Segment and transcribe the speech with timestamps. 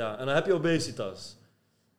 [0.00, 1.36] Ja, en dan heb je obesitas.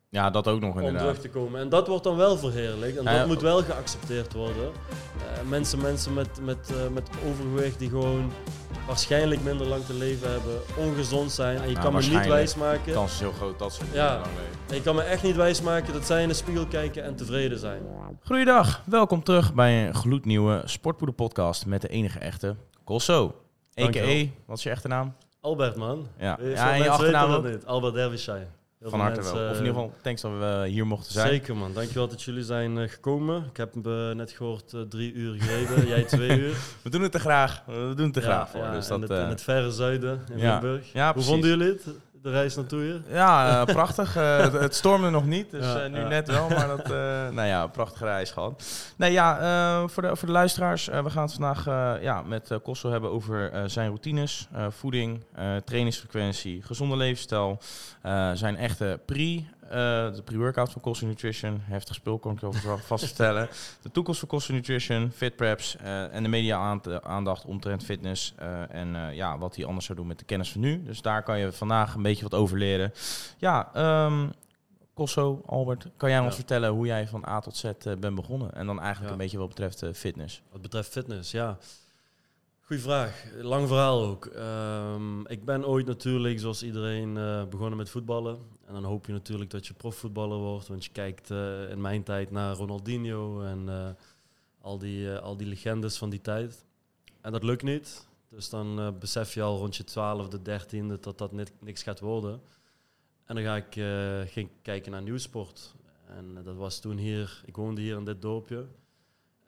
[0.08, 1.02] Ja, dat ook nog om inderdaad.
[1.02, 1.60] terug te komen.
[1.60, 2.96] En dat wordt dan wel verheerlijkt.
[2.96, 3.26] En Ja, dat ja.
[3.26, 4.70] moet wel geaccepteerd worden.
[5.34, 8.32] Eh, mensen mensen met, met, eh, met overgewicht die gewoon
[8.86, 11.58] waarschijnlijk minder lang te leven hebben, ongezond zijn.
[11.62, 12.84] En je kan me niet wijsmaken.
[12.84, 14.12] De kans is heel groot dat ze Ja.
[14.14, 14.58] lang leven.
[14.68, 17.58] En je kan me echt niet wijsmaken dat zij in de spiegel kijken en tevreden
[17.58, 17.82] zijn.
[18.22, 23.34] Goeiedag, welkom terug bij een gloednieuwe Sportpoeder podcast met de enige echte Colso.
[23.80, 24.26] A.k.a.
[24.46, 25.14] Wat is je echte naam?
[25.48, 26.06] Albert, man.
[26.18, 27.44] Ja, Veel ja en je achternaam ook?
[27.44, 27.66] niet.
[27.66, 28.46] Albert Derbyshire.
[28.78, 29.32] Heel Van harte wel.
[29.32, 31.28] Of in ieder eh, geval, thanks dat we hier mochten zijn.
[31.28, 33.44] Zeker man, dankjewel dat jullie zijn eh, gekomen.
[33.50, 36.56] Ik heb eh, net gehoord eh, drie uur gereden, jij twee uur.
[36.82, 37.62] We doen het te graag.
[37.66, 38.60] We doen het te graag voor.
[38.60, 40.40] Ja, dus in, dat, het, in eh, het verre zuiden in.
[40.40, 40.92] Limburg.
[40.92, 41.30] Ja, Hoe precies.
[41.30, 41.84] vonden jullie het,
[42.22, 43.02] de reis naartoe hier?
[43.08, 44.16] Ja, eh, prachtig.
[44.16, 46.08] Eh, het, het stormde nog niet, dus Ja, eh, nu ja.
[46.08, 46.48] net wel.
[46.48, 46.88] Maar dat,
[47.32, 48.64] nou ja, prachtige reis gehad.
[48.96, 50.86] Nee, ja, voor, de, voor de luisteraars.
[50.86, 51.64] we gaan het vandaag
[52.02, 55.24] ja, met Kosso hebben over zijn routines, voeding,
[55.64, 57.58] trainingsfrequentie, gezonde levensstijl.
[58.34, 61.60] zijn echte pre, de pre-workout van Kosso Nutrition.
[61.62, 63.48] Heftig spul, kan ik je over vast vertellen.
[63.82, 68.32] De toekomst van Kosso Nutrition, fit preps eh, en de media aand- aandacht omtrent fitness.
[68.36, 70.82] eh, en eh, ja, wat hij anders zou doen met de kennis van nu.
[70.82, 72.92] Dus daar kan je vandaag een beetje wat over leren.
[73.38, 74.26] Ja, ehm
[74.94, 78.54] Kosso, Albert, kan jij ons vertellen hoe jij van A tot Z eh, bent begonnen?
[78.54, 79.12] En dan eigenlijk Ja.
[79.12, 80.42] een beetje wat betreft eh, fitness.
[80.52, 81.56] Wat betreft fitness, ja.
[82.68, 83.24] Goeie vraag.
[83.40, 84.26] Lang verhaal ook.
[84.26, 88.38] Ehm, ik ben ooit natuurlijk, zoals iedereen, eh, begonnen met voetballen.
[88.66, 90.68] En dan hoop je natuurlijk dat je profvoetballer wordt.
[90.68, 93.88] Want je kijkt eh, in mijn tijd naar Ronaldinho en eh,
[94.60, 96.64] al, die, al die legendes van die tijd.
[97.20, 98.06] En dat lukt niet.
[98.28, 102.40] Dus dan besef je al rond je twaalfde, dertiende dat dat net niks gaat worden.
[103.24, 103.72] En dan ga ik,
[104.30, 105.74] ging kijken naar nieuwsport.
[106.06, 108.66] En dat was toen hier, ik woonde hier in dit dorpje.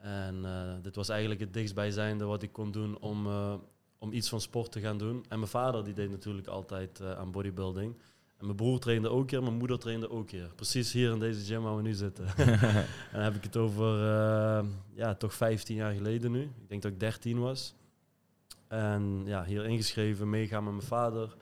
[0.01, 3.55] En eh, dit was eigenlijk het dichtstbijzijnde wat ik kon doen om, eh,
[3.99, 5.25] om iets van sport te gaan doen.
[5.29, 7.95] En mijn vader die deed natuurlijk altijd eh, aan bodybuilding.
[8.37, 10.51] En mijn broer trainde ook hier, mijn moeder trainde ook hier.
[10.55, 12.27] Precies hier in deze gym waar we nu zitten.
[12.37, 13.99] en dan heb ik het over,
[14.95, 16.43] ja, toch 15 jaar geleden nu.
[16.43, 17.75] Ik denk dat ik 13 was.
[18.69, 21.37] En ja, hier ingeschreven, meegaan met mijn vader.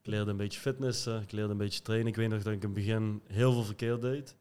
[0.00, 2.08] Ik leerde een beetje fitnessen, ik leerde een beetje trainen.
[2.08, 4.36] Ik weet nog dat ik in het begin heel veel verkeerd deed.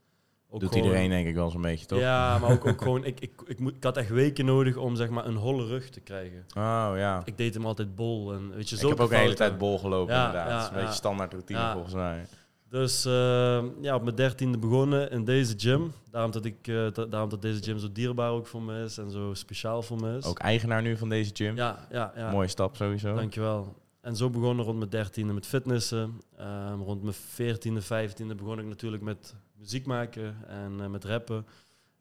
[0.51, 1.99] Ook Doet gewoon- iedereen denk ik wel zo'n beetje, toch?
[1.99, 4.95] ja, maar ook, ook gewoon, ik, ik, ik, moet, ik had echt weken nodig om
[4.95, 6.45] zeg maar een holle rug te krijgen.
[6.57, 7.21] Oh ja.
[7.25, 8.89] Ik deed hem altijd bol en weet je, Ik zo.
[8.89, 10.49] heb ook de hele tijd bol gelopen Ja, inderdaad.
[10.49, 12.25] ja, is een beetje standaard routine volgens mij.
[12.69, 15.91] Dus eh, ja, op mijn dertiende begonnen in deze gym.
[16.11, 18.97] Daarom dat, ik, eh, da- daarom dat deze gym zo dierbaar ook voor me is
[18.97, 20.25] en zo speciaal voor me is.
[20.25, 21.55] Ook eigenaar nu van deze gym.
[21.55, 22.31] Ja, ja, ja.
[22.31, 23.15] Mooie stap sowieso.
[23.15, 23.75] Dankjewel.
[24.09, 26.21] En zo begonnen rond mijn dertiende met fitnessen.
[26.37, 31.45] Ehm, rond mijn veertiende, vijftiende begon ik natuurlijk met muziek maken en eh, met rappen.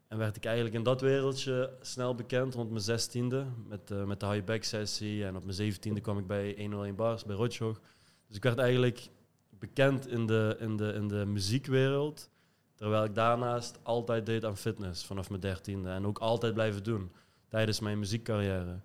[0.07, 4.19] En werd ik eigenlijk in dat wereldje snel bekend rond mijn zestiende met, eh, met
[4.19, 5.25] de high back sessie.
[5.25, 7.79] En op mijn zeventiende kwam ik bij 101 Bars, bij Rotjoch.
[8.27, 9.09] Dus ik werd eigenlijk
[9.49, 12.29] bekend in de, in, de, in de muziekwereld.
[12.75, 15.89] Terwijl ik daarnaast altijd deed aan fitness vanaf mijn dertiende.
[15.89, 17.11] En ook altijd blijven doen
[17.47, 18.79] tijdens mijn muziekcarrière.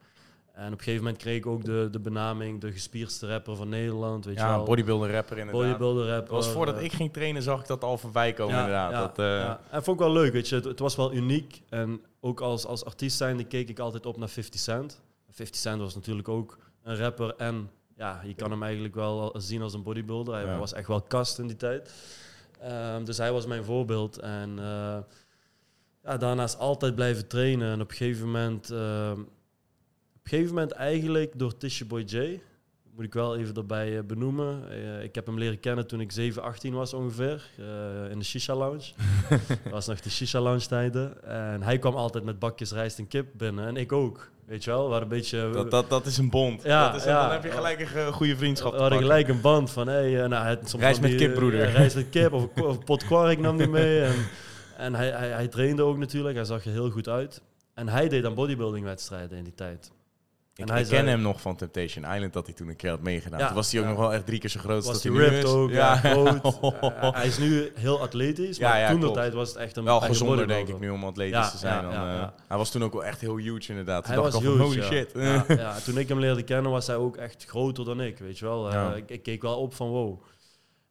[0.54, 3.68] En op een gegeven moment kreeg ik ook de, de benaming de gespierste rapper van
[3.68, 4.24] Nederland.
[4.24, 4.64] Weet je ja, wel.
[4.64, 5.62] bodybuilder rapper inderdaad.
[5.62, 6.34] bodybuilder rapper.
[6.34, 8.90] Dat was voordat ik ging trainen, zag ik dat al voorbij komen ja, inderdaad.
[8.90, 9.60] ja, dat, eh, ja.
[9.70, 10.54] En vond ik wel leuk, weet je.
[10.54, 11.62] Het, het was wel uniek.
[11.68, 15.02] En ook als, als artiest zijnde keek ik altijd op naar 50 Cent.
[15.30, 17.34] 50 Cent was natuurlijk ook een rapper.
[17.36, 20.34] En ja, je kan hem eigenlijk wel zien als een bodybuilder.
[20.34, 21.92] Hij was echt wel kast in die tijd.
[22.60, 24.18] Ehm, dus hij was mijn voorbeeld.
[24.18, 24.98] En eh,
[26.02, 27.72] ja, daarnaast altijd blijven trainen.
[27.72, 28.70] En op een gegeven moment...
[28.70, 29.20] ehm,
[30.24, 32.40] een gegeven moment eigenlijk door Tisha Boy J...
[32.96, 34.70] Moet ik wel even erbij eh, benoemen.
[34.70, 37.50] Eh, ik heb hem leren kennen toen ik 7, 18 was ongeveer.
[37.58, 38.92] eh, in de Shisha Lounge.
[39.28, 41.24] dat was nog de Shisha Lounge tijden.
[41.24, 43.66] En hij kwam altijd met bakjes rijst en kip binnen.
[43.66, 44.30] En ik ook.
[44.46, 45.50] Weet je wel, we hadden een beetje...
[45.50, 46.62] dat, dat, dat is een bond.
[46.62, 47.22] Ja, dat is ja.
[47.22, 49.88] Dan heb je gelijk een goede vriendschap we hadden gelijk een band van...
[49.88, 51.70] Hey, nou, het, soms Rijst nam met die, kip, broeder.
[51.70, 54.02] rijst met kip of of pot kwark nam hij mee.
[54.02, 54.14] En,
[54.76, 56.34] en hij, hij, hij trainde ook natuurlijk.
[56.34, 57.42] Hij zag er heel goed uit.
[57.74, 59.92] En hij deed aan bodybuilding wedstrijden in die tijd.
[60.56, 62.90] Ik, En hij ik zei- hem nog van Temptation Island, dat hij toen een keer
[62.90, 63.38] had meegedaan.
[63.38, 63.92] Ja, toen was hij ook ja.
[63.92, 65.44] nog wel echt drie keer zo groot als hij nu is.
[65.44, 66.58] ook, ja, groot.
[67.14, 70.46] Hij is nu heel atletisch, maar toen de tijd was het echt een wel gezonder
[70.46, 71.82] denk ik nu om atletisch te zijn.
[71.82, 72.28] dan, eh.
[72.48, 74.04] Hij was toen ook wel echt heel huge inderdaad.
[74.04, 75.04] Toen Hij dacht was ik al van, huge, holy ja.
[75.46, 75.58] shit.
[75.60, 78.44] Ja, toen ik hem leerde kennen was hij ook echt groter dan ik, weet je
[78.44, 78.70] wel.
[78.72, 80.22] Eh, ik, ik keek wel op van wow.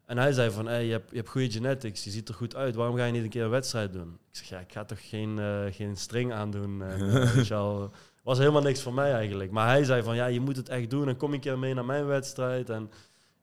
[0.05, 2.55] En hij zei van, hey, je, hebt, je hebt goede genetics, je ziet er goed
[2.55, 2.75] uit.
[2.75, 4.17] Waarom ga je niet een keer een wedstrijd doen?
[4.31, 6.83] Ik zeg, ja, ik ga toch geen, eh, geen string aandoen.
[6.83, 7.91] En, weet je wel.
[8.23, 9.51] Was helemaal niks voor mij eigenlijk.
[9.51, 11.07] Maar hij zei van, ja, je moet het echt doen.
[11.07, 12.69] En kom een keer mee naar mijn wedstrijd.
[12.69, 12.91] En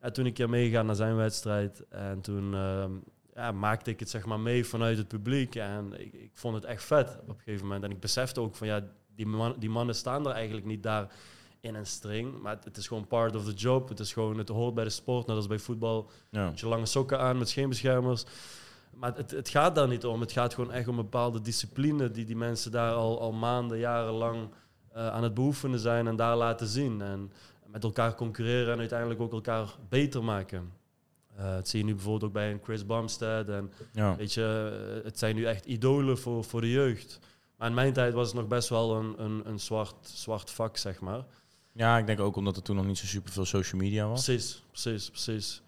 [0.01, 1.87] ja, toen een keer meegegaan naar zijn wedstrijd.
[1.89, 2.91] En toen ehm,
[3.35, 5.55] ja, maakte ik het zeg maar mee vanuit het publiek.
[5.55, 7.83] En ik, ik vond het echt vet op een gegeven moment.
[7.83, 8.83] En ik besefte ook van, ja,
[9.15, 11.07] die, man, die mannen staan er eigenlijk niet daar
[11.59, 12.41] in een string.
[12.41, 13.89] Maar het, het is gewoon part of the job.
[13.89, 15.27] Het is gewoon, het hoort bij de sport.
[15.27, 16.09] Net als bij voetbal.
[16.29, 16.49] Ja.
[16.49, 18.25] Met je lange sokken aan, met scheenbeschermers.
[18.93, 20.21] Maar het, het gaat daar niet om.
[20.21, 23.77] Het gaat gewoon echt om een bepaalde discipline die die mensen daar al, al maanden,
[23.77, 24.49] jarenlang
[24.93, 27.01] eh, aan het beoefenen zijn en daar laten zien.
[27.01, 27.31] En
[27.65, 30.71] met elkaar concurreren en uiteindelijk ook elkaar beter maken.
[31.39, 33.49] Uh, dat zie je nu bijvoorbeeld ook bij een Chris Bumstead.
[33.49, 34.15] En Ja.
[34.15, 37.19] weet je, eh, het zijn nu echt idolen voor, voor de jeugd.
[37.57, 40.77] Maar in mijn tijd was het nog best wel een, een, een zwart, zwart vak,
[40.77, 41.25] zeg maar.
[41.73, 44.23] ja, ik denk ook omdat er toen nog niet zo super veel social media was.
[44.23, 45.61] Precies, precies, precies.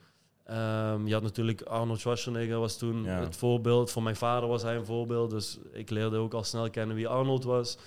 [0.45, 3.19] Ehm, je had natuurlijk Arnold Schwarzenegger was toen Ja.
[3.19, 3.91] het voorbeeld.
[3.91, 5.29] Voor mijn vader was hij een voorbeeld.
[5.29, 7.77] Dus ik leerde ook al snel kennen wie Arnold was.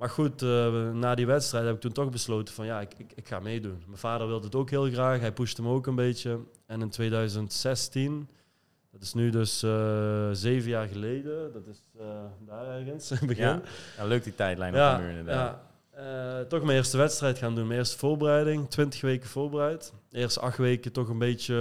[0.00, 3.12] Maar goed, eh, na die wedstrijd heb ik toen toch besloten van ja, ik, ik,
[3.14, 3.82] ik ga meedoen.
[3.86, 5.20] Mijn vader wilde het ook heel graag.
[5.20, 6.38] Hij pushte me ook een beetje.
[6.66, 8.28] En in 2016,
[8.92, 11.52] dat is nu dus eh, zeven jaar geleden.
[11.52, 12.06] Dat is eh,
[12.46, 13.44] daar ergens, begin.
[13.44, 13.60] Ja.
[13.96, 15.58] Ja, leuk die tijdlijn op de muur inderdaad.
[15.58, 16.44] ja.
[16.48, 17.66] Toch mijn eerste wedstrijd gaan doen.
[17.66, 18.70] Mijn eerste voorbereiding.
[18.70, 19.92] 20 weken voorbereid.
[20.10, 21.54] Eerst acht weken toch een beetje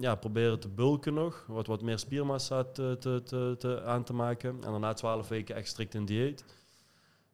[0.00, 1.44] ja, proberen te bulken nog.
[1.48, 4.50] Wat, wat meer spiermassa te, te, te, te- aan te maken.
[4.64, 6.44] En daarna 12 weken echt strikt in dieet.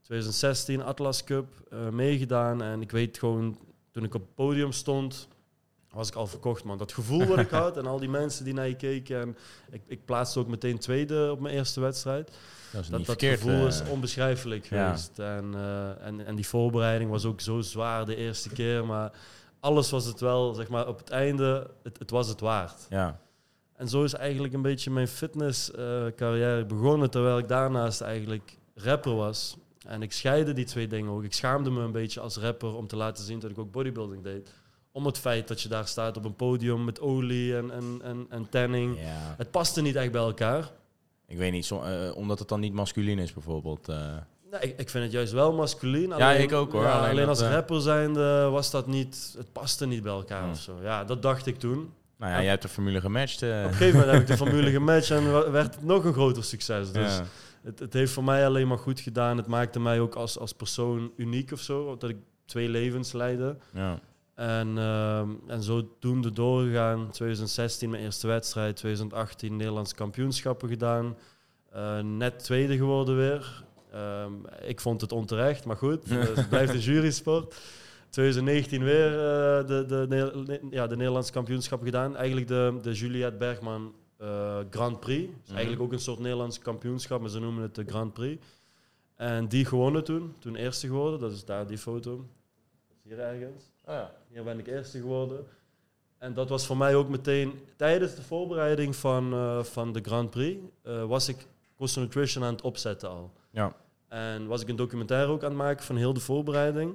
[0.08, 2.62] 2016 Atlas Cup eh, meegedaan.
[2.62, 3.58] En ik weet gewoon,
[3.90, 5.28] toen ik op het podium stond,
[5.90, 6.78] was ik al verkocht, man.
[6.78, 9.20] Dat gevoel wat ik had en al die mensen die naar je keken.
[9.20, 9.36] En
[9.70, 13.18] ik, ik plaatste ook meteen tweede op mijn eerste wedstrijd Dat is dat, niet dat
[13.18, 13.40] verkeerd.
[13.40, 13.66] gevoel eh.
[13.66, 14.84] is onbeschrijfelijk ja.
[14.84, 15.18] geweest.
[15.18, 18.86] En, eh, en, en die voorbereiding was ook zo zwaar de eerste keer.
[18.86, 19.12] Maar
[19.60, 22.86] alles was het wel, zeg maar, op het einde, het, het was het waard.
[22.88, 23.20] ja.
[23.76, 27.10] En zo is eigenlijk een beetje mijn fitnesscarrière begonnen.
[27.10, 29.56] Terwijl ik daarnaast eigenlijk rapper was.
[29.88, 31.22] En ik scheide die twee dingen ook.
[31.24, 34.22] Ik schaamde me een beetje als rapper om te laten zien dat ik ook bodybuilding
[34.22, 34.52] deed.
[34.92, 38.26] Om het feit dat je daar staat op een podium met olie en, en, en,
[38.30, 38.98] en tanning.
[39.00, 39.34] ja.
[39.36, 40.70] Het paste niet echt bij elkaar.
[41.26, 43.88] Ik weet niet, zo- eh, omdat het dan niet masculin is bijvoorbeeld.
[43.88, 43.96] eh.
[44.50, 46.08] Nee, ik, ik vind het juist wel masculien.
[46.16, 46.82] Ja, ik ook, hoor.
[46.82, 49.34] ja, Alleen alleen, dat, als eh, rapper zijnde was dat niet...
[49.36, 50.50] Het paste niet bij elkaar Hmm.
[50.50, 50.78] of zo.
[50.82, 51.92] Ja, dat dacht ik toen.
[52.16, 53.42] nou ja, jij hebt de formule gematcht.
[53.42, 56.44] Op een gegeven moment heb ik de formule gematcht en werd het nog een groter
[56.44, 56.92] succes.
[56.92, 57.24] Dus ja.
[57.62, 59.36] Het, het heeft voor mij alleen maar goed gedaan.
[59.36, 61.96] Het maakte mij ook als, als persoon uniek of zo.
[61.96, 63.56] Dat ik twee levens leidde.
[63.72, 64.00] Ja.
[64.34, 67.10] En, ehm en zodoende doorgegaan.
[67.10, 68.76] 2016 mijn eerste wedstrijd.
[68.76, 71.16] 2018 Nederlandse kampioenschappen gedaan.
[71.70, 73.64] Eh, net tweede geworden weer.
[73.92, 74.32] Ehm,
[74.62, 76.04] ik vond het onterecht, maar goed.
[76.04, 77.56] eh, het blijft een jurysport.
[78.10, 82.16] 2019 weer eh, de, de, ja, de Nederlandse kampioenschappen gedaan.
[82.16, 85.28] Eigenlijk de, de Juliette Bergman eh, Grand Prix.
[85.28, 85.52] Mhm.
[85.52, 88.46] eigenlijk ook een soort Nederlands kampioenschap, maar ze noemen het de Grand Prix.
[89.14, 90.34] En die gewonnen toen.
[90.38, 91.20] Toen eerste geworden.
[91.20, 92.16] Dat is daar die foto.
[92.16, 93.64] Dat is hier ergens.
[93.84, 94.14] Oh ja.
[94.28, 95.46] Hier ben ik eerste geworden.
[96.18, 100.30] En dat was voor mij ook meteen tijdens de voorbereiding van, eh, van de Grand
[100.30, 100.60] Prix.
[100.82, 103.32] eh, was ik Coastal Nutrition aan het opzetten al.
[103.50, 103.76] Ja.
[104.08, 106.94] En was ik een documentaire ook aan het maken van heel de voorbereiding.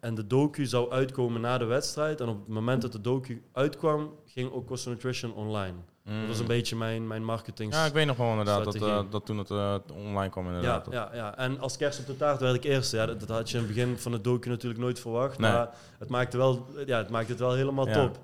[0.00, 2.20] En de docu zou uitkomen na de wedstrijd.
[2.20, 5.74] En op het moment dat de docu uitkwam, ging ook Coastal Nutrition online.
[6.04, 7.72] Dat was een beetje mijn, mijn marketing.
[7.72, 7.78] Mm.
[7.78, 10.86] Ja, ik weet nog wel inderdaad dat, eh, dat toen het eh, online kwam inderdaad.
[10.90, 12.96] Ja, ja, ja, en als kerst op de taart werd ik eerste.
[12.96, 15.38] Ja, dat, dat had je in het begin van de docu natuurlijk nooit verwacht.
[15.38, 15.52] Nee.
[15.52, 17.92] Maar het maakte, wel, ja, het maakte het wel helemaal Ja.
[17.94, 18.18] top.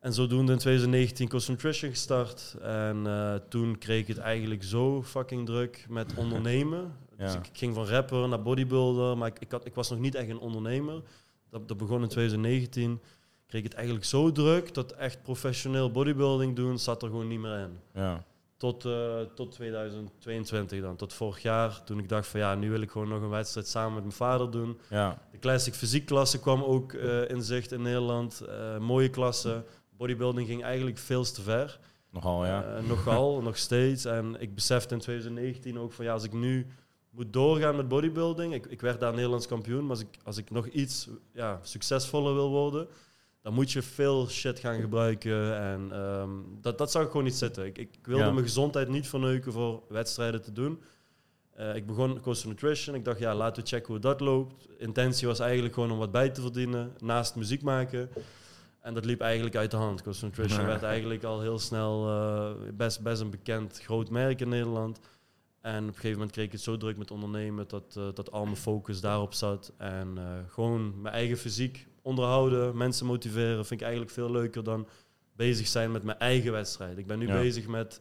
[0.00, 2.56] En zodoende in 2019 Cost Nutrition gestart.
[2.62, 6.92] En eh, toen kreeg ik het eigenlijk zo fucking druk met ondernemen.
[7.16, 10.14] Dus ik ging van rapper naar bodybuilder, maar ik, ik, had, ik was nog niet
[10.14, 11.02] echt een ondernemer.
[11.50, 13.00] Dat, dat begon in 2019.
[13.54, 17.58] Kreeg het eigenlijk zo druk dat echt professioneel bodybuilding doen zat er gewoon niet meer
[17.58, 17.78] in.
[17.92, 18.24] Ja.
[18.56, 21.84] Tot, eh, tot 2022 dan, tot vorig jaar.
[21.84, 24.14] Toen ik dacht van ja, nu wil ik gewoon nog een wedstrijd samen met mijn
[24.14, 24.78] vader doen.
[24.90, 25.22] Ja.
[25.30, 28.40] De classic fysiek klasse kwam ook eh, in zicht in Nederland.
[28.40, 29.64] Eh, mooie klasse.
[29.96, 31.80] Bodybuilding ging eigenlijk veel te ver.
[32.10, 32.80] Nogal, ja.
[32.80, 34.04] Nogal, nog steeds.
[34.04, 36.66] En ik besefte in 2019 ook van ja, als ik nu
[37.10, 38.54] moet doorgaan met bodybuilding.
[38.54, 42.34] Ik, ik werd daar Nederlands kampioen, maar als ik, als ik nog iets ja, succesvoller
[42.34, 42.88] wil worden,
[43.44, 45.56] dan moet je veel shit gaan gebruiken.
[45.58, 47.66] En ehm, dat, dat zag ik gewoon niet zitten.
[47.66, 48.30] Ik, ik wilde Ja.
[48.30, 50.82] mijn gezondheid niet verneuken voor wedstrijden te doen.
[51.52, 52.94] Eh, ik begon Coastal Nutrition.
[52.94, 54.68] Ik dacht, ja, laten we checken hoe dat loopt.
[54.78, 58.08] Intentie was eigenlijk gewoon om wat bij te verdienen, naast muziek maken.
[58.80, 60.02] En dat liep eigenlijk uit de hand.
[60.02, 60.66] Coastal Nutrition Ja.
[60.66, 65.00] werd eigenlijk al heel snel eh, best, best een bekend groot merk in Nederland.
[65.60, 68.32] En op een gegeven moment kreeg ik het zo druk met ondernemen dat, eh, dat
[68.32, 69.72] al mijn focus daarop zat.
[69.76, 74.88] En gewoon mijn eigen fysiek onderhouden, mensen motiveren, vind ik eigenlijk veel leuker dan
[75.36, 76.98] bezig zijn met mijn eigen wedstrijd.
[76.98, 77.32] Ik ben nu Ja.
[77.34, 77.98] bezig met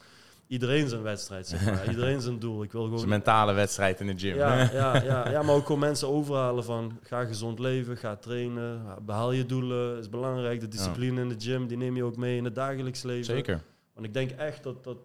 [0.47, 1.89] iedereen zijn wedstrijd, zeg maar.
[1.93, 2.63] iedereen zijn doel.
[2.63, 4.35] Ik wil is een gewoon mentale wedstrijd in de gym.
[4.35, 8.81] ja, ja, ja, ja, maar ook gewoon mensen overhalen van ga gezond leven, ga trainen,
[9.05, 10.59] behaal je doelen, is belangrijk.
[10.59, 13.25] De discipline in de gym, die neem je ook mee in het dagelijks leven.
[13.25, 13.61] Zeker.
[13.93, 14.97] Want ik denk echt dat, dat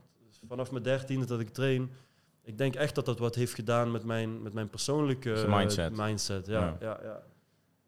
[0.48, 1.90] vanaf mijn dertiende dat ik train,
[2.42, 5.96] ik denk echt dat dat wat heeft gedaan met mijn, met mijn persoonlijke mindset.
[5.96, 6.46] mindset.
[6.46, 6.98] Ja, Ja.
[7.02, 7.22] ja.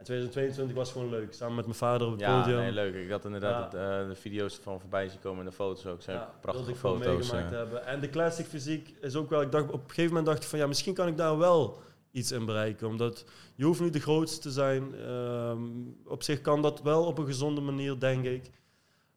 [0.00, 1.32] Ja, En 2022 was gewoon leuk.
[1.34, 2.58] Samen met mijn vader op het Ja, podium.
[2.58, 2.94] nee, leuk.
[2.94, 3.78] Ik had inderdaad Ja.
[3.78, 6.02] het, eh, de video's van voorbij zien komen en de foto's ook.
[6.02, 7.06] Zijn Ja, prachtige wilde ik foto's.
[7.30, 7.58] meegemaakt eh.
[7.58, 7.86] hebben.
[7.86, 9.40] En de classic fysiek is ook wel...
[9.40, 10.58] Ik dacht, op een gegeven moment dacht ik van...
[10.58, 11.80] Ja, misschien kan ik daar wel
[12.10, 12.86] iets in bereiken.
[12.88, 14.94] Omdat je hoeft niet de grootste te zijn.
[14.94, 15.58] Ehm,
[16.04, 18.50] op zich kan dat wel op een gezonde manier, denk ik.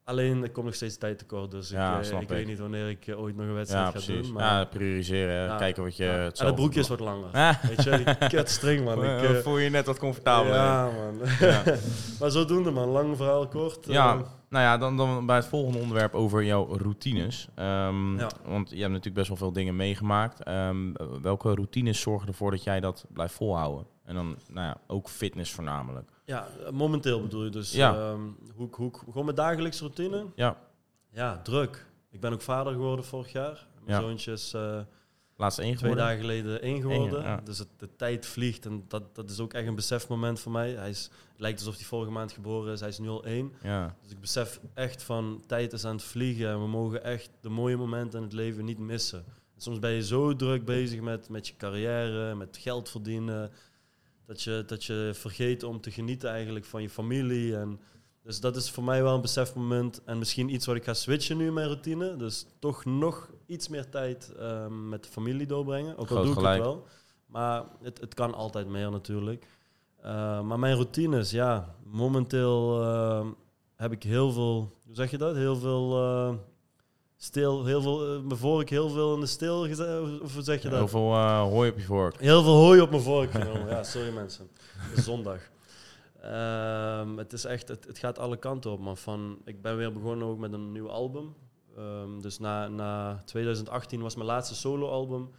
[0.04, 1.50] Alleen, ik kom nog steeds tijd tekort.
[1.50, 2.28] Dus Ja, ik, eh, ik ik.
[2.28, 4.22] weet niet wanneer ik eh, ooit nog een wedstrijd ja, ga precies.
[4.26, 4.32] doen.
[4.32, 5.44] Maar, Ja, prioriseren.
[5.44, 5.56] Ja.
[5.56, 6.04] Kijken wat je...
[6.04, 6.10] ja.
[6.10, 7.58] het En het broekje is wat langer.
[7.68, 9.04] Weet je, die kutstring, man.
[9.04, 10.54] Ik, Eh, voel je je net wat comfortabeler.
[10.56, 11.18] ja, man.
[11.40, 11.62] Ja.
[12.20, 12.88] maar zodoende, man.
[12.88, 13.86] Lang verhaal kort.
[13.86, 14.14] Ja,
[14.48, 17.48] nou ja, dan, dan bij het volgende onderwerp over jouw routines.
[17.56, 17.90] Ja.
[18.44, 20.42] Want je hebt natuurlijk best wel veel dingen meegemaakt.
[20.42, 20.92] Ehm,
[21.22, 23.86] welke routines zorgen ervoor dat jij dat blijft volhouden?
[24.04, 26.10] En dan nou ja, ook fitness voornamelijk.
[26.24, 27.72] ja, momenteel bedoel je dus.
[27.72, 27.94] Ja.
[27.94, 28.20] ehm,
[28.54, 30.26] hoe, ik- hoe, ik- gewoon mijn dagelijkse routine.
[30.34, 30.56] Ja,
[31.10, 31.86] Ja, druk.
[32.10, 33.66] Ik ben ook vader geworden vorig jaar.
[33.84, 34.06] Mijn Ja.
[34.06, 34.80] zoontje is eh,
[35.36, 37.18] laatste één twee dagen geleden één geworden.
[37.18, 37.40] Eén, ja.
[37.44, 40.70] Dus het, de tijd vliegt en dat, dat is ook echt een besefmoment voor mij.
[40.72, 42.80] Hij is, het lijkt alsof hij vorige maand geboren is.
[42.80, 43.52] Hij is nu al één.
[43.62, 47.30] Ja, Dus ik besef echt van tijd is aan het vliegen en we mogen echt
[47.40, 49.24] de mooie momenten in het leven niet missen.
[49.54, 53.50] En soms ben je zo druk bezig met, met je carrière, met geld verdienen,
[54.26, 57.56] dat je, dat je vergeet om te genieten eigenlijk van je familie.
[57.56, 57.80] En
[58.22, 61.36] dus dat is voor mij wel een besefmoment en misschien iets wat ik ga switchen
[61.36, 62.16] nu in mijn routine.
[62.16, 65.96] Dus toch nog iets meer tijd ehm, met de familie doorbrengen.
[65.96, 66.56] Ook al doe ik gelijk.
[66.56, 66.86] het wel.
[67.26, 69.46] Maar het, het kan altijd meer natuurlijk.
[70.04, 73.26] Uh, maar mijn routines, ja, momenteel uh,
[73.76, 75.34] heb ik heel veel, hoe zeg je dat?
[75.34, 76.34] Heel veel uh,
[77.24, 79.60] stil, heel veel, uh, mijn vork heel veel in de stil
[80.22, 80.78] of hoe zeg je dat?
[80.78, 82.20] Heel veel uh, hooi op je vork.
[82.20, 84.48] Heel veel hooi op mijn vork genomen, ja, sorry mensen.
[84.96, 85.40] Zondag.
[86.24, 88.96] Um, het is echt, het, het, gaat alle kanten op, man.
[88.96, 91.34] Van, ik ben weer begonnen ook met een nieuw album.
[91.78, 95.30] Um, dus na, na 2018 was mijn laatste solo-album.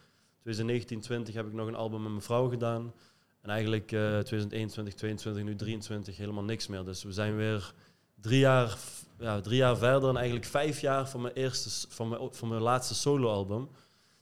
[0.41, 2.93] 2019, 20 heb ik nog een album met mijn vrouw gedaan.
[3.41, 6.85] En eigenlijk uh, 2021, 22, nu 23 helemaal niks meer.
[6.85, 7.73] Dus we zijn weer
[8.21, 8.77] drie jaar,
[9.19, 12.61] ja, drie jaar verder en eigenlijk vijf jaar van mijn, eerste, van mijn, van mijn
[12.61, 13.69] laatste solo-album.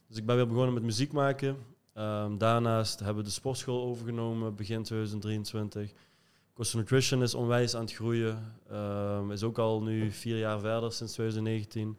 [0.08, 1.56] Dus ik ben weer begonnen met muziek maken.
[1.94, 5.92] Um, daarnaast hebben we de sportschool overgenomen begin 2023.
[6.54, 8.56] Costa Nutrition is onwijs aan het groeien.
[8.72, 11.98] Um, is ook al nu vier jaar verder sinds 2019.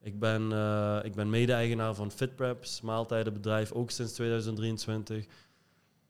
[0.00, 5.26] Ik ben, uh, ik ben mede-eigenaar van FitPreps, maaltijdenbedrijf, ook sinds 2023.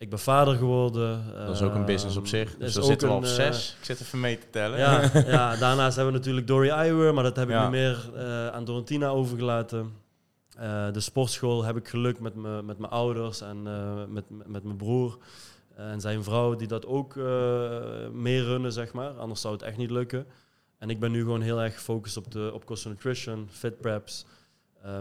[0.04, 1.25] Ik ben vader geworden.
[1.46, 2.56] Dat is ook een business op zich.
[2.56, 3.70] Dus dan zitten we op zes.
[3.73, 4.78] Uh, ik zit even mee te tellen.
[4.78, 7.64] Ja, ja daarnaast hebben we natuurlijk Dory Eyewear, maar dat heb ik Ja.
[7.64, 9.92] nu meer uh, aan Dorentina overgelaten.
[10.61, 14.64] Uh, de sportschool heb ik geluk met, me, met mijn ouders en uh, met, met
[14.64, 15.18] mijn broer
[15.75, 17.25] en zijn vrouw, die dat ook uh,
[18.12, 19.11] meerunnen, zeg maar.
[19.11, 20.26] Anders zou het echt niet lukken.
[20.78, 24.26] En ik ben nu gewoon heel erg gefocust op, de, op Nutrition, fit preps.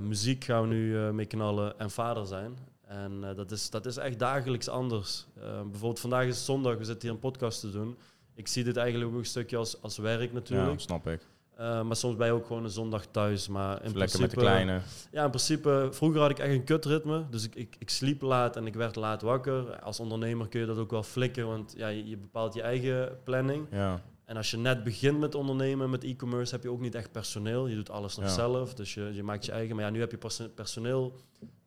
[0.01, 2.57] Muziek gaan we nu mee knallen en vader zijn.
[2.93, 5.25] En uh, dat, is, dat is echt dagelijks anders.
[5.37, 7.97] Uh, bijvoorbeeld vandaag is zondag, we zitten hier een podcast te doen.
[8.35, 10.71] Ik zie dit eigenlijk ook een stukje als, als werk natuurlijk.
[10.71, 11.27] Ja, snap ik.
[11.59, 13.47] Uh, maar soms ben je ook gewoon een zondag thuis.
[13.47, 14.81] Maar in Lekker principe, met de kleine.
[15.11, 17.25] Ja, in principe, vroeger had ik echt een kutritme.
[17.29, 19.79] Dus ik, ik, ik sliep laat en ik werd laat wakker.
[19.79, 23.17] Als ondernemer kun je dat ook wel flikken, want ja, je, je bepaalt je eigen
[23.23, 23.67] planning.
[23.71, 24.01] Ja.
[24.25, 27.67] En als je net begint met ondernemen, met e-commerce, heb je ook niet echt personeel.
[27.67, 28.33] Je doet alles nog Ja.
[28.33, 29.75] zelf, dus je, je maakt je eigen.
[29.75, 31.15] Maar ja, nu heb je perso- personeel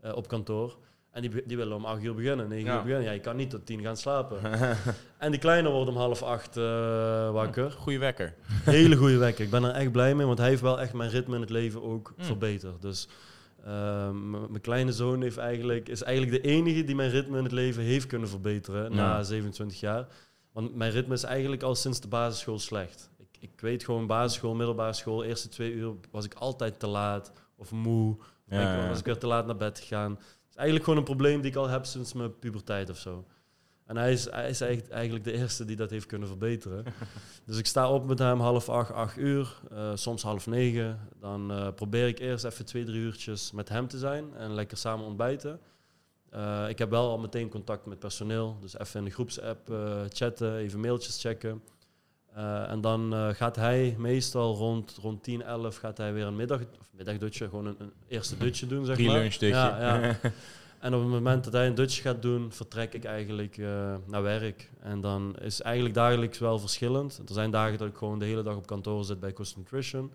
[0.04, 0.76] uh, op kantoor.
[1.16, 2.76] En die, die willen om 8 uur beginnen, 9 Ja.
[2.76, 3.04] uur beginnen.
[3.04, 4.38] Ja, je kan niet tot 10 gaan slapen.
[5.18, 6.64] en die kleine wordt om half 8 uh,
[7.30, 7.70] wakker.
[7.70, 8.34] Goeie wekker.
[8.64, 9.44] Hele goede wekker.
[9.44, 11.50] Ik ben er echt blij mee, want hij heeft wel echt mijn ritme in het
[11.50, 12.24] leven ook Mm.
[12.24, 12.82] verbeterd.
[12.82, 13.08] Dus
[13.66, 17.44] uh, m- mijn kleine zoon heeft eigenlijk, is eigenlijk de enige die mijn ritme in
[17.44, 20.06] het leven heeft kunnen verbeteren na 27 jaar.
[20.52, 23.10] Want mijn ritme is eigenlijk al sinds de basisschool slecht.
[23.18, 27.32] Ik, ik weet gewoon, basisschool, middelbare school, eerste twee uur was ik altijd te laat
[27.56, 28.16] of moe.
[28.48, 28.88] Ja.
[28.88, 30.18] was ik weer te laat naar bed gegaan.
[30.56, 33.24] Is eigenlijk gewoon een probleem die ik al heb sinds mijn puberteit of zo.
[33.86, 36.84] En hij is, hij is eigenlijk de eerste die dat heeft kunnen verbeteren.
[37.46, 41.08] dus ik sta op met hem half acht, acht uur, eh, soms half negen.
[41.20, 44.76] Dan eh, probeer ik eerst even twee, drie uurtjes met hem te zijn en lekker
[44.76, 45.60] samen ontbijten.
[46.30, 49.72] Eh, ik heb wel al meteen contact met personeel, dus even in de groepsapp
[50.08, 51.62] chatten, even mailtjes checken.
[52.36, 56.36] Eh, en dan eh, gaat hij meestal rond, rond 10, 11 gaat hij weer een
[56.36, 59.38] middag, of middagdutje, gewoon een, een eerste dutje doen, zeg maar.
[59.40, 60.16] Ja, ja.
[60.80, 64.22] En op het moment dat hij een dutje gaat doen, vertrek ik eigenlijk eh, naar
[64.22, 64.70] werk.
[64.80, 67.18] En dan is eigenlijk dagelijks wel verschillend.
[67.26, 70.12] Er zijn dagen dat ik gewoon de hele dag op kantoor zit bij Cost Nutrition.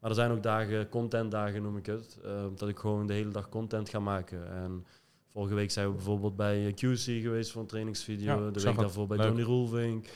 [0.00, 2.18] Maar er zijn ook dagen, contentdagen noem ik het,
[2.56, 4.52] dat ik gewoon de hele dag content ga maken.
[4.52, 4.84] En
[5.32, 8.44] vorige week zijn we bijvoorbeeld bij QC geweest voor een trainingsvideo.
[8.44, 9.26] Ja, de week daarvoor bij Leuk.
[9.26, 10.06] Tony Roelvink.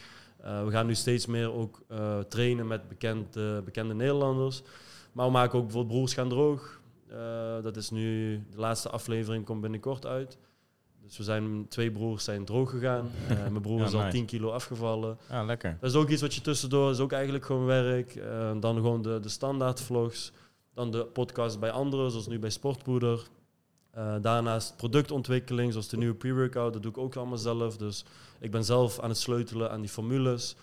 [0.41, 4.63] Eh, we gaan nu steeds meer ook eh, trainen met bekend, bekende Nederlanders.
[5.13, 6.81] Maar we maken ook bijvoorbeeld Broers gaan droog.
[7.09, 10.39] Eh, dat is nu, de laatste aflevering komt binnenkort uit.
[11.03, 13.11] Dus we zijn, twee broers zijn droog gegaan.
[13.51, 14.17] Mijn broer Ja, is al nice.
[14.17, 15.19] 10 kilo afgevallen.
[15.31, 15.77] Ja, lekker.
[15.81, 18.23] Dat is ook iets wat je tussendoor, is ook eigenlijk gewoon werk.
[18.61, 20.33] Dan gewoon de, de standaard vlogs.
[20.75, 23.29] Dan de podcast bij anderen, zoals nu bij Sportpoeder.
[23.99, 26.73] Eh, daarnaast productontwikkeling, zoals de nieuwe pre-workout.
[26.73, 27.77] Dat doe ik ook allemaal zelf.
[27.77, 28.05] Dus
[28.41, 30.57] ik ben zelf aan het sleutelen aan die formules.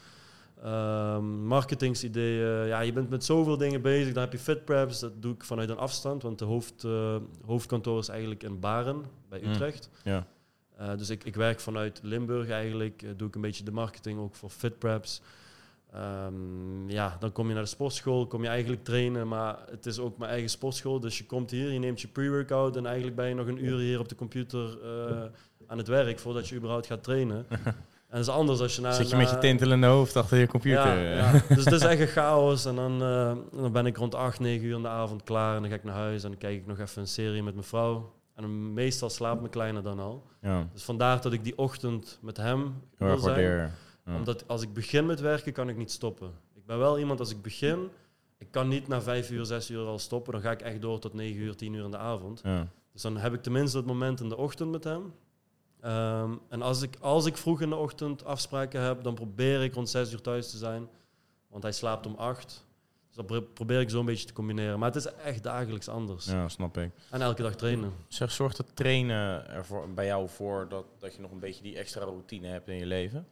[0.64, 2.68] Ehm marketingsideeën.
[2.68, 4.14] Ja, je bent met zoveel dingen bezig.
[4.14, 6.24] Dan heb je FitPreps, dat doe ik vanuit een afstand.
[6.24, 7.16] Want de hoofd, eh,
[7.46, 9.52] hoofdkantoor is eigenlijk in Baren, bij Mm.
[9.52, 9.90] Utrecht.
[10.78, 13.06] Eh, dus ik, ik werk vanuit Limburg eigenlijk.
[13.18, 15.22] Doe ik een beetje de marketing ook voor FitPreps.
[15.96, 20.00] Ehm, ja, dan kom je naar de sportschool, kom je eigenlijk trainen, maar het is
[20.00, 21.00] ook mijn eigen sportschool.
[21.00, 23.78] Dus je komt hier, je neemt je pre-workout en eigenlijk ben je nog een uur
[23.78, 25.24] hier op de computer eh,
[25.68, 27.46] aan het werk voordat je überhaupt gaat trainen.
[27.50, 27.74] en
[28.10, 28.94] dat is anders als je naar...
[28.94, 30.98] Zit je met je tintelende hoofd achter je computer?
[31.00, 31.42] ja, ja.
[31.48, 32.66] Dus het is echt een chaos.
[32.66, 35.56] En dan, eh, dan ben ik rond 8, 9 uur in de avond klaar.
[35.56, 37.54] En dan ga ik naar huis en dan kijk ik nog even een serie met
[37.54, 38.14] mijn vrouw.
[38.36, 40.24] En meestal slaapt mijn kleine dan al.
[40.42, 43.72] Ja, Dus vandaar dat ik die ochtend met hem wil zijn.
[44.06, 44.16] Ja.
[44.16, 46.32] Omdat als ik begin met werken, kan ik niet stoppen.
[46.54, 47.90] Ik ben wel iemand, als ik begin,
[48.38, 50.34] ik kan niet na 5 uur, 6 uur al stoppen.
[50.34, 52.42] Dan ga ik echt door tot 9 uur, 10 uur in de avond.
[52.44, 52.68] Ja.
[52.94, 55.14] Dus dan heb ik tenminste het moment in de ochtend met hem.
[55.82, 59.74] Ehm, en als ik, als ik vroeg in de ochtend afspraken heb, dan probeer ik
[59.74, 60.88] rond 6 uur thuis te zijn.
[61.48, 62.66] Want hij slaapt om 8.
[63.08, 64.80] Dus dat pro- probeer ik zo een beetje te combineren.
[64.80, 66.26] Maar het is echt dagelijks anders.
[66.26, 66.92] ja, snap ik.
[67.10, 67.92] En elke dag trainen.
[68.08, 71.64] Zeg, zorgt het trainen er voor, bij jou voor dat, dat je nog een beetje
[71.64, 73.28] die extra routine hebt in je leven?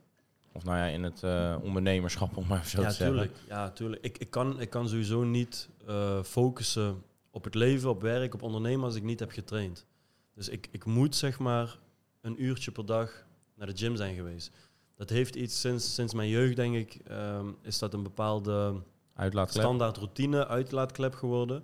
[0.53, 3.15] Of nou ja, in het eh, ondernemerschap, om maar zo Ja, te zeggen.
[3.15, 3.38] tuurlijk.
[3.48, 4.03] Ja, tuurlijk.
[4.03, 8.41] Ik, ik, kan, ik kan sowieso niet eh, focussen op het leven, op werk, op
[8.41, 9.86] ondernemen als ik niet heb getraind.
[10.33, 11.79] Dus ik, ik moet zeg maar
[12.22, 14.51] een uurtje per dag naar de gym zijn geweest.
[14.95, 18.81] Dat heeft iets sinds, sinds mijn jeugd, denk ik, ehm, is dat een bepaalde
[19.13, 19.63] Uitlaatklep.
[19.63, 21.63] standaard routine, uitlaatklep geworden.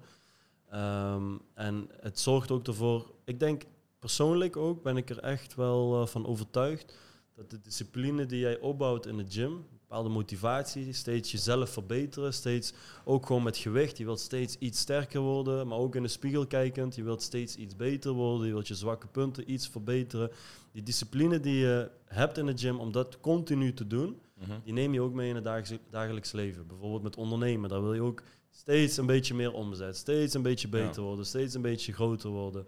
[0.70, 3.64] Ehm, en het zorgt ook ervoor, ik denk
[4.00, 6.98] persoonlijk ook, ben ik er echt wel eh, van overtuigd
[7.40, 12.74] dat de discipline die jij opbouwt in de gym, bepaalde motivatie, steeds jezelf verbeteren, steeds
[13.06, 16.48] ook gewoon met gewicht, je wilt steeds iets sterker worden, maar ook in de spiegel
[16.48, 20.32] kijkend, je wilt steeds iets beter worden, je wilt je zwakke punten iets verbeteren.
[20.72, 24.52] Die discipline die je hebt in de gym om dat continu te doen, Mhm.
[24.64, 26.68] die neem je ook mee in het dagelijks, dagelijks leven.
[26.68, 30.68] Bijvoorbeeld met ondernemen, daar wil je ook steeds een beetje meer omzet, steeds een beetje
[30.68, 31.08] beter Ja.
[31.08, 32.66] worden, steeds een beetje groter worden.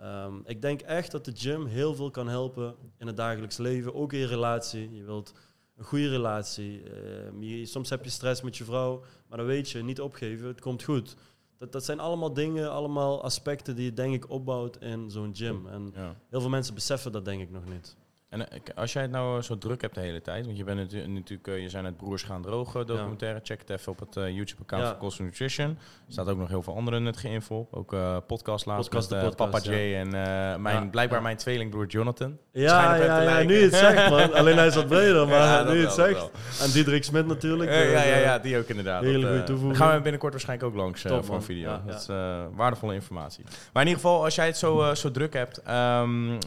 [0.00, 3.94] Ehm, ik denk echt dat de gym heel veel kan helpen in het dagelijks leven,
[3.94, 4.94] ook in je relatie.
[4.94, 5.32] Je wilt
[5.76, 6.82] een goede relatie.
[6.82, 10.46] Ehm, je- soms heb je stress met je vrouw, maar dan weet je, niet opgeven,
[10.46, 11.16] het komt goed.
[11.58, 15.66] Dat, dat zijn allemaal dingen, allemaal aspecten die je denk ik opbouwt in zo'n gym.
[15.66, 16.16] En Ja.
[16.30, 17.96] heel veel mensen beseffen dat denk ik nog niet.
[18.34, 20.64] En eh, als jij het nou eh, zo druk hebt de hele tijd, want je
[20.64, 23.98] bent natu- natuurlijk, eh, je zijn het Broers gaan drogen documentaire, check het even op
[23.98, 25.68] het YouTube-account van Cost Nutrition.
[26.06, 27.68] Er staat ook nog heel veel andere nuttige info.
[27.70, 30.10] Ook eh podcast laatst Podcast, met de podcast, Papa Jay en
[30.62, 32.38] mijn, blijkbaar mijn tweelingbroer Jonathan.
[32.52, 34.32] Ja, ja, nu het zegt, man.
[34.38, 36.30] Alleen hij is wat breder, maar nu het zegt.
[36.60, 37.70] En Diederik Smit natuurlijk.
[37.70, 39.02] Ja, ja, ja, die ook inderdaad.
[39.02, 39.76] hele goede toevoeging.
[39.76, 41.70] Gaan we binnenkort waarschijnlijk ook langs Top, voor een video.
[41.70, 42.06] Ja, dat is
[42.54, 43.44] waardevolle informatie.
[43.44, 46.38] Maar in ieder geval, als jij het zo, zo druk hebt, ehm,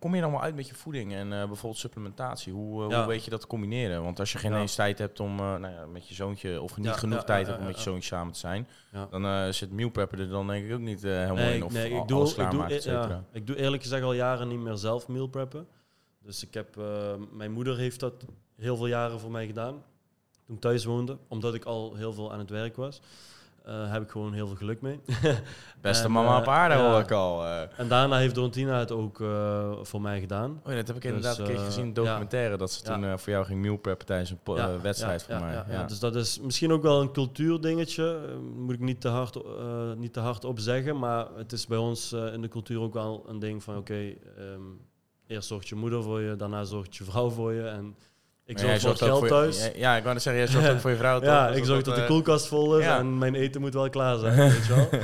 [0.00, 2.52] kom je dan wel uit met je voeding en eh, bijvoorbeeld supplementatie?
[2.52, 2.98] Hoe, eh, Ja.
[2.98, 4.02] hoe weet je dat te combineren?
[4.02, 4.60] Want als je geen Ja.
[4.60, 7.58] eens tijd hebt om eh, nou ja, met je zoontje, of niet genoeg tijd hebt
[7.58, 8.68] om met je zoontje samen te zijn,
[9.10, 11.64] dan zit meal preppen er dan denk ik ook niet helemaal Nee, in.
[11.64, 13.24] Of nee, ik doe, ik, doe, ja, cetera.
[13.32, 15.66] ik doe eerlijk gezegd al jaren niet meer zelf meal preppen.
[16.22, 16.76] Dus ik heb,
[17.32, 18.24] mijn moeder heeft dat
[18.56, 19.82] heel veel jaren voor mij gedaan.
[20.46, 23.00] Toen ik thuis woonde, omdat ik al heel veel aan het werk was.
[23.66, 25.00] Eh, heb ik gewoon heel veel geluk mee.
[25.80, 26.90] Beste En, mama eh, op aarde ja.
[26.90, 27.44] hoor ik al.
[27.44, 27.60] eh.
[27.76, 30.60] en daarna heeft Dorentina het ook eh, voor mij gedaan.
[30.64, 32.56] Oh ja, dat heb ik Dus, inderdaad een eh, gezien documentaire.
[32.56, 35.38] Dat ze toen eh, voor jou ging meal preppen tijdens een Ja, eh, wedstrijd ja,
[35.38, 35.64] voor mij.
[35.68, 35.84] Ja.
[35.84, 38.20] Dus dat is misschien ook wel een cultuurdingetje.
[38.28, 40.98] eh, moet ik niet te hard, eh, niet te hard op zeggen.
[40.98, 43.76] Maar het is bij ons eh, in de cultuur ook wel een ding van...
[43.76, 44.60] Oké, ehm,
[45.26, 47.62] eerst zorgt je moeder voor je, daarna zorgt je vrouw voor je.
[47.68, 47.96] En
[48.46, 49.64] ik zorg voor geld voor thuis.
[49.64, 51.18] Ja, ja, ik wou net zeggen, jij zorgt ook voor je vrouw.
[51.20, 51.28] toch?
[51.28, 52.98] Ja, Dus ik zorg dat de eh, koelkast vol is ja.
[52.98, 54.36] en mijn eten moet wel klaar zijn.
[54.52, 55.00] weet je wel?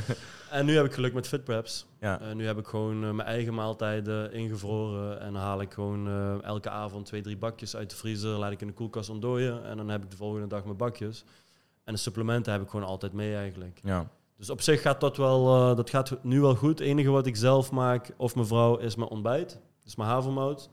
[0.49, 1.85] En nu heb ik geluk met FitPreps.
[1.99, 2.21] Ja.
[2.21, 5.19] Eh, nu heb ik gewoon eh, mijn eigen maaltijden ingevroren.
[5.19, 6.09] En dan haal ik gewoon
[6.43, 8.29] elke avond twee, drie bakjes uit de vriezer.
[8.29, 9.65] Laat ik in de koelkast ontdooien.
[9.65, 11.23] En dan heb ik de volgende dag mijn bakjes.
[11.83, 13.79] En de supplementen heb ik gewoon altijd mee eigenlijk.
[13.83, 14.07] Ja.
[14.37, 16.79] Dus op zich gaat dat wel, dat gaat nu wel goed.
[16.79, 19.59] Het enige wat ik zelf maak, of mijn vrouw, is mijn ontbijt.
[19.83, 20.69] Dus mijn havermout.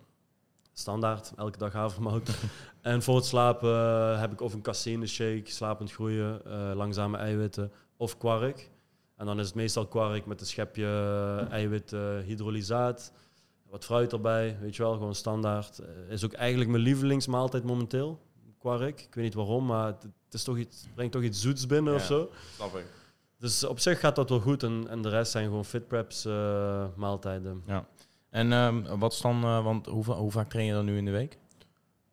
[0.80, 2.30] Standaard, elke dag havermout.
[2.80, 7.16] en voor het slapen eh, heb ik of een caseïne shake, slapend groeien, eh, langzame
[7.16, 8.70] eiwitten, of kwark.
[9.16, 11.90] En dan is het meestal kwark met een schepje eh, eiwit
[12.24, 13.12] hydrolysaat.
[13.70, 15.80] Wat fruit erbij, weet je wel, gewoon standaard.
[16.08, 18.20] Is ook eigenlijk mijn lievelingsmaaltijd momenteel,
[18.58, 19.00] kwark.
[19.00, 21.94] Ik weet niet waarom, maar het, is toch iets, het brengt toch iets zoets binnen
[21.94, 22.06] of Ja.
[22.06, 22.30] zo.
[22.54, 22.84] Snap ik.
[23.38, 26.24] Dus op zich gaat dat wel goed en, en de rest zijn gewoon fit preps
[26.24, 27.62] eh, maaltijden.
[28.30, 31.04] En ehm, wat is dan, eh, want hoe, hoe vaak train je dan nu in
[31.04, 31.38] de week?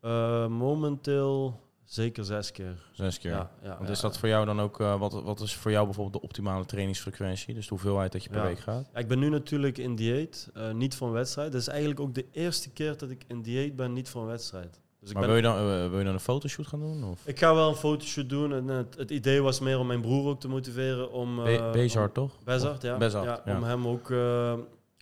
[0.02, 2.76] Eh, momenteel zeker zes keer.
[2.92, 3.32] Zes keer.
[3.32, 5.86] Ja, ja, Want is dat voor jou dan ook, eh, wat, wat is voor jou
[5.86, 7.54] bijvoorbeeld de optimale trainingsfrequentie?
[7.54, 8.46] Dus de hoeveelheid dat je per Ja.
[8.48, 8.90] week gaat?
[8.94, 11.54] Ja, ik ben nu natuurlijk in dieet, niet voor een wedstrijd.
[11.54, 14.28] Het is eigenlijk ook de eerste keer dat ik in dieet ben, niet voor een
[14.28, 14.80] wedstrijd.
[15.00, 17.04] Dus ik, maar ben, wil, je dan, wil je dan een fotoshoot gaan doen?
[17.04, 17.22] Of?
[17.26, 18.54] ik ga wel een fotoshoot doen.
[18.54, 21.12] En het, het idee was meer om mijn broer ook te motiveren.
[21.12, 22.44] Om, Be Bezard, om- toch?
[22.44, 22.98] Bezard, ja.
[22.98, 23.58] Bezard, ja, ja.
[23.58, 24.10] Om hem ook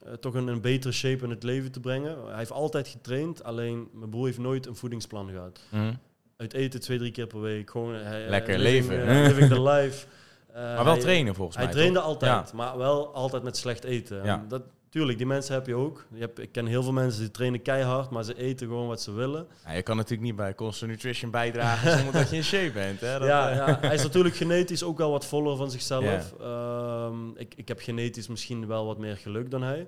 [0.05, 2.17] eh, toch een, een betere shape in het leven te brengen.
[2.27, 5.59] Hij heeft altijd getraind, alleen mijn broer heeft nooit een voedingsplan gehad.
[5.69, 5.93] Mhm.
[6.37, 7.69] Uit eten twee, drie keer per week.
[7.69, 9.07] Gewoon, hij, Lekker eh, living, leven.
[9.07, 10.05] eh, living the life.
[10.53, 11.73] Maar wel hij- trainen volgens Hij mij.
[11.73, 12.07] trainde toch?
[12.07, 12.55] altijd, Ja.
[12.55, 14.23] maar wel altijd met slecht eten.
[14.23, 14.45] Ja.
[14.47, 14.61] Dat,
[14.95, 16.05] tuurlijk, die mensen heb je ook.
[16.13, 19.01] Je hebt, ik ken heel veel mensen die trainen keihard, maar ze eten gewoon wat
[19.01, 19.47] ze willen.
[19.65, 22.99] Ja, je kan natuurlijk niet bij Constant Nutrition bijdragen zonder dat je in shape bent.
[22.99, 23.19] Hè?
[23.19, 26.33] Dat, ja, eh, ja, hij is natuurlijk genetisch ook wel wat voller van zichzelf.
[26.39, 29.87] Ehm, ik, ik heb genetisch misschien wel wat meer geluk dan hij.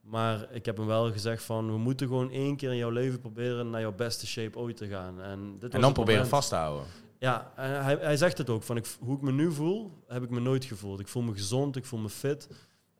[0.00, 3.20] Maar ik heb hem wel gezegd van, we moeten gewoon één keer in jouw leven
[3.20, 5.22] proberen naar jouw beste shape ooit te gaan.
[5.22, 6.86] En, dit En dan proberen vast te houden.
[7.18, 8.62] Ja, en hij, hij zegt het ook.
[8.62, 11.00] Van ik, hoe ik me nu voel, heb ik me nooit gevoeld.
[11.00, 12.48] Ik voel me gezond, ik voel me fit.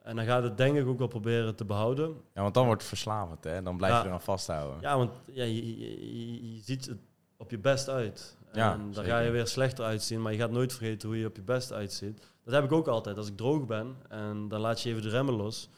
[0.06, 2.16] En dan gaat het denk ik ook wel proberen te behouden.
[2.34, 3.62] Ja, want dan wordt het verslavend, hè?
[3.62, 4.80] Dan blijf je eraan vasthouden.
[4.80, 6.98] Ja, want ja, je, je, je- je ziet het
[7.36, 8.36] op je best uit.
[8.52, 9.10] En Ja, dan zeker.
[9.10, 11.72] ga je weer slechter uitzien, maar je gaat nooit vergeten hoe je op je best
[11.72, 12.22] uitziet.
[12.44, 13.16] Dat heb ik ook altijd.
[13.16, 15.68] Als ik droog ben en dan laat je even de remmen los.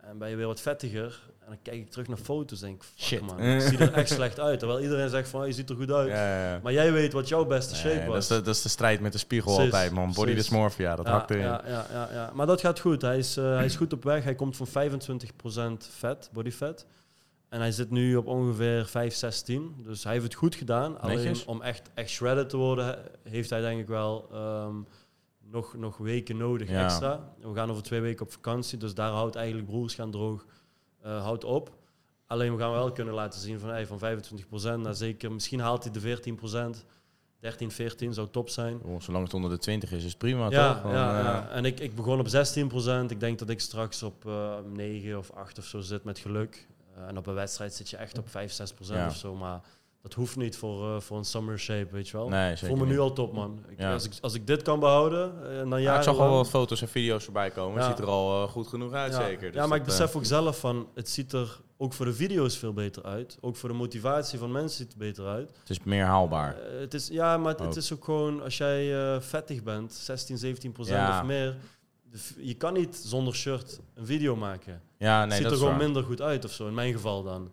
[0.00, 1.30] En ben je weer wat vettiger.
[1.50, 3.20] En dan kijk ik terug naar foto's en denk fuck Shit.
[3.20, 4.58] man, ik zie er echt slecht uit.
[4.58, 6.08] Terwijl iedereen zegt van, je ziet er goed uit.
[6.08, 6.60] Ja, ja, ja.
[6.62, 8.16] Maar jij weet wat jouw beste shape dat, was.
[8.18, 10.06] is de, dat is de strijd met de spiegel Precies, altijd, man.
[10.06, 10.36] Body precies.
[10.42, 11.42] dysmorphia, dat hakt erin.
[11.42, 12.30] Ja, ja, ja, ja.
[12.34, 13.02] Maar dat gaat goed.
[13.02, 14.24] Hij is, eh, hij is goed op weg.
[14.24, 16.86] Hij komt van 25% vet, body fat.
[17.48, 19.74] En hij zit nu op ongeveer 5, 16.
[19.82, 21.00] Dus hij heeft het goed gedaan.
[21.00, 21.44] Alleen Netjes.
[21.44, 24.74] om echt, echt shredded te worden, he- heeft hij denk ik wel ehm,
[25.50, 27.20] nog, nog weken nodig extra.
[27.40, 28.78] We gaan over twee weken op vakantie.
[28.78, 30.44] Dus daar houdt eigenlijk broers gaan droog
[31.02, 31.70] eh, houdt op.
[32.26, 35.84] Alleen we gaan wel kunnen laten zien van, hey, van 25% naar zeker, misschien haalt
[35.84, 36.00] hij de
[36.80, 36.84] 14%.
[37.40, 38.80] 13, 14 zou top zijn.
[38.82, 40.92] Oh, zolang het onder de 20 is, is prima, Ja, toch?
[40.92, 41.48] Ja, eh, ja.
[41.48, 43.10] en ik, ik begon op 16%.
[43.10, 46.66] Ik denk dat ik straks op eh 9 of 8 of zo zit met geluk.
[47.06, 49.06] En op een wedstrijd zit je echt op 5, 6% Ja.
[49.06, 49.34] of zo.
[49.34, 49.60] Maar
[50.02, 52.28] dat hoeft niet voor, eh, voor een summer shape, weet je wel.
[52.28, 53.64] Nee, ik voel me nu al top, man.
[53.68, 53.92] Ik, Ja.
[53.92, 56.48] als, ik, als ik dit kan behouden, eh, en dan Ja, ik zag al wat
[56.48, 57.78] foto's en video's voorbij komen.
[57.78, 59.20] Het ziet er al eh, goed genoeg uit, ja.
[59.24, 59.52] zeker.
[59.52, 62.14] Dus ja, maar ik eh, besef ook zelf van, het ziet er ook voor de
[62.14, 63.38] video's veel beter uit.
[63.40, 65.50] Ook voor de motivatie van mensen ziet het beter uit.
[65.60, 66.56] het is meer haalbaar.
[66.58, 69.92] Eh, het is, ja, maar het, het is ook gewoon, als jij eh, vettig bent,
[69.92, 71.56] 16, 17 procent of meer,
[72.38, 74.82] je kan niet zonder shirt een video maken.
[74.98, 75.84] Ja, het nee, ziet dat er gewoon waar.
[75.84, 77.50] minder goed uit of zo, in mijn geval dan.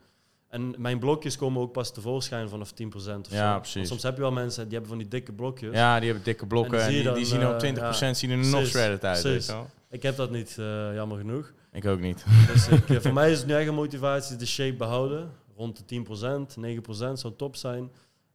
[0.49, 3.59] En mijn blokjes komen ook pas tevoorschijn vanaf 10% of Ja, zo.
[3.59, 3.73] precies.
[3.73, 5.75] Want soms heb je wel mensen die hebben van die dikke blokjes.
[5.75, 8.65] Ja, die hebben dikke blokken En en die zien op eh, 20% zien er nog
[8.65, 9.21] shredded uit.
[9.21, 9.45] Weet precies.
[9.47, 9.69] je wel.
[9.89, 11.53] Ik heb dat niet, eh, jammer genoeg.
[11.71, 12.25] Ik ook niet.
[12.47, 15.31] Dus ik, eh, voor mij is het nu een motivatie de shape behouden.
[15.55, 17.91] Rond de 10%, 9% zou top zijn.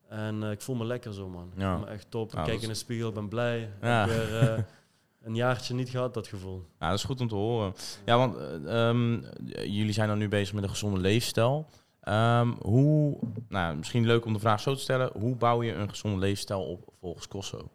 [0.08, 1.52] En ik voel me lekker zo, man.
[1.56, 1.70] Ja.
[1.70, 2.32] Ik voel me echt top.
[2.32, 3.68] Nou, ik kijk in de spiegel, ben blij.
[3.82, 4.04] Ja.
[4.04, 4.64] Ik heb weer
[5.22, 6.64] een jaartje niet gehad, dat gevoel.
[6.80, 7.74] Ja, dat is goed om te horen.
[8.04, 11.66] Ja, want eh, ehm, jullie zijn dan nu bezig met een gezonde leefstijl.
[12.02, 15.10] Ehm, hoe, nou, misschien leuk om de vraag zo te stellen.
[15.18, 17.68] Hoe bouw je een gezonde leefstijl op volgens Cosso?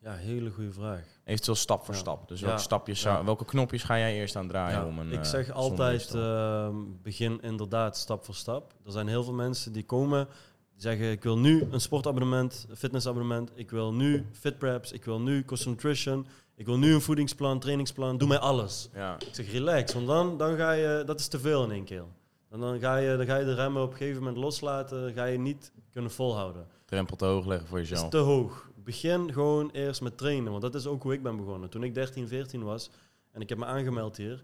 [0.00, 1.02] Ja, hele goede vraag.
[1.24, 2.00] Eventueel stap voor Ja.
[2.00, 2.28] stap.
[2.28, 2.46] Dus Ja.
[2.46, 5.50] welke, stapjes zou- welke knopjes ga jij eerst aan draaien om een ik eh, zeg
[5.52, 8.72] altijd, ehm, begin inderdaad stap voor stap.
[8.84, 10.26] Er zijn heel veel mensen die komen,
[10.72, 15.20] die zeggen ik wil nu een sportabonnement, een fitnessabonnement, ik wil nu fitpreps, ik wil
[15.20, 18.88] nu Cost Nutrition, ik wil nu een voedingsplan, trainingsplan, doe mij alles.
[18.94, 19.14] ja.
[19.14, 22.04] Ik zeg relax, want dan, dan ga je, dat is te veel in één keer.
[22.50, 25.12] En dan ga, je, dan ga je de remmen op een gegeven moment loslaten, dan
[25.12, 26.66] ga je niet kunnen volhouden.
[26.84, 28.10] drempel te hoog leggen voor Dat is jezelf.
[28.10, 28.70] te hoog.
[28.84, 31.70] Begin gewoon eerst met trainen, want dat is ook hoe ik ben begonnen.
[31.70, 32.90] Toen ik 13, 14 was
[33.32, 34.42] en ik heb me aangemeld hier, het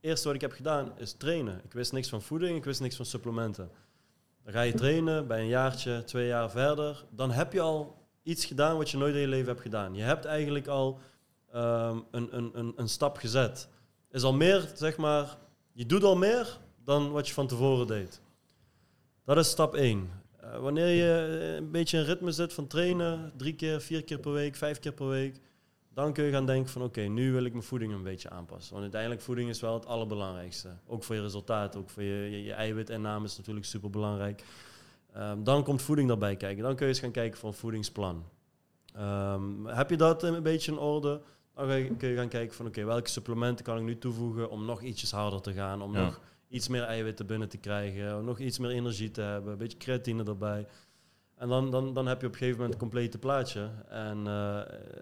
[0.00, 1.60] eerste wat ik heb gedaan is trainen.
[1.64, 3.70] Ik wist niks van voeding, ik wist niks van supplementen.
[4.44, 8.44] Dan ga je trainen, bij een jaartje, twee jaar verder, dan heb je al iets
[8.44, 9.94] gedaan wat je nooit in je leven hebt gedaan.
[9.94, 10.98] Je hebt eigenlijk al
[11.52, 13.68] ehm, een, een, een, een stap gezet.
[14.10, 15.36] Is al meer, zeg maar,
[15.72, 18.20] je doet al meer dan wat je van tevoren deed.
[19.24, 20.10] Dat is stap 1.
[20.60, 24.32] wanneer je eh, een beetje in ritme zit van trainen, drie keer, vier keer per
[24.32, 25.40] week, vijf keer per week,
[25.94, 28.70] dan kun je gaan denken van oké, nu wil ik mijn voeding een beetje aanpassen.
[28.70, 30.68] Want uiteindelijk voeding is wel het allerbelangrijkste.
[30.86, 34.44] Ook voor je resultaat, ook voor je, je, je eiwitinname is natuurlijk super belangrijk.
[35.42, 36.62] dan komt voeding daarbij kijken.
[36.62, 38.24] Dan kun je eens gaan kijken een voedingsplan.
[38.94, 41.20] Ehm, heb je dat een beetje in orde?
[41.54, 44.82] Dan kun je gaan kijken van oké, welke supplementen kan ik nu toevoegen om nog
[44.82, 46.04] ietsjes harder te gaan, om Ja.
[46.04, 46.20] nog
[46.54, 50.24] iets meer eiwitten binnen te krijgen, nog iets meer energie te hebben, een beetje creatine
[50.24, 50.66] erbij.
[51.36, 53.70] En dan, dan, dan heb je op een gegeven moment een complete plaatje.
[53.88, 54.60] En eh,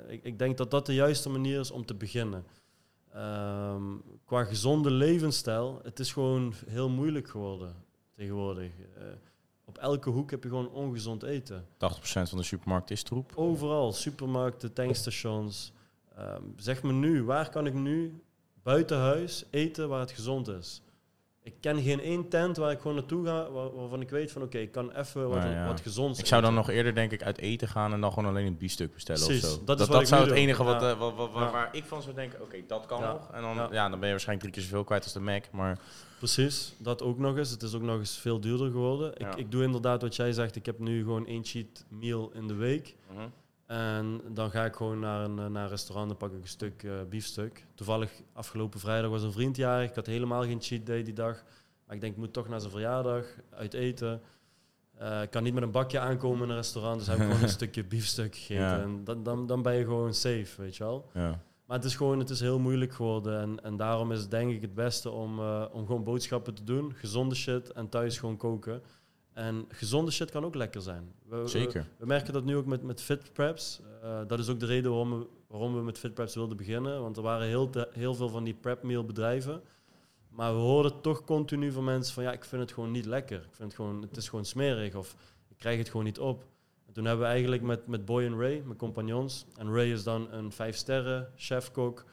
[0.09, 2.45] ik, ik denk dat dat de juiste manier is om te beginnen.
[3.13, 3.83] Ehm,
[4.25, 7.75] qua gezonde levensstijl, het is gewoon heel moeilijk geworden
[8.15, 8.71] tegenwoordig.
[8.97, 9.05] Eh,
[9.65, 11.67] op elke hoek heb je gewoon ongezond eten.
[11.77, 13.33] 80% van de supermarkt is troep.
[13.35, 15.73] Overal, supermarkten, tankstations.
[16.17, 18.23] Ehm, zeg me nu, waar kan ik nu
[18.63, 20.83] buiten huis eten waar het gezond is?
[21.45, 24.43] Ik ken geen één tent waar ik gewoon naartoe ga, waar- waarvan ik weet van
[24.43, 25.67] oké, ik kan even wat, Nou ja.
[25.67, 26.67] wat gezonds Ik zou dan eten.
[26.67, 29.45] nog eerder denk ik uit eten gaan en dan gewoon alleen een biefstuk bestellen Precies,
[29.45, 29.57] of zo.
[29.57, 30.39] dat Dat, is dat, wat ik zou het doe.
[30.39, 30.91] enige wat, Ja.
[30.91, 33.13] eh, wat, wat- waar ik van zou denken, oké, dat kan Ja.
[33.13, 33.31] nog.
[33.33, 33.89] En dan, Ja.
[33.89, 35.45] dan ben je waarschijnlijk drie keer zoveel kwijt als de Mac.
[35.51, 35.79] Maar
[36.19, 37.51] Precies, dat ook nog eens.
[37.51, 39.13] Het is ook nog eens veel duurder geworden.
[39.17, 40.57] Ik, ik doe inderdaad wat jij zegt.
[40.57, 42.95] Ik heb nu gewoon één cheat meal in de week.
[43.73, 46.49] En dan ga ik gewoon naar een, eh, naar een restaurant en pak ik een
[46.49, 47.67] stuk eh, biefstuk.
[47.75, 49.89] Toevallig afgelopen vrijdag was een vriend jarig.
[49.89, 51.45] Ik had helemaal geen cheat day die dag.
[51.87, 54.21] Maar ik denk, ik moet toch naar zijn verjaardag uit eten.
[54.99, 56.99] Eh, ik kan niet met een bakje aankomen in een restaurant.
[56.99, 58.65] Dus heb ik gewoon een stukje biefstuk gegeten.
[58.65, 58.83] Ja.
[58.83, 61.11] En dan, dan, dan ben je gewoon safe, weet je wel.
[61.15, 61.41] ja.
[61.67, 63.41] Maar het is gewoon het is heel moeilijk geworden.
[63.41, 65.41] En, en daarom is het denk ik het beste om,
[65.73, 66.93] om gewoon boodschappen te doen.
[66.95, 68.83] Gezonde shit en thuis gewoon koken.
[69.33, 71.13] En gezonde shit kan ook lekker zijn.
[71.27, 71.89] We, zeker.
[71.99, 73.81] we merken dat nu ook met, met fit preps.
[74.03, 77.01] Eh, dat is ook de reden waarom we, waarom we met fit preps wilden beginnen.
[77.01, 79.63] Want er waren heel, te- heel veel van die prep meal bedrijven.
[80.29, 83.37] Maar we hoorden toch continu van mensen van ja, ik vind het gewoon niet lekker.
[83.39, 85.17] Ik vind het gewoon, het is gewoon smerig of
[85.49, 86.45] ik krijg het gewoon niet op.
[86.87, 89.47] En toen hebben we eigenlijk met, met Boy en Ray, mijn compagnons.
[89.57, 92.05] En Ray is dan een vijf sterren chef-kok.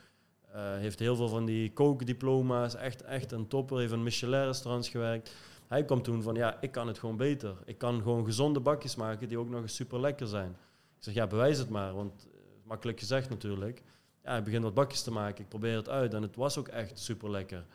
[0.52, 2.76] Eh, heeft heel veel van die kookdiploma's.
[2.76, 3.78] Echt, echt een topper.
[3.78, 5.36] Heeft in Michelin-restaurants gewerkt.
[5.70, 7.56] Hij kwam toen van, ja, ik kan het gewoon beter.
[7.66, 10.50] Ik kan gewoon gezonde bakjes maken die ook nog eens super lekker zijn.
[10.98, 11.94] Ik zeg, ja, bewijs het maar.
[11.94, 13.84] Want eh, makkelijk gezegd natuurlijk.
[14.24, 15.44] Ja, ik begin wat bakjes te maken.
[15.44, 16.14] Ik probeer het uit.
[16.14, 17.66] En het was ook echt super lekker.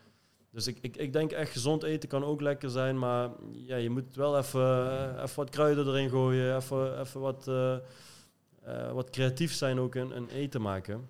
[0.51, 2.99] Dus ik, ik, ik denk echt gezond eten kan ook lekker zijn.
[2.99, 6.57] Maar ja, je moet wel even, eh, even wat kruiden erin gooien.
[6.57, 7.77] Even, even wat, eh,
[8.93, 11.09] wat creatief zijn ook in, in eten maken.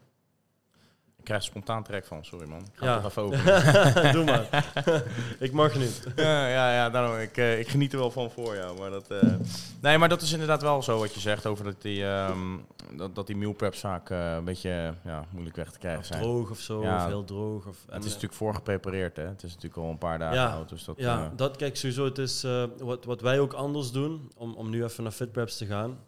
[1.25, 2.59] Ik krijg spontaan trek van, sorry man.
[2.61, 3.03] Ik ga Ja.
[3.05, 4.13] even.
[4.13, 4.73] Doe maar.
[5.39, 6.03] ik mag niet.
[6.17, 8.79] ja, ja, ja daarom, ik, eh, ik geniet er wel van voor jou.
[8.79, 9.33] Maar dat, eh,
[9.81, 12.57] nee, maar dat is inderdaad wel zo wat je zegt over dat die, ehm,
[12.97, 16.07] dat, dat die meal preps vaak eh, een beetje ja, moeilijk weg te krijgen Of
[16.07, 16.23] zijn.
[16.23, 16.97] droog of zo, Ja.
[16.97, 17.67] of heel droog.
[17.67, 19.27] Of, Het is natuurlijk voorgeprepareerd, hè?
[19.27, 20.69] Het is natuurlijk al een paar dagen Ja, oud.
[20.69, 22.05] Dus dat, Ja, dat kijk sowieso.
[22.05, 22.47] Het is
[22.79, 25.99] wat, wat wij ook anders doen, om, om nu even naar FitPreps te gaan.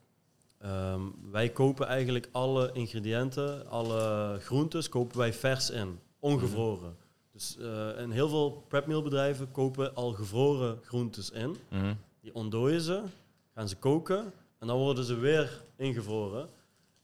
[0.66, 1.00] Ehm,
[1.30, 6.96] wij kopen eigenlijk alle ingrediënten, alle groentes, kopen wij vers in, ongevroren.
[7.32, 11.56] Dus eh en heel veel prepmealbedrijven kopen al gevroren groentes in.
[11.68, 11.94] mhm.
[12.20, 13.00] Die ontdooien ze,
[13.54, 16.40] gaan ze koken en dan worden ze weer ingevroren.
[16.40, 16.48] En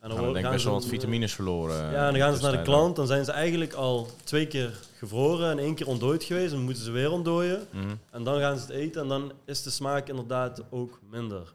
[0.08, 1.76] Dan denk worden- ik best wel wat dan- vitamines verloren.
[1.90, 4.78] ja, en dan gaan ze naar de klant, dan zijn ze eigenlijk al twee keer
[4.96, 6.50] gevroren en één keer ontdooid geweest.
[6.50, 7.66] Dan moeten ze weer ontdooien.
[7.70, 7.94] Mhm.
[8.10, 11.52] En dan gaan ze het eten en dan is de smaak inderdaad ook minder.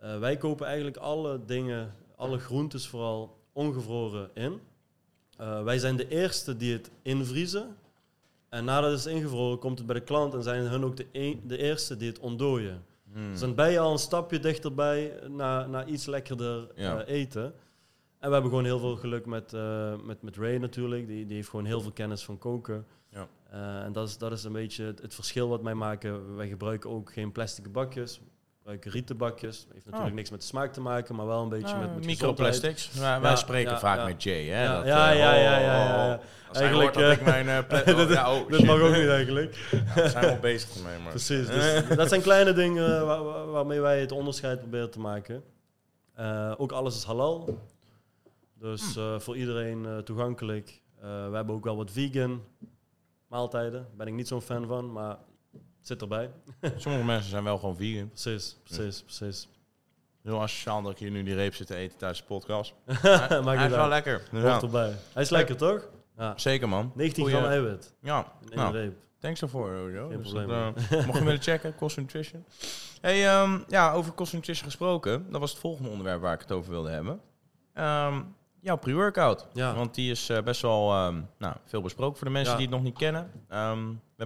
[0.00, 4.60] Eh, wij kopen eigenlijk alle dingen, alle groentes vooral ongevroren in.
[5.36, 7.76] Eh, wij zijn de eerste die het invriezen.
[8.48, 11.06] En nadat het is ingevroren, komt het bij de klant en zijn hun ook de,
[11.12, 12.84] een- de eerste die het ontdooien.
[13.12, 13.30] Mhm.
[13.30, 17.02] Dus dan ben je al een stapje dichterbij naar, naar iets lekkerder Ja.
[17.04, 17.44] eh, eten.
[18.18, 19.52] En we hebben gewoon heel veel geluk met,
[20.04, 21.06] met, met Ray natuurlijk.
[21.06, 22.86] Die, die heeft gewoon heel veel kennis van koken.
[23.08, 23.28] Ja.
[23.84, 26.36] En dat is, dat is een beetje het, het verschil wat wij maken.
[26.36, 28.20] Wij gebruiken ook geen plastic bakjes.
[28.60, 29.66] Gebruiken rieten bakjes.
[29.72, 30.16] Heeft natuurlijk Oh.
[30.16, 32.90] niks met de smaak te maken, maar wel een beetje Ah, met, met microplastics.
[33.20, 34.04] Wij, spreken ja, vaak ja.
[34.04, 34.62] met Jay, hè?
[34.64, 36.14] Ja, dat, ja, eh, ja, oh, ja, ja, oh, ja.
[36.14, 36.20] oh.
[36.56, 37.48] Eigenlijk, hoort dat eh, ik mijn...
[37.48, 38.64] eh, oh, oh, shit.
[38.66, 39.54] mag ook niet eigenlijk.
[39.94, 41.10] Ja, we zijn wel bezig ermee, maar...
[41.10, 41.46] Precies.
[41.56, 45.42] Dus dat zijn kleine dingen waar- waar- waarmee wij het onderscheid proberen te maken.
[46.14, 47.58] Eh, ook alles is halal.
[48.58, 49.00] Dus Hm.
[49.00, 50.80] eh, voor iedereen eh, toegankelijk.
[51.00, 52.42] Eh, we hebben ook wel wat vegan
[53.28, 53.72] maaltijden.
[53.72, 55.16] Daar ben ik niet zo'n fan van, maar
[55.80, 56.30] zit erbij.
[56.76, 58.08] Sommige mensen zijn wel gewoon vegan.
[58.08, 59.48] Precies, precies, precies.
[60.22, 62.74] Heel asociaal dat ik hier nu die reep zit te eten tijdens de podcast.
[62.84, 64.22] Hij is wel lekker.
[64.30, 64.92] Dus ja, erbij.
[65.12, 65.88] Hij is lekker, toch?
[66.18, 66.32] Ja.
[66.36, 66.92] Zeker, man.
[66.94, 68.94] 19 Goeie- gram eiwit Ja, in nou, reep.
[69.18, 70.08] thanks daarvoor, Jojo.
[70.08, 72.44] Geen Dus probleem, dat, eh, mocht je willen checken, Cost Nutrition.
[73.00, 75.26] Hey, ehm, ja, over Cost Nutrition gesproken.
[75.30, 77.20] Dat was het volgende onderwerp waar ik het over wilde hebben.
[77.74, 78.22] Ehm,
[78.60, 79.46] jouw pre-workout.
[79.52, 79.74] Ja.
[79.74, 82.58] Want die is eh, best wel ehm, nou, veel besproken voor de mensen Ja.
[82.58, 83.30] die het nog niet kennen.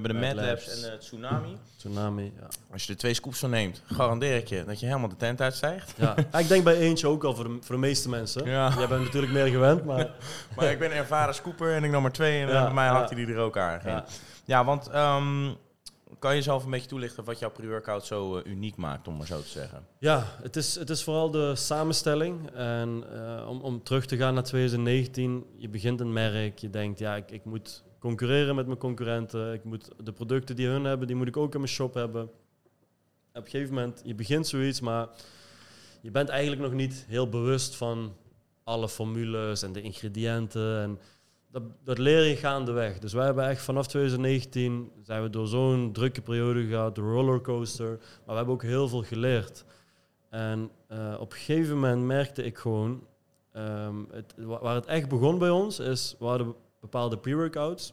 [0.00, 0.82] Hebben de Mad Mad Labs Labs.
[0.84, 1.56] en de Tsunami.
[1.76, 2.46] Tsunami, ja.
[2.72, 5.40] Als je er twee scoops van neemt, garandeer ik je dat je helemaal de tent
[5.40, 5.94] uitstijgt.
[5.96, 6.14] ja.
[6.32, 8.44] Ja, Ik denk bij eentje ook al voor de, voor de meeste mensen.
[8.44, 8.72] Ja.
[8.78, 10.10] Jij bent natuurlijk meer gewend, maar...
[10.56, 12.74] Maar ik ben een ervaren scooper en ik nam maar twee en eh, Ja, bij
[12.74, 12.92] mij ja.
[12.92, 13.80] hakte die er ook aan.
[13.84, 14.04] Ja,
[14.44, 14.64] Ja.
[14.64, 15.52] want ehm,
[16.18, 19.26] kan je zelf een beetje toelichten wat jouw pre-workout zo eh, uniek maakt, om maar
[19.26, 19.86] zo te zeggen?
[19.98, 22.50] Ja, het is, het is vooral de samenstelling.
[22.54, 26.98] En eh, om, om terug te gaan naar 2019, je begint een merk, je denkt,
[26.98, 29.52] ja, ik, ik moet concurreren met mijn concurrenten.
[29.52, 32.22] Ik moet de producten die hun hebben, die moet ik ook in mijn shop hebben.
[32.22, 32.30] Op
[33.32, 35.08] een gegeven moment, je begint zoiets, maar
[36.00, 38.12] je bent eigenlijk nog niet heel bewust van
[38.64, 40.80] alle formules en de ingrediënten.
[40.80, 40.98] En
[41.50, 42.98] dat, dat leer je gaandeweg.
[42.98, 47.88] Dus wij hebben echt vanaf 2019 zijn we door zo'n drukke periode gegaan, de rollercoaster.
[47.88, 49.64] Maar we hebben ook heel veel geleerd.
[50.30, 53.06] En uh, op een gegeven moment merkte ik gewoon,
[53.56, 57.92] um, het, waar het echt begon bij ons, is we hadden bepaalde pre-workouts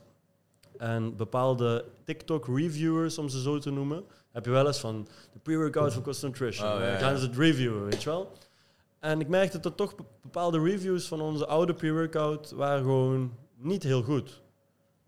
[0.78, 4.04] en bepaalde TikTok-reviewers, om ze zo te noemen.
[4.32, 6.68] Heb je wel eens van de pre-workout voor Cost Nutrition.
[6.68, 8.32] Oh, ja, gaan ze het reviewen, weet je wel?
[9.00, 14.04] En ik merkte dat toch bepaalde reviews van onze oude pre-workout waren gewoon niet heel
[14.04, 14.42] goed.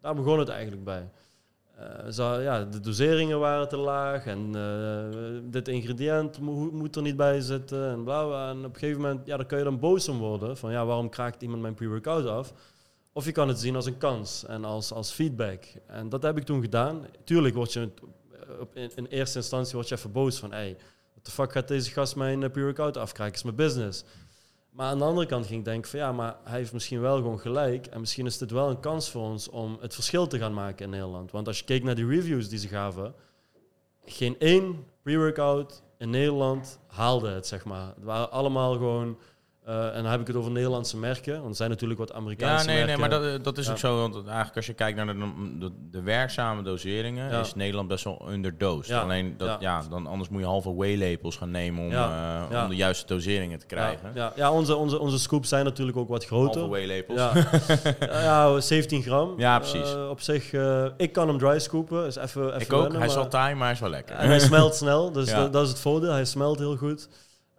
[0.01, 1.09] Daar begon het eigenlijk bij.
[1.79, 6.39] Uh, zo, ja, de doseringen waren te laag en uh, dit ingrediënt
[6.71, 9.45] moet er niet bij zitten en bla, bla En op een gegeven moment, ja, dan
[9.45, 10.57] kun je dan boos om worden.
[10.57, 12.53] Van ja, waarom kraakt iemand mijn pre-workout af?
[13.13, 15.63] Of je kan het zien als een kans en als, als feedback.
[15.87, 17.05] En dat heb ik toen gedaan.
[17.23, 17.89] Tuurlijk word je
[18.73, 20.51] in, in eerste instantie word je even boos van...
[20.51, 20.77] Hey,
[21.13, 23.33] wat de fuck gaat deze gast mijn uh, pre-workout afkraken?
[23.33, 24.03] is mijn business.
[24.69, 27.15] Maar aan de andere kant ging ik denken van ja, maar hij heeft misschien wel
[27.15, 27.87] gewoon gelijk.
[27.87, 30.85] En misschien is dit wel een kans voor ons om het verschil te gaan maken
[30.85, 31.31] in Nederland.
[31.31, 33.13] Want als je keek naar die reviews die ze gaven,
[34.05, 37.87] geen één pre-workout in Nederland haalde het, zeg maar.
[37.95, 39.17] Het waren allemaal gewoon
[39.65, 41.33] en dan heb ik het over Nederlandse merken.
[41.33, 42.81] Want er zijn natuurlijk wat Amerikaanse merken.
[42.81, 43.97] Ja, nee, nee, maar dat, dat is ook zo.
[43.97, 48.27] Want eigenlijk als je kijkt naar de, de, de werkzame doseringen, is Nederland best wel
[48.29, 48.95] underdosed.
[48.95, 49.83] Alleen, dat, ja.
[49.89, 53.65] dan anders moet je halve whey-lepels gaan nemen om, uh, om de juiste doseringen te
[53.65, 54.11] krijgen.
[54.13, 54.51] Ja, ja.
[54.51, 56.61] onze, onze, onze scoops zijn natuurlijk ook wat groter.
[56.61, 57.19] Halve whey-lepels.
[57.99, 58.59] Ja.
[58.59, 59.33] 17 gram.
[59.37, 59.93] Ja, precies.
[59.93, 60.53] Uh, op zich,
[60.97, 62.05] ik kan hem dry scoopen.
[62.05, 62.93] Is even, even ik ook.
[62.93, 64.15] hij is al taai, maar hij is wel lekker.
[64.15, 66.11] En hij smelt snel, dus dat, dat is het voordeel.
[66.11, 67.07] Hij smelt heel goed.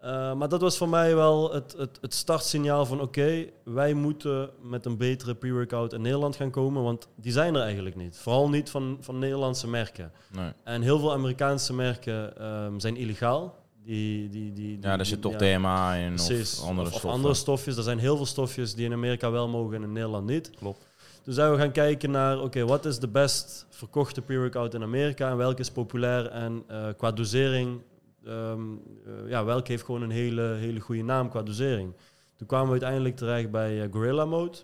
[0.05, 4.51] Uh, maar dat was voor mij wel het, het, het startsignaal van oké, wij moeten
[4.63, 8.17] met een betere pre-workout in Nederland gaan komen, want die zijn er eigenlijk niet.
[8.17, 10.13] Vooral niet van, van Nederlandse merken.
[10.33, 10.53] Nee.
[10.65, 13.63] En heel veel Amerikaanse merken um, zijn illegaal.
[13.85, 17.35] Die, die, die, ja, daar zit toch ja, DMA in of andere of, of andere
[17.35, 17.77] stofjes.
[17.77, 20.51] Er zijn heel veel stofjes die in Amerika wel mogen en in Nederland niet.
[20.51, 20.87] Klopt.
[21.23, 25.31] Dus zijn we gaan kijken naar, oké, wat is de best verkochte pre-workout in Amerika
[25.31, 27.81] en welke is populair en uh, qua dosering
[28.27, 31.93] um, uh, ja, welke heeft gewoon een hele, hele goede naam qua dosering.
[32.37, 34.59] Toen kwamen we uiteindelijk terecht bij uh, Gorilla Mode.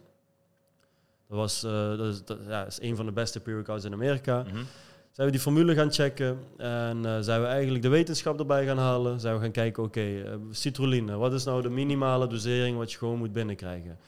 [1.28, 4.42] Dat, was, uh, dat, is, dat ja, is een van de beste pre-workouts in Amerika.
[4.42, 4.66] Mm -hmm.
[5.10, 9.20] Zijn we die formule gaan checken en zijn we eigenlijk de wetenschap erbij gaan halen.
[9.20, 12.98] Zijn we gaan kijken, oké, okay, citrulline, wat is nou de minimale dosering wat je
[12.98, 13.98] gewoon moet binnenkrijgen?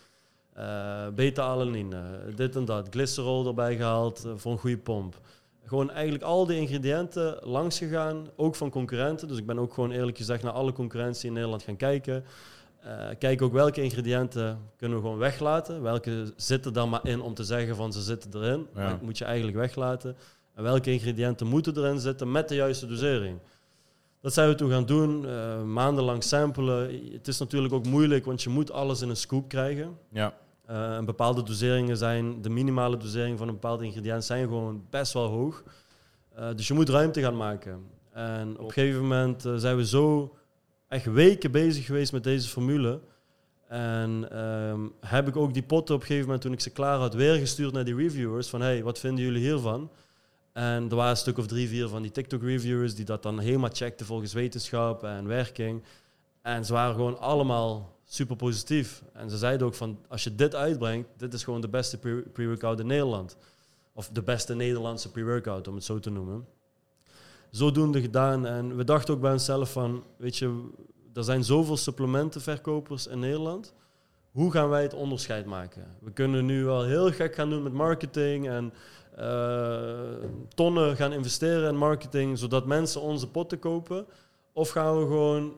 [1.15, 2.03] Beta-alanine,
[2.35, 5.21] dit en dat, glycerol erbij gehaald voor een goede pomp
[5.65, 9.29] gewoon eigenlijk al die ingrediënten langs gegaan, ook van concurrenten.
[9.29, 12.25] Dus ik ben ook gewoon eerlijk gezegd naar alle concurrentie in Nederland gaan kijken.
[12.85, 15.83] Uh, kijk ook welke ingrediënten kunnen we gewoon weglaten.
[15.83, 18.67] Welke zitten dan maar in om te zeggen van ze zitten erin.
[18.75, 18.91] Ja.
[18.91, 20.17] Dat moet je eigenlijk weglaten.
[20.55, 23.39] En welke ingrediënten moeten erin zitten met de juiste dosering.
[24.21, 27.11] Dat zijn we toen gaan doen, uh, maandenlang samplen.
[27.13, 29.99] Het is natuurlijk ook moeilijk, want je moet alles in een scoop krijgen.
[30.09, 30.35] Ja.
[30.73, 35.13] Uh, en bepaalde doseringen zijn, de minimale dosering van een bepaald ingrediënt zijn gewoon best
[35.13, 35.63] wel hoog.
[36.39, 37.85] Uh, dus je moet ruimte gaan maken.
[38.13, 40.37] En op een gegeven moment uh, zijn we zo
[40.89, 43.01] echt weken bezig geweest met deze formule.
[43.69, 46.99] En um, heb ik ook die potten op een gegeven moment, toen ik ze klaar
[46.99, 48.49] had, weer gestuurd naar die reviewers.
[48.49, 49.91] Van, hey, wat vinden jullie hiervan?
[50.53, 53.71] En er waren een stuk of drie, vier van die TikTok-reviewers die dat dan helemaal
[53.73, 55.83] checkten volgens wetenschap en werking.
[56.43, 59.03] En ze waren gewoon allemaal super positief.
[59.13, 61.99] En ze zeiden ook van, als je dit uitbrengt, dit is gewoon de beste
[62.33, 63.37] pre-workout in Nederland.
[63.93, 66.47] Of de beste Nederlandse pre-workout, om het zo te noemen.
[67.51, 68.47] Zodoende gedaan.
[68.47, 70.69] En we dachten ook bij onszelf van, weet je,
[71.15, 73.75] er zijn zoveel supplementenverkopers in Nederland.
[74.31, 75.87] Hoe gaan wij het onderscheid maken?
[76.01, 78.73] We kunnen nu wel heel gek gaan doen met marketing en
[79.19, 84.07] uh, tonnen gaan investeren in marketing, zodat mensen onze potten kopen.
[84.53, 85.57] Of gaan we gewoon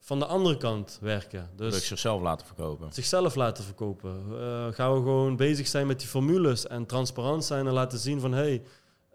[0.00, 1.50] van de andere kant werken.
[1.56, 2.92] Dus zichzelf laten verkopen.
[2.92, 4.22] Zichzelf laten verkopen.
[4.30, 8.20] Uh, gaan we gewoon bezig zijn met die formules en transparant zijn en laten zien
[8.20, 8.62] van hey,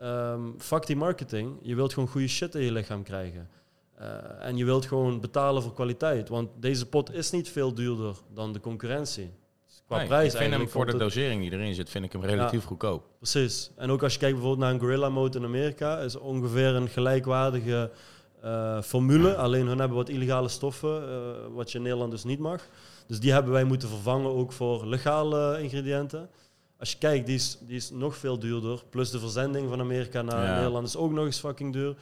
[0.01, 1.57] um, fuck die marketing.
[1.61, 3.49] Je wilt gewoon goede shit in je lichaam krijgen.
[4.01, 4.07] Uh,
[4.39, 6.29] en je wilt gewoon betalen voor kwaliteit.
[6.29, 9.33] Want deze pot is niet veel duurder dan de concurrentie.
[9.65, 12.11] Dus qua nee, prijs ik vind hem voor de dosering die erin zit, vind ik
[12.11, 13.05] hem relatief ja, goedkoop.
[13.17, 13.71] Precies.
[13.75, 16.89] En ook als je kijkt bijvoorbeeld naar een Gorilla Mode in Amerika, is ongeveer een
[16.89, 17.91] gelijkwaardige
[18.45, 19.35] uh, formule.
[19.35, 22.61] Alleen hun hebben wat illegale stoffen, uh, wat je in Nederland dus niet mag.
[23.07, 26.29] Dus die hebben wij moeten vervangen ook voor legale ingrediënten.
[26.79, 28.83] Als je kijkt, die is, die is nog veel duurder.
[28.89, 30.55] Plus de verzending van Amerika naar ja.
[30.55, 31.95] Nederland is ook nog eens fucking duur.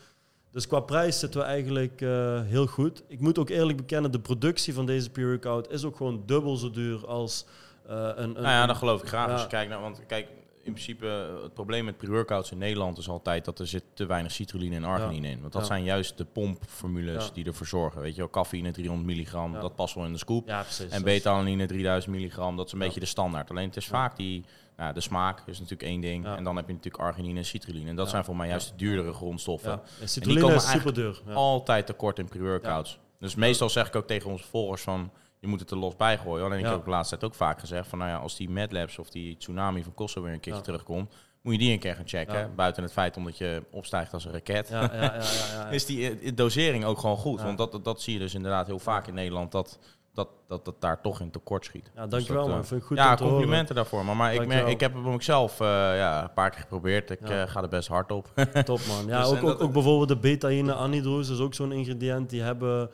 [0.51, 3.03] Dus qua prijs zitten we eigenlijk uh, heel goed.
[3.07, 6.71] Ik moet ook eerlijk bekennen, de productie van deze pre-workout is ook gewoon dubbel zo
[6.71, 7.45] duur als
[7.89, 8.33] uh, een, een...
[8.33, 9.27] Nou ja, dat geloof ik graag.
[9.27, 9.33] Ja.
[9.33, 9.81] Als je kijkt naar...
[9.81, 10.27] Want kijk,
[10.63, 11.05] in principe
[11.43, 14.83] het probleem met pre-workouts in Nederland is altijd dat er zit te weinig citrulline en
[14.83, 15.41] arginine in.
[15.41, 17.31] Want dat zijn juist de pompformules ja.
[17.33, 18.01] die ervoor zorgen.
[18.01, 20.47] Weet je wel, cafeïne 300 milligram, dat past wel in de scoop.
[20.89, 23.49] en beta-alanine 3000 milligram, dat is een beetje de standaard.
[23.49, 24.45] Alleen het is vaak die,
[24.77, 26.25] Ja, de smaak is natuurlijk één ding.
[26.25, 27.89] En dan heb je natuurlijk arginine en citrulline.
[27.89, 29.71] En dat zijn voor mij juist de duurdere grondstoffen.
[29.71, 31.21] En die komen is super duur.
[31.33, 32.99] Altijd tekort in pre-workouts.
[33.19, 35.11] Dus meestal zeg ik ook tegen onze volgers van...
[35.41, 36.45] Je moet het er los bij gooien.
[36.45, 37.97] Alleen ik heb de laatste tijd ook vaak gezegd van...
[37.97, 41.13] Nou ja, als die Mad Labs of die tsunami van Kosovo weer een keertje terugkomt...
[41.41, 42.39] Moet je die een keer gaan checken.
[42.39, 42.49] Ja.
[42.55, 44.67] Buiten het feit omdat je opstijgt als een raket.
[44.69, 45.21] Ja, ja, ja, ja,
[45.53, 45.67] ja.
[45.77, 47.41] Is die eh, dosering ook gewoon goed.
[47.41, 49.51] Want dat, dat, dat zie je dus inderdaad heel vaak in Nederland.
[49.51, 49.79] Dat
[50.13, 51.91] dat, dat, dat daar toch in tekort schiet.
[51.95, 52.59] Ja, dankjewel Dus dat, man.
[52.61, 53.37] eh, Vind ik goed ja, om te horen.
[53.37, 54.05] complimenten daarvoor.
[54.05, 55.67] Maar, maar ik, merk, ik heb het bij mezelf eh,
[55.97, 57.09] ja, een paar keer geprobeerd.
[57.09, 58.27] Ik ga er best hard op.
[58.65, 59.07] Top man.
[59.07, 62.29] Ja, Dus, ook, ook, ook bijvoorbeeld de betaïne anhydrous is ook zo'n ingrediënt.
[62.29, 62.89] Die hebben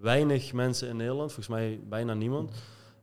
[0.00, 1.32] weinig mensen in Nederland.
[1.32, 2.50] Volgens mij bijna niemand.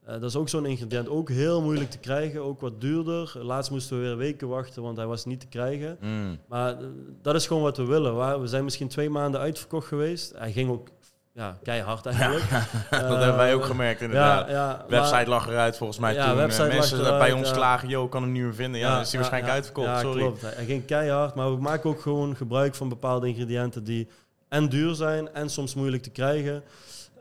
[0.05, 1.09] Eh, dat is ook zo'n ingrediënt.
[1.09, 2.41] Ook heel moeilijk te krijgen.
[2.43, 3.31] Ook wat duurder.
[3.41, 5.97] Laatst moesten we weer weken wachten, want hij was niet te krijgen.
[6.01, 6.37] Mm.
[6.47, 6.85] Maar eh,
[7.21, 8.41] dat is gewoon wat we willen.
[8.41, 10.33] We zijn misschien twee maanden uitverkocht geweest.
[10.37, 10.87] Hij ging ook
[11.33, 12.49] ja, keihard eigenlijk.
[12.89, 14.47] dat Eh, hebben wij ook gemerkt inderdaad.
[14.49, 16.23] Ja, ja, Website maar- lag eruit volgens mij toen.
[16.23, 18.79] eh, mensen eruit, bij ons klagen, ik kan hem niet meer vinden.
[18.79, 20.19] Ja, is hij waarschijnlijk uitverkocht, Ja, sorry.
[20.21, 20.41] klopt.
[20.41, 24.07] Hij ging keihard, maar we maken ook gewoon gebruik van bepaalde ingrediënten die
[24.49, 26.63] en duur zijn en soms moeilijk te krijgen.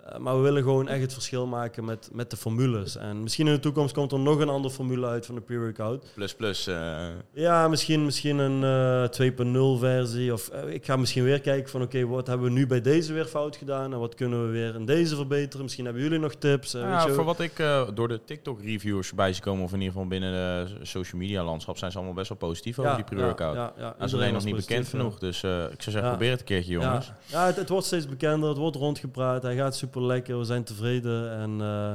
[0.09, 2.97] Eh, maar we willen gewoon echt het verschil maken met, met de formules.
[2.97, 6.05] En misschien in de toekomst komt er nog een andere formule uit van de pre-workout.
[6.15, 6.67] Plus, plus.
[6.67, 10.33] eh, Ja, misschien, misschien een eh 2.0 versie.
[10.33, 13.25] Of ik ga misschien weer kijken van oké, wat hebben we nu bij deze weer
[13.25, 13.93] fout gedaan?
[13.93, 15.63] En wat kunnen we weer in deze verbeteren?
[15.63, 16.73] Misschien hebben jullie nog tips.
[16.73, 19.79] ja, weet je, voor wat ik eh, door de TikTok-reviewers voorbij zie komen, of in
[19.81, 23.05] ieder geval binnen de social media landschap, zijn ze allemaal best wel positief over die
[23.05, 23.55] pre-workout.
[23.55, 25.19] Ja, ja, Dat is alleen nog niet bekend positief, genoeg.
[25.19, 26.09] Dus eh, ik zou zeggen, Ja.
[26.09, 27.07] probeer het een keertje, jongens.
[27.07, 30.44] Ja, ja het, het wordt steeds bekender, het wordt rondgepraat, hij gaat super lekker, we
[30.44, 31.92] zijn tevreden en eh,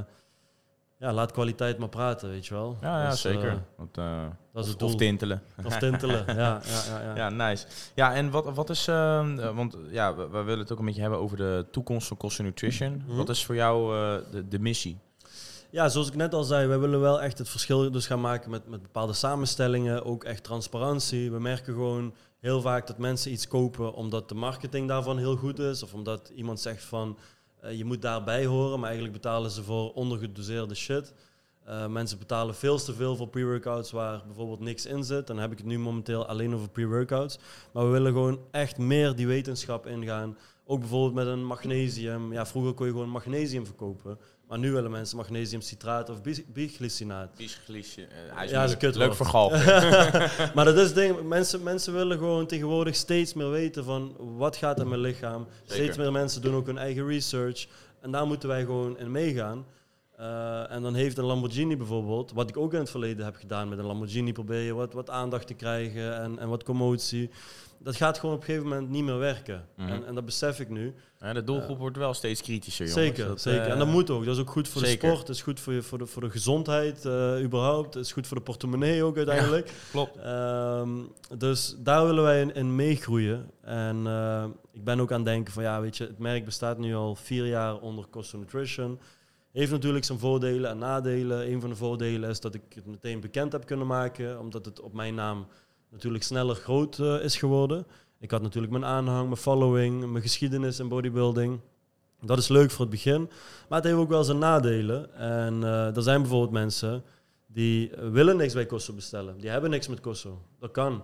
[1.00, 2.78] ja, laat kwaliteit maar praten, weet je wel.
[2.82, 3.48] Ja, ja, Dus, zeker.
[3.48, 4.24] eh, Want, eh,
[4.54, 4.90] dat is of, het doel.
[4.90, 5.42] of tintelen.
[5.66, 7.16] Of tintelen, ja, ja, ja, ja.
[7.16, 7.68] Ja, nice.
[7.96, 10.86] Ja, en wat, wat is, eh, eh, want ja, we, we willen het ook een
[10.86, 13.04] beetje hebben over de toekomst van Costa Nutrition.
[13.08, 13.16] Mhm.
[13.16, 14.98] Wat is voor jou eh, de, de missie?
[15.70, 18.50] Ja, zoals ik net al zei, wij willen wel echt het verschil dus gaan maken
[18.50, 21.32] met, met bepaalde samenstellingen, ook echt transparantie.
[21.32, 25.60] We merken gewoon heel vaak dat mensen iets kopen omdat de marketing daarvan heel goed
[25.60, 27.18] is, of omdat iemand zegt van
[27.62, 31.14] eh, je moet daarbij horen, maar eigenlijk betalen ze voor ondergedoseerde shit.
[31.66, 35.28] Eh, mensen betalen veel te veel voor pre-workouts waar bijvoorbeeld niks in zit.
[35.28, 37.40] Dan heb ik het nu momenteel alleen over pre-workouts.
[37.74, 40.38] Maar we willen gewoon echt meer die wetenschap ingaan.
[40.66, 42.34] Ook bijvoorbeeld met een magnesium.
[42.34, 44.18] Ja, vroeger kon je gewoon magnesium verkopen.
[44.52, 47.36] Maar nu willen mensen magnesiumcitraat of bi- biglycinaat.
[47.36, 48.08] Biesgeliesje.
[48.50, 48.98] Ja, is een.
[48.98, 49.52] Leuk vergalp.
[50.56, 51.22] maar dat is het ding.
[51.22, 55.48] Mensen, mensen willen gewoon tegenwoordig steeds meer weten van wat gaat in mijn lichaam.
[55.66, 57.68] Steeds meer mensen doen ook hun eigen research.
[58.02, 59.66] En daar moeten wij gewoon in meegaan.
[60.18, 63.70] Eh, en dan heeft een Lamborghini bijvoorbeeld, wat ik ook in het verleden heb gedaan
[63.70, 67.30] met een Lamborghini, probeer je wat, wat aandacht te krijgen en, en wat commotie.
[67.84, 69.66] Dat gaat gewoon op een gegeven moment niet meer werken.
[69.76, 69.90] Mhm.
[69.90, 70.94] en, en dat besef ik nu.
[71.20, 73.06] Ja, de doelgroep wordt wel steeds kritischer, jongens.
[73.06, 73.62] Zeker, Dat, zeker.
[73.62, 74.26] eh, en dat moet ook.
[74.26, 75.00] Dat is ook goed voor zeker.
[75.02, 77.94] de sport, dat is goed voor, je, voor, de, voor de gezondheid eh, überhaupt.
[77.94, 79.72] Het is goed voor de portemonnee ook uiteindelijk.
[79.92, 80.18] Klopt.
[80.18, 80.90] Ehm,
[81.38, 83.50] dus daar willen wij in, in meegroeien.
[83.62, 86.78] En eh, ik ben ook aan het denken van ja, weet je, het merk bestaat
[86.78, 89.00] nu al vier jaar onder Costa Nutrition.
[89.52, 91.52] Heeft natuurlijk zijn voordelen en nadelen.
[91.52, 94.80] Een van de voordelen is dat ik het meteen bekend heb kunnen maken, omdat het
[94.80, 95.48] op mijn naam
[95.92, 97.86] natuurlijk sneller groot eh, is geworden.
[98.20, 101.60] Ik had natuurlijk mijn aanhang, mijn following, mijn geschiedenis in bodybuilding.
[102.22, 103.30] Dat is leuk voor het begin,
[103.70, 105.16] maar het heeft ook wel zijn nadelen.
[105.16, 107.04] En eh, er zijn bijvoorbeeld mensen
[107.48, 109.40] die willen niks bij Kosso bestellen.
[109.40, 110.42] Die hebben niks met Kosso.
[110.60, 111.04] Dat kan.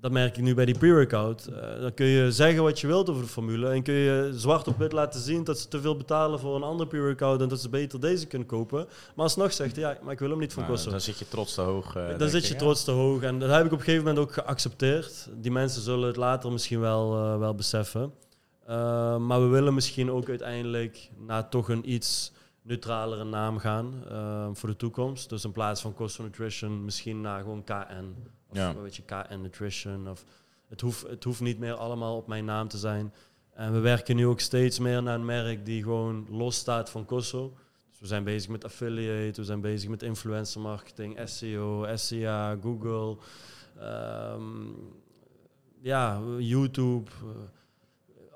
[0.00, 1.46] Dat merk ik nu bij die pre-workout.
[1.46, 3.68] Eh, dan kun je zeggen wat je wilt over de formule.
[3.70, 6.62] En kun je zwart op wit laten zien dat ze te veel betalen voor een
[6.62, 7.40] andere pre-workout.
[7.40, 8.78] En dat ze beter deze kunnen kopen.
[9.14, 10.90] Maar alsnog zegt ja, maar ik wil hem niet van Nou, Kosso.
[10.90, 11.96] dan zit je trots te hoog.
[11.96, 12.58] eh, Dan zit je ja.
[12.58, 13.22] trots te hoog.
[13.22, 15.28] En dat heb ik op een gegeven moment ook geaccepteerd.
[15.34, 18.12] Die mensen zullen het later misschien wel, eh, wel beseffen.
[19.26, 22.32] Maar we willen misschien ook uiteindelijk naar toch een iets
[22.62, 23.92] neutralere naam gaan
[24.52, 25.28] voor de toekomst.
[25.28, 28.14] Dus in plaats van Costa Nutrition misschien naar gewoon KN.
[28.58, 28.74] Of Ja.
[28.90, 30.08] je, KN Nutrition.
[30.08, 30.24] Of
[30.68, 33.12] het, hoeft, het hoeft niet meer allemaal op mijn naam te zijn.
[33.54, 37.04] En we werken nu ook steeds meer naar een merk die gewoon los staat van
[37.04, 37.56] Cosso.
[37.90, 43.16] Dus we zijn bezig met affiliate, we zijn bezig met influencer marketing, SEO, SEA, Google,
[43.78, 44.42] ehm,
[45.80, 47.26] ja, YouTube, eh,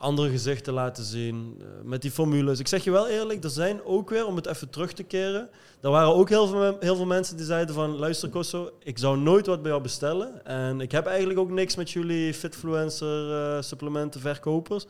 [0.01, 2.59] andere gezichten laten zien eh, met die formules.
[2.59, 5.49] Ik zeg je wel eerlijk, er zijn ook weer, om het even terug te keren,
[5.81, 9.19] er waren ook heel veel, heel veel mensen die zeiden van, luister Kosso, ik zou
[9.19, 13.63] nooit wat bij jou bestellen en ik heb eigenlijk ook niks met jullie fitfluencer uh,
[13.63, 14.87] supplementen verkopers.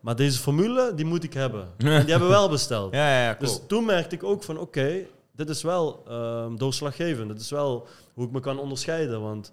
[0.00, 1.60] Maar deze formule, die moet ik hebben.
[1.78, 2.92] En die hebben wel besteld.
[2.94, 5.06] Ja, ja, ja Dus toen merkte ik ook van, oké,
[5.36, 7.28] dit is wel um, doorslaggevend.
[7.28, 9.20] Dit is wel hoe ik me kan onderscheiden.
[9.20, 9.52] Want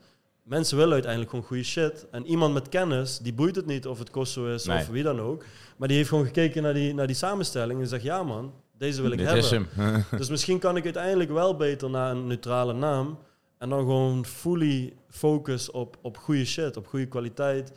[0.50, 2.06] mensen willen uiteindelijk gewoon goede shit.
[2.12, 4.78] En iemand met kennis, die boeit het niet of het Kosso is Nee.
[4.78, 5.44] of wie dan ook.
[5.78, 9.02] Maar die heeft gewoon gekeken naar die, naar die samenstelling en zegt, ja man, deze
[9.02, 10.06] wil ik Dit hebben.
[10.18, 13.18] Dus misschien kan ik uiteindelijk wel beter naar een neutrale naam.
[13.58, 17.72] En dan gewoon fully focus op, op goede shit, op goede kwaliteit.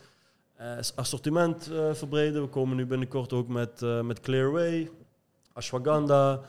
[0.55, 2.43] Eh, assortiment eh, verbreden.
[2.43, 4.91] We komen nu binnenkort ook met, eh met Clearway,
[5.53, 6.41] ashwagandha.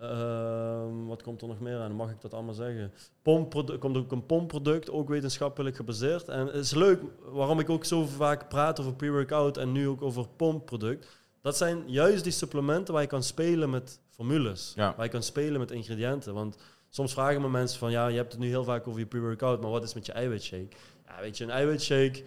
[0.00, 1.92] Ehm, wat komt er nog meer aan?
[1.92, 2.92] Mag ik dat allemaal zeggen?
[3.22, 6.28] Pompprodu- komt ook een pompproduct, ook wetenschappelijk gebaseerd.
[6.28, 7.00] En het is leuk
[7.32, 11.06] waarom ik ook zo vaak praat over pre-workout en nu ook over pompproduct.
[11.42, 14.72] Dat zijn juist die supplementen waar je kan spelen met formules.
[14.76, 14.94] Ja.
[14.96, 16.34] Waar je kan spelen met ingrediënten.
[16.34, 16.56] Want
[16.88, 19.60] soms vragen me mensen van, ja, je hebt het nu heel vaak over je pre-workout,
[19.60, 20.76] maar wat is met je eiwitshake?
[21.06, 22.22] Ja, weet je, een eiwitshake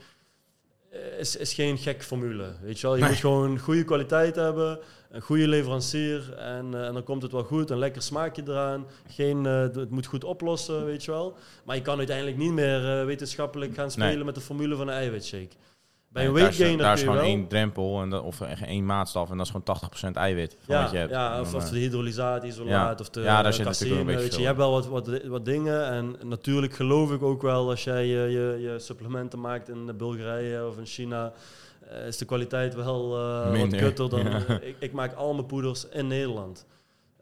[1.20, 2.46] is, is geen gek formule.
[2.62, 3.10] Weet je wel, je Nee.
[3.12, 4.80] moet gewoon goede kwaliteit hebben,
[5.12, 7.70] een goede leverancier en, eh, en dan komt het wel goed.
[7.70, 8.86] Een lekker smaakje eraan.
[9.10, 11.36] Geen, eh, het moet goed oplossen, weet je wel.
[11.66, 14.24] Maar je kan uiteindelijk niet meer eh, wetenschappelijk gaan spelen Nee.
[14.24, 15.50] met de formule van een eiwitshake.
[16.12, 19.46] Bij een weight gainer Daar is gewoon één drempel en of één maatstaf en dat
[19.46, 21.12] is gewoon 80% eiwit van Ja, wat je hebt.
[21.12, 23.04] ja of, of eh, de hydrolysaat, isolaat, Ja.
[23.06, 24.46] of de Ja, daar zit natuurlijk een beetje je.
[24.46, 25.86] Hebt wel wat, wat, wat dingen.
[25.92, 30.68] En natuurlijk geloof ik ook wel als jij je, je, je supplementen maakt in Bulgarije
[30.68, 31.34] of in China,
[31.90, 34.20] eh, is de kwaliteit wel eh, wat kutter dan...
[34.30, 34.60] ja.
[34.62, 36.66] ik, ik maak al mijn poeders in Nederland.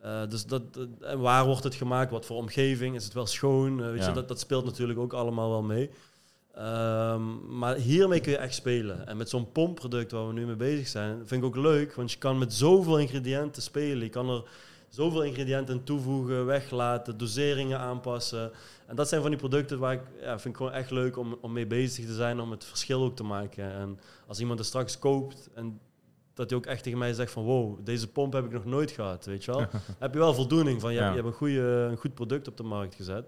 [0.02, 0.62] Eh, dus dat,
[1.02, 2.12] en waar wordt het gemaakt?
[2.12, 2.96] Wat voor omgeving?
[2.96, 3.92] Is het wel schoon?
[3.92, 4.08] Weet Ja.
[4.08, 5.90] je, dat, dat speelt natuurlijk ook allemaal wel mee.
[6.56, 9.08] Ehm, maar hiermee kun je echt spelen.
[9.08, 11.94] En met zo'n pompproduct waar we nu mee bezig zijn, vind ik ook leuk.
[11.94, 14.04] Want je kan met zoveel ingrediënten spelen.
[14.04, 14.44] Je kan er
[14.90, 18.52] zoveel ingrediënten in toevoegen, weglaten, doseringen aanpassen.
[18.88, 21.38] En dat zijn van die producten waar ik, ja, vind ik gewoon echt leuk om,
[21.42, 23.72] om mee bezig te zijn, om het verschil ook te maken.
[23.74, 25.80] En als iemand er straks koopt en
[26.34, 28.92] dat hij ook echt tegen mij zegt van wow, deze pomp heb ik nog nooit
[28.92, 29.60] gehad, weet je wel.
[30.00, 31.04] heb je wel voldoening van, je, Ja.
[31.04, 33.26] hebt, je hebt een, goede, een goed product op de markt gezet.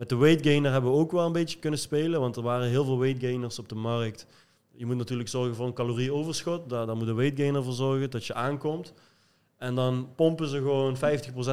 [0.00, 2.68] Met de weight gainer hebben we ook wel een beetje kunnen spelen, want er waren
[2.68, 4.26] heel veel weight gainers op de markt.
[4.72, 8.10] Je moet natuurlijk zorgen voor een calorieoverschot, daar, daar moet een weight gainer voor zorgen,
[8.10, 8.92] dat je aankomt.
[9.56, 10.98] En dan pompen ze gewoon 50%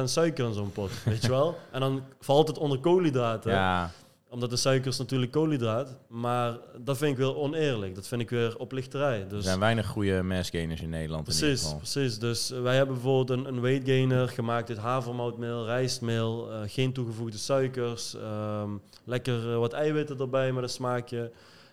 [0.04, 1.58] suiker in zo'n pot, weet je wel.
[1.70, 3.92] En dan valt het onder koolhydraten, ja,
[4.30, 5.96] omdat de suiker is natuurlijk koolhydraat.
[6.08, 9.20] Maar dat vind ik weer oneerlijk, dat vind ik weer oplichterij.
[9.20, 11.78] er Dus zijn weinig goede mass gainers in Nederland in ieder Precies, geval.
[11.78, 12.18] precies.
[12.18, 16.92] Dus eh, wij hebben bijvoorbeeld een, een weight gainer gemaakt uit havermoutmeel, rijstmeel, eh, geen
[16.92, 18.70] toegevoegde suikers, ehm,
[19.04, 21.30] lekker eh, wat eiwitten erbij met een smaakje.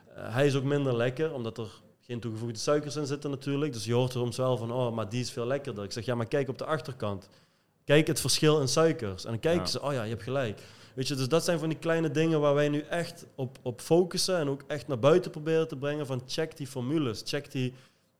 [0.10, 1.68] Hij is ook minder lekker, omdat er
[2.01, 3.74] geen toegevoegde suikers in zitten natuurlijk.
[3.74, 5.84] Dus je hoort er soms wel van, oh, maar die is veel lekkerder.
[5.84, 7.30] Ik zeg, ja, maar kijk op de achterkant.
[7.86, 9.24] Kijk het verschil in suikers.
[9.26, 9.68] En dan kijken Ja.
[9.68, 10.60] ze, oh ja, je hebt gelijk.
[10.96, 13.82] Weet je, dus dat zijn van die kleine dingen waar wij nu echt op, op
[13.82, 17.74] focussen en ook echt naar buiten proberen te brengen van check die formules, check die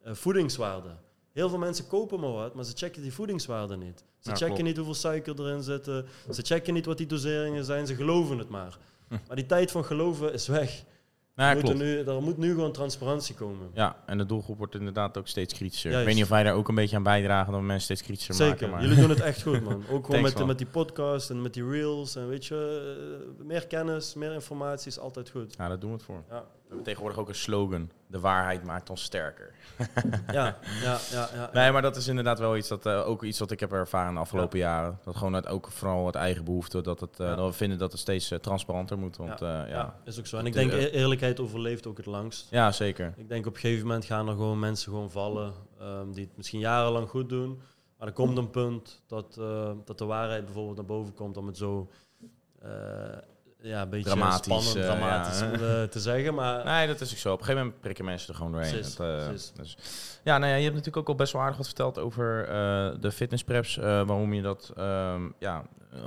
[0.04, 0.98] eh, voedingswaarden.
[1.32, 4.00] Heel veel mensen kopen maar wat, maar ze checken die voedingswaarden niet.
[4.20, 4.64] Ze Ja, checken klopt.
[4.64, 8.50] niet hoeveel suiker erin zit, ze checken niet wat die doseringen zijn, ze geloven het
[8.50, 8.78] maar.
[9.08, 9.14] Hm.
[9.28, 10.84] Maar die tijd van geloven is weg.
[11.36, 12.08] Nou, ja, We moeten klopt.
[12.08, 13.70] nu, er moet nu gewoon transparantie komen.
[13.74, 15.92] Ja, en de doelgroep wordt inderdaad ook steeds kritischer.
[15.92, 16.02] Juist.
[16.02, 18.02] Ik weet niet of wij daar ook een beetje aan bijdragen dat we mensen steeds
[18.02, 18.70] kritischer Zeker, maken.
[18.70, 18.82] Maar...
[18.82, 19.74] jullie doen het echt goed, man.
[19.76, 20.48] Ook gewoon Thanks, met, man.
[20.48, 22.16] met die podcast en met die reels.
[22.16, 22.58] En weet je,
[23.40, 25.56] eh, meer kennis, meer informatie is altijd goed.
[25.58, 26.24] Ja, daar doen we het voor.
[26.30, 26.44] Ja,
[26.84, 27.90] tegenwoordig ook een slogan.
[28.08, 29.54] De waarheid maakt ons sterker.
[30.32, 31.30] ja, ja, ja.
[31.34, 31.50] ja.
[31.54, 34.14] Nee, maar dat is inderdaad wel iets dat eh, ook iets wat ik heb ervaren
[34.14, 35.00] de afgelopen jaren.
[35.04, 36.82] Dat gewoon uit ook vooral het eigen behoefte.
[36.82, 37.36] Dat, het, eh, Ja.
[37.36, 39.18] dat we vinden dat het steeds eh, transparanter moet.
[39.18, 39.68] Want ja, ja.
[39.68, 39.96] ja, ja.
[40.04, 40.38] is ook zo.
[40.38, 42.48] En ik denk e- eerlijkheid overleeft ook het langst.
[42.70, 43.14] zeker.
[43.18, 46.38] Ik denk op een gegeven moment gaan er gewoon mensen gewoon vallen ehm, die het
[46.38, 47.62] misschien jarenlang goed doen.
[47.98, 49.34] Maar er komt een punt dat,
[49.86, 51.90] dat de waarheid bijvoorbeeld naar boven komt om het zo
[53.66, 55.46] ja, een beetje Dramatisch, spannend, eh, dramatisch ja.
[55.48, 56.34] om, eh, te zeggen.
[56.34, 57.32] Maar Nee, dat is ook zo.
[57.34, 58.82] Op een gegeven moment prikken mensen er gewoon doorheen.
[58.82, 59.78] Dat, eh, dus.
[60.24, 62.46] Ja, nou ja, je hebt natuurlijk ook al best wel aardig wat verteld over
[63.00, 63.76] de fitnesspreps.
[63.76, 65.64] waarom, je dat, ehm, ja,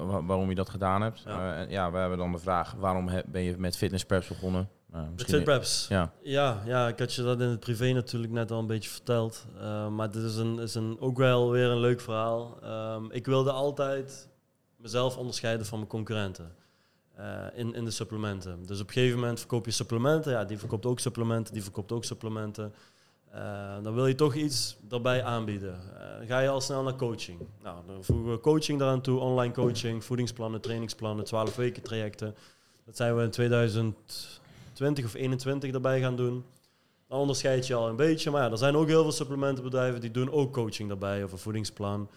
[0.06, 1.22] wa- waarom je dat gedaan hebt.
[1.68, 1.90] Ja.
[1.90, 4.68] We hebben dan de vraag, waarom he- ben je met fitnesspreps begonnen?
[4.86, 5.86] Met misschien- FitPreps.
[5.88, 8.90] Ja, Ja, ja, ik had je dat in het privé natuurlijk net al een beetje
[8.90, 9.46] verteld.
[9.90, 12.58] Maar dit is, een, is een, ook wel weer een leuk verhaal.
[12.62, 14.28] Ehm, ik wilde altijd
[14.76, 16.52] mezelf onderscheiden van mijn concurrenten.
[17.18, 18.66] Eh, in, in de supplementen.
[18.66, 20.32] Dus op een gegeven moment verkoop je supplementen.
[20.32, 22.74] Ja, die verkoopt ook supplementen, die verkoopt ook supplementen.
[23.30, 25.74] Eh, dan wil je toch iets daarbij aanbieden.
[25.74, 27.38] Eh, ga je al snel naar coaching.
[27.62, 29.18] Nou, dan voegen we coaching daaraan toe.
[29.18, 32.34] Online coaching, voedingsplannen, trainingsplannen, 12 weken trajecten.
[32.84, 36.44] Dat zijn we in 2020 of 21 erbij gaan doen.
[37.08, 38.30] Dan onderscheid je al een beetje.
[38.30, 41.38] Maar ja, er zijn ook heel veel supplementenbedrijven die doen ook coaching daarbij of een
[41.38, 42.08] voedingsplan.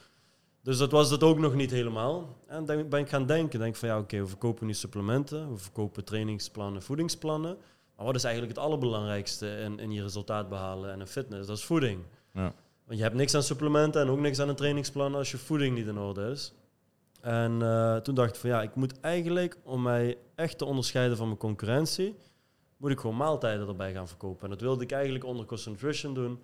[0.64, 2.38] Dus dat was dat ook nog niet helemaal.
[2.48, 5.58] En dan ben ik gaan denken, denk van ja, oké, we verkopen nu supplementen, we
[5.58, 7.58] verkopen trainingsplannen, voedingsplannen.
[7.96, 11.48] Maar wat is eigenlijk het allerbelangrijkste in, in je resultaat behalen en in fitness?
[11.48, 12.04] Dat is voeding.
[12.34, 12.54] Ja.
[12.86, 15.76] Want je hebt niks aan supplementen en ook niks aan een trainingsplan als je voeding
[15.76, 16.54] niet in orde is.
[17.22, 21.18] En eh, toen dacht ik van ja, ik moet eigenlijk, om mij echt te onderscheiden
[21.18, 22.16] van mijn concurrentie,
[22.78, 24.44] moet ik gewoon maaltijden erbij gaan verkopen.
[24.44, 26.40] En dat wilde ik eigenlijk onder Cost Nutrition doen.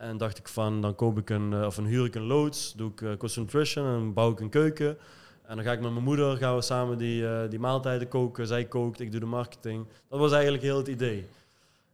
[0.00, 2.72] En dacht ik van, dan koop ik een, eh, of een huur ik een loods,
[2.72, 4.98] doe ik eh, Cost Nutrition en bouw ik een keuken.
[5.42, 8.46] En dan ga ik met mijn moeder, gaan we samen die, eh, die maaltijden koken.
[8.46, 9.86] Zij kookt, ik doe de marketing.
[10.08, 11.26] Dat was eigenlijk heel het idee.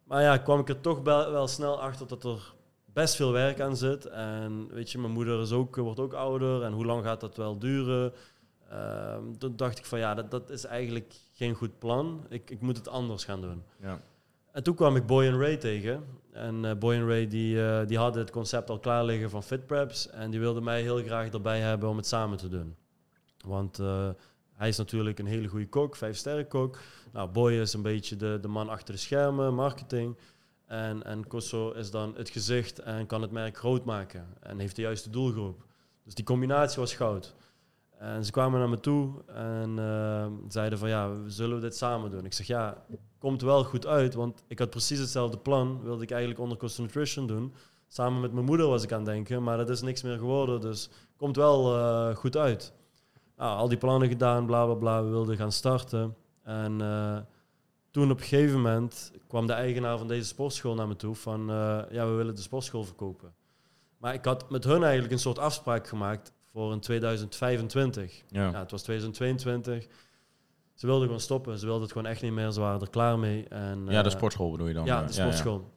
[0.05, 2.55] Maar ja, kwam ik er toch wel, wel snel achter dat er
[2.85, 4.07] best veel werk aan zit.
[4.07, 6.63] En weet je, mijn moeder is ook, wordt ook ouder.
[6.63, 8.13] En hoe lang gaat dat wel duren?
[8.71, 12.27] Ehm, toen dacht ik van ja, dat, dat is eigenlijk geen goed plan.
[12.29, 13.63] Ik, ik moet het anders gaan doen.
[13.81, 14.01] Ja.
[14.53, 16.05] En toen kwam ik Boy en Ray tegen.
[16.37, 19.43] En eh, Boy en Ray die, eh, die hadden het concept al klaar liggen van
[19.43, 20.11] FitPreps.
[20.11, 22.77] En die wilden mij heel graag erbij hebben om het samen te doen.
[23.47, 24.09] Want eh,
[24.53, 26.79] hij is natuurlijk een hele goede kok, vijf sterren kok.
[27.13, 30.17] Nou, Boy is een beetje de, de man achter de schermen, marketing.
[30.67, 34.27] En, en Kosso is dan het gezicht en kan het merk groot maken.
[34.41, 35.65] En heeft de juiste doelgroep.
[36.05, 37.35] Dus die combinatie was goud.
[37.99, 42.11] En ze kwamen naar me toe en eh, zeiden van ja, zullen we dit samen
[42.11, 42.25] doen?
[42.25, 42.85] Ik zeg ja,
[43.19, 45.81] komt wel goed uit, want ik had precies hetzelfde plan.
[45.83, 47.53] Wilde ik eigenlijk onder Cost Nutrition doen.
[47.89, 50.61] Samen met mijn moeder was ik aan het denken, maar dat is niks meer geworden.
[50.61, 52.73] Dus komt wel eh, goed uit.
[53.37, 55.03] Nou, al die plannen gedaan, bla bla bla.
[55.03, 56.17] We wilden gaan starten.
[56.43, 57.19] En eh,
[57.91, 61.41] toen op een gegeven moment kwam de eigenaar van deze sportschool naar me toe van
[61.51, 63.35] eh, ja, we willen de sportschool verkopen.
[63.99, 68.23] Maar ik had met hun eigenlijk een soort afspraak gemaakt voor in 2025.
[68.29, 68.51] Ja.
[68.51, 69.87] Ja, het was 2022.
[70.75, 71.59] Ze wilden gewoon stoppen.
[71.59, 72.51] Ze wilden het gewoon echt niet meer.
[72.51, 73.49] Ze waren er klaar mee.
[73.49, 74.85] En, ja, de eh, sportschool bedoel je dan?
[74.85, 75.75] ja, de sportschool.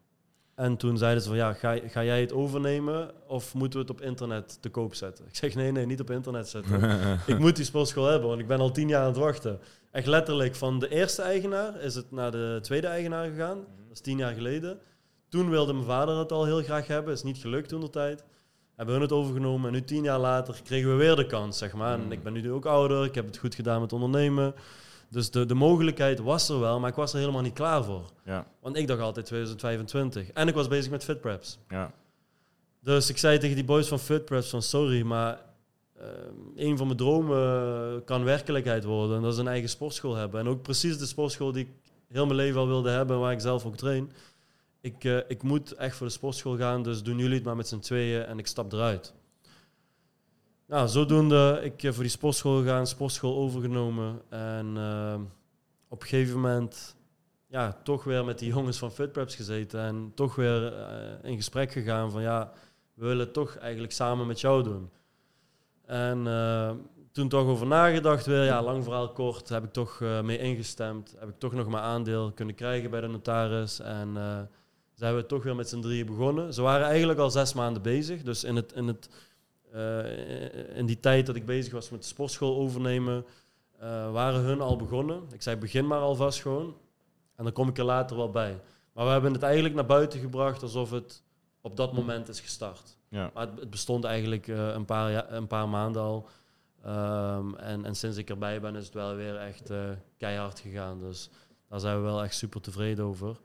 [0.56, 3.96] En toen zeiden ze van, ja, ga, ga jij het overnemen of moeten we het
[3.96, 5.26] op internet te koop zetten?
[5.26, 7.00] Ik zeg, nee, nee, niet op internet zetten.
[7.26, 9.60] ik moet die sportschool hebben, want ik ben al tien jaar aan het wachten.
[9.92, 13.58] Echt letterlijk, van de eerste eigenaar is het naar de tweede eigenaar gegaan.
[13.58, 14.80] Dat is tien jaar geleden.
[15.30, 17.14] Toen wilde mijn vader het al heel graag hebben.
[17.14, 18.24] Is niet gelukt toen de tijd.
[18.80, 21.74] Hebben hun het overgenomen en nu tien jaar later kregen we weer de kans, zeg
[21.74, 21.94] maar.
[21.94, 22.12] En Mm.
[22.12, 24.54] ik ben nu ook ouder, ik heb het goed gedaan met ondernemen.
[25.10, 28.04] Dus de, de mogelijkheid was er wel, maar ik was er helemaal niet klaar voor.
[28.26, 30.30] ja, Want ik dacht altijd 2025.
[30.32, 31.60] En ik was bezig met FitPreps.
[31.70, 31.92] ja.
[32.82, 35.40] Dus ik zei tegen die boys van FitPreps van sorry, maar
[36.00, 36.06] eh,
[36.56, 39.16] een van mijn dromen kan werkelijkheid worden.
[39.16, 40.40] En dat is een eigen sportschool hebben.
[40.40, 41.70] En ook precies de sportschool die ik
[42.08, 44.12] heel mijn leven al wilde hebben, waar ik zelf ook train.
[44.82, 47.68] Ik, eh, ik moet echt voor de sportschool gaan, dus doen jullie het maar met
[47.68, 49.14] z'n tweeën en ik stap eruit.
[50.68, 54.22] Nou, zodoende, ik eh, voor die sportschool gegaan, sportschool overgenomen.
[54.30, 55.20] En eh,
[55.88, 56.96] op een gegeven moment,
[57.48, 59.80] ja, toch weer met die jongens van FitPreps gezeten.
[59.80, 60.74] En toch weer
[61.24, 62.52] in gesprek gegaan van, ja,
[62.94, 64.90] we willen het toch eigenlijk samen met jou doen.
[65.86, 66.24] En
[67.12, 71.16] toen toch over nagedacht weer, ja, lang verhaal kort, heb ik toch mee ingestemd.
[71.20, 73.80] Heb ik toch nog mijn aandeel kunnen krijgen bij de notaris.
[73.80, 74.18] En
[75.00, 76.54] zijn we toch weer met z'n drieën begonnen.
[76.54, 78.24] Ze waren eigenlijk al zes maanden bezig.
[78.24, 79.10] Dus in, het, in, het,
[79.72, 83.26] eh, in die tijd dat ik bezig was met de sportschool overnemen,
[83.78, 85.24] eh, waren hun al begonnen.
[85.32, 86.78] Ik zei, begin maar alvast gewoon.
[87.36, 88.62] En dan kom ik er later wel bij.
[88.94, 91.24] Maar we hebben het eigenlijk naar buiten gebracht alsof het
[91.62, 92.98] op dat moment is gestart.
[93.10, 93.32] ja.
[93.34, 96.28] Maar het, het bestond eigenlijk eh, een, paar ja, een paar maanden al.
[96.84, 99.72] Ehm, en, en sinds ik erbij ben, is het wel weer echt
[100.18, 101.00] keihard gegaan.
[101.00, 101.30] Dus
[101.70, 103.38] daar zijn we wel echt super tevreden over.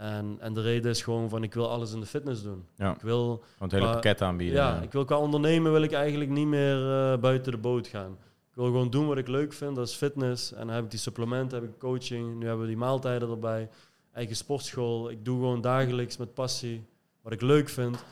[0.00, 2.64] En, en de reden is gewoon van ik wil alles in de fitness doen.
[2.76, 2.94] Ja.
[2.94, 4.56] Ik wil, het hele Maar- pakket aanbieden.
[4.56, 6.76] ja, ik wil qua ondernemen wil ik eigenlijk niet meer
[7.12, 8.12] eh, buiten de boot gaan.
[8.50, 10.52] Ik wil gewoon doen wat ik leuk vind, dat is fitness.
[10.52, 12.38] En dan heb ik die supplementen, heb ik coaching.
[12.38, 13.68] Nu hebben we die maaltijden erbij.
[14.12, 15.10] Eigen sportschool.
[15.10, 16.84] Ik doe gewoon dagelijks met passie
[17.22, 18.04] wat ik leuk vind.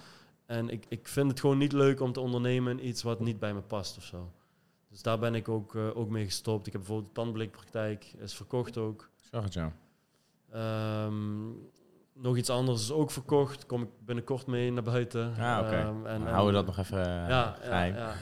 [0.47, 3.39] En ik, ik vind het gewoon niet leuk om te ondernemen in iets wat niet
[3.39, 4.30] bij me past of zo.
[4.91, 6.66] Dus daar ben ik ook, eh, ook mee gestopt.
[6.66, 9.09] Ik heb bijvoorbeeld de tandblikpraktijk, is verkocht ook.
[9.30, 9.72] Zag het, ja.
[10.53, 11.46] Ehm,
[12.14, 13.66] nog iets anders is ook verkocht.
[13.66, 15.34] Kom ik binnenkort mee naar buiten.
[15.38, 15.74] Ah, oké.
[15.76, 17.94] Ehm, en- houden we dat nog even eh, ja, ja, geheim.
[17.94, 18.14] ja.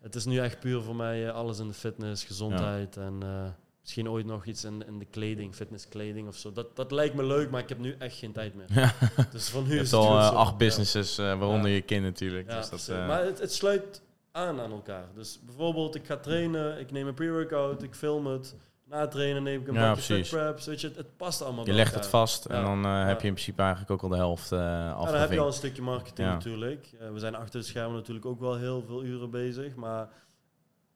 [0.00, 3.44] Het is nu echt puur voor mij eh, alles in de fitness, gezondheid en eh,
[3.80, 6.52] misschien ooit nog iets in, in de kleding, fitnesskleding of zo.
[6.52, 8.66] Dat, dat lijkt me leuk, maar ik heb nu echt geen tijd meer.
[8.80, 8.92] Ja.
[9.30, 10.34] Dus van nu Je is hebt het al eh, zo.
[10.34, 10.56] acht Ja.
[10.56, 11.74] businesses, eh, waaronder Ja.
[11.76, 12.50] je kind natuurlijk.
[12.50, 15.06] Ja, dus dat, eh, maar het, het sluit aan aan elkaar.
[15.14, 18.56] Dus bijvoorbeeld, ik ga trainen, ik neem een pre-workout, ik film het.
[18.94, 20.28] Na trainen neem ik een Ja, precies.
[20.28, 20.66] fit preps.
[20.66, 23.26] Weet je, het, het past allemaal je legt het vast en dan eh, heb je
[23.26, 26.28] in principe eigenlijk ook al de helft Ja, dan heb je al een stukje marketing
[26.28, 26.90] natuurlijk.
[27.12, 30.08] We zijn achter de schermen natuurlijk ook wel heel veel uren bezig, maar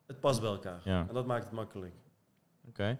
[0.07, 0.80] het past bij elkaar.
[0.84, 1.94] En dat maakt het makkelijk.
[2.68, 2.96] Oké.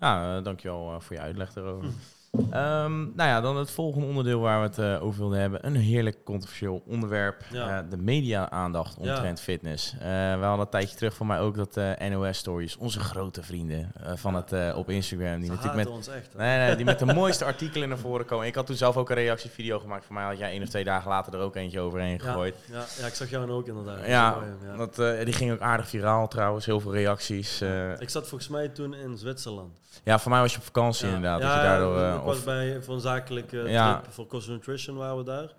[0.00, 1.88] Ja, eh, dankjewel voor je uitleg daarover.
[2.32, 5.66] Ehm, nou ja, dan het volgende onderdeel waar we het eh, over wilden hebben.
[5.66, 7.42] Een heerlijk controversieel onderwerp.
[7.50, 7.78] Ja.
[7.78, 9.10] Eh, de media-aandacht Ja.
[9.10, 9.92] omtrent fitness.
[9.92, 9.98] Eh,
[10.38, 11.78] we hadden een tijdje terug voor mij ook dat
[12.10, 16.36] NOS-stories, onze grote vrienden van het op Instagram, die Ze natuurlijk met ons echt.
[16.36, 18.46] Nee, nee, die met de mooiste artikelen naar voren komen.
[18.46, 20.04] Ik had toen zelf ook een reactievideo gemaakt.
[20.04, 22.54] Voor mij had jij één of twee dagen later er ook eentje overheen gegooid.
[22.70, 24.06] Ja, ja, ik zag jou ook inderdaad.
[24.06, 24.38] Ja,
[24.76, 26.66] Dat die ging ook aardig viraal trouwens.
[26.66, 27.62] Heel veel reacties.
[27.98, 29.72] Ik zat volgens mij toen in Zwitserland.
[30.04, 31.40] ja, voor mij was je op vakantie inderdaad.
[31.40, 33.98] Dat je daardoor, ik was of- bij, een zakelijke Ja.
[34.00, 35.52] trip voor Cost Nutrition waren we daar.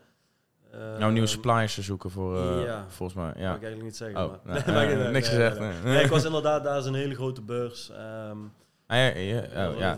[0.99, 2.85] Nou, nieuwe suppliers te zoeken voor, eh, ja.
[2.87, 3.25] volgens mij.
[3.25, 3.31] Ja.
[3.33, 3.55] Mag Ja.
[3.55, 4.23] ik eigenlijk niet zeggen.
[4.23, 4.63] Oh, maar.
[4.65, 5.83] nou, Nee, eh, niks gezegd.
[5.83, 7.89] nee, ik was inderdaad, daar is een hele grote beurs.
[7.89, 8.37] ehm
[8.87, 9.95] Ah, ja, ja, ja, oh, ja.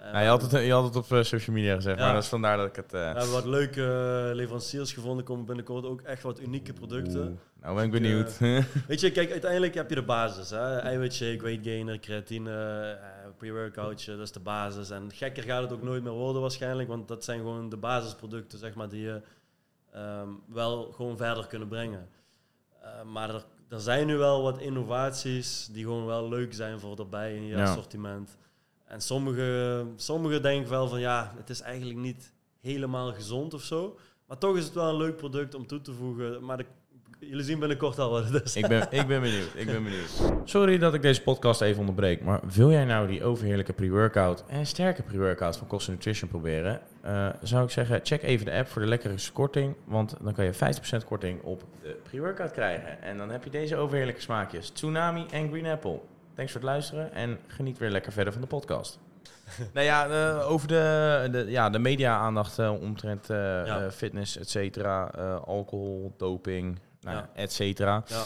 [0.00, 0.12] Leveranciers.
[0.12, 2.04] Ja, je, had het, je had het op eh, social media gezegd, Ja.
[2.04, 2.92] maar dat is vandaar dat ik het...
[2.94, 3.82] eh, We hebben wat leuke
[4.28, 5.24] eh, leveranciers gevonden.
[5.24, 7.20] Komen binnenkort ook echt wat unieke producten.
[7.28, 8.38] oeh, nou ben ik benieuwd.
[8.88, 10.50] Weet je, kijk, uiteindelijk heb je de basis.
[10.50, 10.76] Hè?
[10.78, 12.50] Eiwitshake, weight gainer, creatine,
[12.92, 14.90] eh, pre-workoutje, dat is de basis.
[14.90, 18.58] En gekker gaat het ook nooit meer worden waarschijnlijk, want dat zijn gewoon de basisproducten,
[18.58, 19.20] zeg maar, die je
[19.92, 22.08] ehm, wel gewoon verder kunnen brengen.
[22.82, 26.98] Eh, maar er, er zijn nu wel wat innovaties die gewoon wel leuk zijn voor
[26.98, 27.62] erbij in je Ja.
[27.62, 28.36] assortiment.
[28.88, 33.98] En sommige, sommige denken wel van ja, het is eigenlijk niet helemaal gezond of zo.
[34.26, 36.44] Maar toch is het wel een leuk product om toe te voegen.
[36.44, 36.64] Maar de,
[37.18, 38.56] jullie zien binnenkort al wat het is.
[38.56, 40.10] ik, ben, ik ben benieuwd, ik ben benieuwd.
[40.44, 44.66] Sorry dat ik deze podcast even onderbreek, maar wil jij nou die overheerlijke pre-workout en
[44.66, 46.80] sterke pre-workout van Cost Nutrition proberen?
[47.00, 50.44] Eh, zou ik zeggen, check even de app voor de lekkerste korting, want dan kan
[50.44, 53.02] je 50% korting op de pre-workout krijgen.
[53.02, 56.00] En dan heb je deze overheerlijke smaakjes, Tsunami en Green Apple.
[56.38, 58.98] Thanks voor het luisteren en geniet weer lekker verder van de podcast.
[59.74, 63.36] nou ja, eh, over de, de, ja, de media-aandacht eh, omtrent eh,
[63.66, 63.90] Ja.
[63.90, 65.04] fitness, et cetera,
[65.46, 67.30] alcohol, doping, nou, Ja.
[67.34, 68.04] et cetera.
[68.06, 68.24] Ja.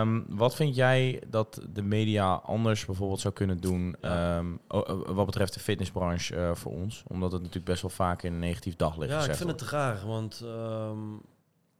[0.00, 4.46] Ehm, wat vind jij dat de media anders bijvoorbeeld zou kunnen doen ehm,
[5.06, 7.02] wat betreft de fitnessbranche voor ons?
[7.06, 10.06] Omdat het natuurlijk best wel vaak in een negatief daglicht Ja, ik vind het raar,
[10.06, 10.98] want ehm,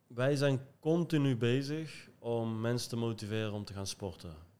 [0.06, 4.50] wij zijn continu bezig om mensen te motiveren om te gaan sporten.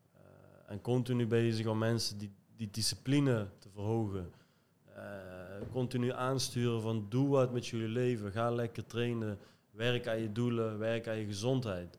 [0.73, 4.33] En continu bezig om mensen die, die discipline te verhogen.
[4.95, 5.03] Eh,
[5.73, 9.39] continu aansturen van doe wat met jullie leven, ga lekker trainen,
[9.71, 11.99] werk aan je doelen, werk aan je gezondheid.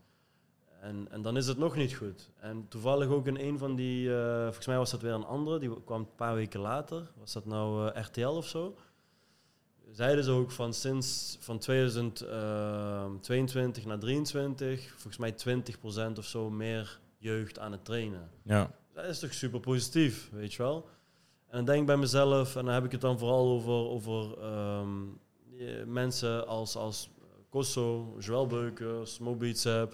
[0.82, 2.30] En, en dan is het nog niet goed.
[2.40, 5.60] En toevallig ook in een van die, eh, volgens mij was dat weer een andere,
[5.60, 7.12] die kwam een paar weken later.
[7.20, 8.76] Was dat nou eh, RTL of zo?
[9.92, 17.02] zeiden ze ook van sinds van 2022 naar 23, volgens mij 20% of zo meer
[17.24, 18.30] jeugd aan het trainen.
[18.44, 20.90] Ja, Dat is toch super positief, weet je wel?
[21.48, 24.38] En dan denk ik bij mezelf, en dan heb ik het dan vooral over, over
[24.42, 24.90] ehm,
[25.58, 27.10] eh, mensen als, als
[27.50, 29.94] Kosso, Joël Beukers, Mobitsep,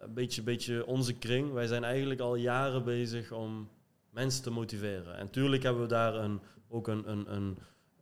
[0.00, 1.52] een beetje, beetje onze kring.
[1.52, 3.68] Wij zijn eigenlijk al jaren bezig om
[4.10, 5.16] mensen te motiveren.
[5.16, 7.58] En tuurlijk hebben we daar een, ook een, een, een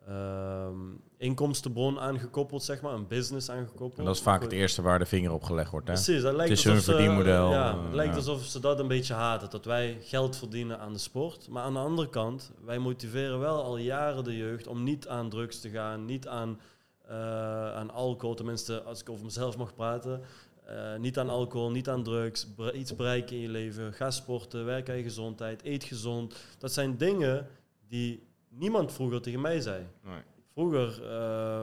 [0.09, 0.77] ehm,
[1.17, 3.99] inkomstenbron aan gekoppeld, zeg maar, een business aan gekoppeld.
[3.99, 5.87] en dat is vaak het eerste waar de vinger op gelegd wordt.
[5.89, 5.93] Hè?
[5.93, 8.17] Precies, dat lijkt Het is alsof hun ze- verdienmodel, Ja, eh, het lijkt ja.
[8.19, 11.49] alsof ze dat een beetje haten, dat wij geld verdienen aan de sport.
[11.49, 15.29] Maar aan de andere kant, wij motiveren wel al jaren de jeugd om niet aan
[15.31, 16.61] drugs te gaan, niet aan,
[17.09, 20.21] eh, aan alcohol, tenminste als ik over mezelf mag praten.
[20.67, 23.93] Eh, niet aan alcohol, niet aan drugs, iets bereiken in je leven.
[23.93, 26.35] Ga sporten, werk aan je gezondheid, eet gezond.
[26.59, 27.47] Dat zijn dingen
[27.89, 28.27] die
[28.59, 29.87] niemand vroeger tegen mij zei.
[30.03, 30.23] Nee.
[30.53, 31.63] Vroeger, eh,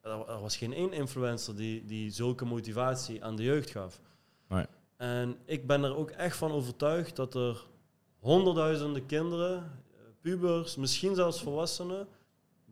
[0.00, 4.00] er, er was geen één influencer die, die zulke motivatie aan de jeugd gaf.
[4.48, 4.66] Nee.
[4.96, 7.66] En ik ben er ook echt van overtuigd dat er
[8.18, 12.08] honderdduizenden kinderen, eh, pubers, misschien zelfs volwassenen,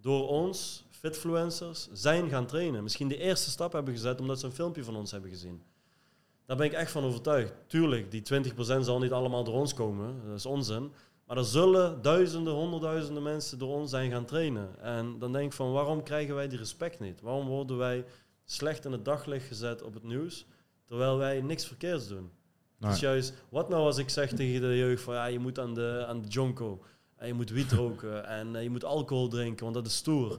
[0.00, 2.82] door ons, fitfluencers, zijn gaan trainen.
[2.82, 5.62] Misschien de eerste stap hebben gezet omdat ze een filmpje van ons hebben gezien.
[6.46, 7.52] Daar ben ik echt van overtuigd.
[7.66, 10.22] Tuurlijk, die 20% zal niet allemaal door ons komen.
[10.26, 10.92] Dat is onzin.
[11.28, 14.68] Maar er zullen duizenden, honderdduizenden mensen door ons zijn gaan trainen.
[14.82, 17.20] En dan denk ik van, waarom krijgen wij die respect niet?
[17.20, 18.04] Waarom worden wij
[18.44, 20.46] slecht in het daglicht gezet op het nieuws,
[20.86, 22.30] terwijl wij niks verkeerds doen?
[22.78, 22.90] Nee.
[22.90, 25.74] Dus juist, wat nou als ik zeg tegen de jeugd van, ja, je moet aan
[25.74, 26.82] de, aan de jonko,
[27.16, 30.38] en je moet wiet roken, en eh, je moet alcohol drinken, want dat is stoer.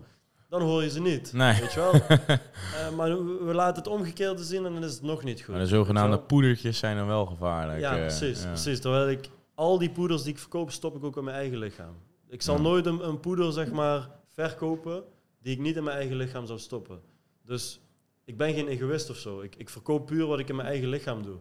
[0.50, 1.60] Dan hoor je ze niet, Nee.
[1.62, 1.94] weet je wel?
[2.76, 5.54] Eh, maar we laten het omgekeerde zien en dan is het nog niet goed.
[5.54, 7.80] Maar de zogenaamde poedertjes zijn dan wel gevaarlijk.
[7.80, 8.48] ja, eh, precies, ja.
[8.48, 8.80] precies.
[8.80, 9.30] Terwijl ik
[9.60, 11.96] al die poeders die ik verkoop, stop ik ook in mijn eigen lichaam.
[12.28, 12.62] Ik zal Ja.
[12.62, 15.04] nooit een, een poeder, zeg maar, verkopen
[15.42, 17.02] die ik niet in mijn eigen lichaam zou stoppen.
[17.46, 17.80] Dus
[18.26, 19.42] ik ben geen egoïst of zo.
[19.42, 21.38] Ik, ik verkoop puur wat ik in mijn eigen lichaam doe.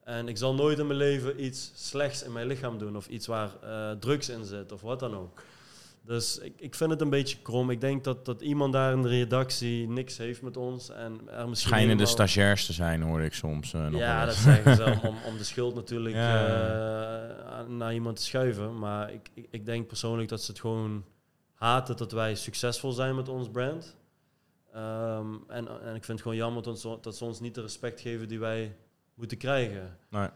[0.00, 2.96] En ik zal nooit in mijn leven iets slechts in mijn lichaam doen.
[2.96, 5.42] Of iets waar eh, drugs in zit of wat dan ook.
[6.06, 7.70] Dus ik, ik vind het een beetje krom.
[7.70, 10.90] Ik denk dat, dat iemand daar in de redactie niks heeft met ons.
[10.90, 13.72] En er misschien Schijnen de helemaal- stagiairs te zijn, hoor ik soms.
[13.74, 16.46] eh, nog ja, dat zeggen ze om, om, de schuld natuurlijk Ja.
[17.60, 18.78] eh, naar iemand te schuiven.
[18.78, 21.04] Maar ik, ik, ik denk persoonlijk dat ze het gewoon
[21.54, 23.96] haten dat wij succesvol zijn met ons brand.
[24.72, 27.60] Ehm, en, en ik vind het gewoon jammer dat, ze- dat ze ons niet de
[27.60, 28.76] respect geven die wij
[29.14, 29.96] moeten krijgen.
[30.10, 30.28] Nee.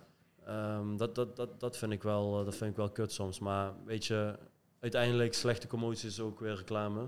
[0.46, 3.38] Ehm, dat, dat, dat, dat, vind ik wel, eh, dat vind ik wel kut soms.
[3.38, 4.38] Maar weet je,
[4.80, 7.06] uiteindelijk slechte commotie is ook weer reclame.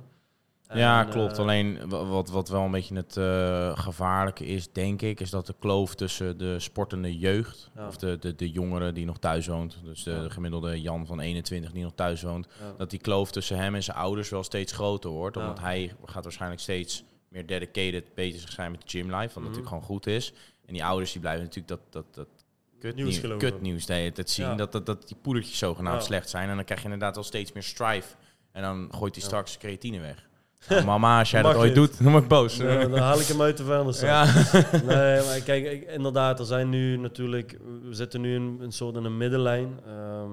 [0.75, 1.33] ja, klopt.
[1.33, 5.31] eh, Alleen wa- wat, wat wel een beetje het eh, gevaarlijke is, denk ik, is
[5.31, 7.87] dat de kloof tussen de sportende jeugd, Ja.
[7.87, 10.23] of de, de, de jongeren die nog thuis woont, dus de, Ja.
[10.23, 12.75] de gemiddelde Jan van 21 die nog thuis woont, ja.
[12.79, 15.37] dat die kloof tussen hem en zijn ouders wel steeds groter wordt.
[15.37, 19.43] Omdat hij gaat waarschijnlijk steeds meer dedicated bezig zijn met de gym life, wat Mhm.
[19.43, 20.33] natuurlijk gewoon goed is.
[20.67, 22.42] En die ouders die blijven natuurlijk dat, dat, dat
[22.83, 24.47] Nieuws kutnieuws, kutnieuws de hele tijd zien.
[24.47, 24.55] Ja.
[24.55, 26.07] Dat, dat, dat die poedertjes zogenaamd Ja.
[26.07, 26.49] slecht zijn.
[26.49, 28.15] En dan krijg je inderdaad al steeds meer strife.
[28.53, 30.17] En dan gooit hij straks creatine weg.
[30.69, 32.57] Nou, mama, als jij dat ooit doet, dan word ik boos.
[32.57, 34.01] Dan, dan haal ik hem uit de vuilnis.
[34.01, 34.25] ja.
[34.87, 37.59] Nee, maar kijk, ik- inderdaad, er zijn nu natuurlijk...
[37.83, 39.81] We zitten nu in een soort in een middenlijn.
[39.87, 40.31] Ehm,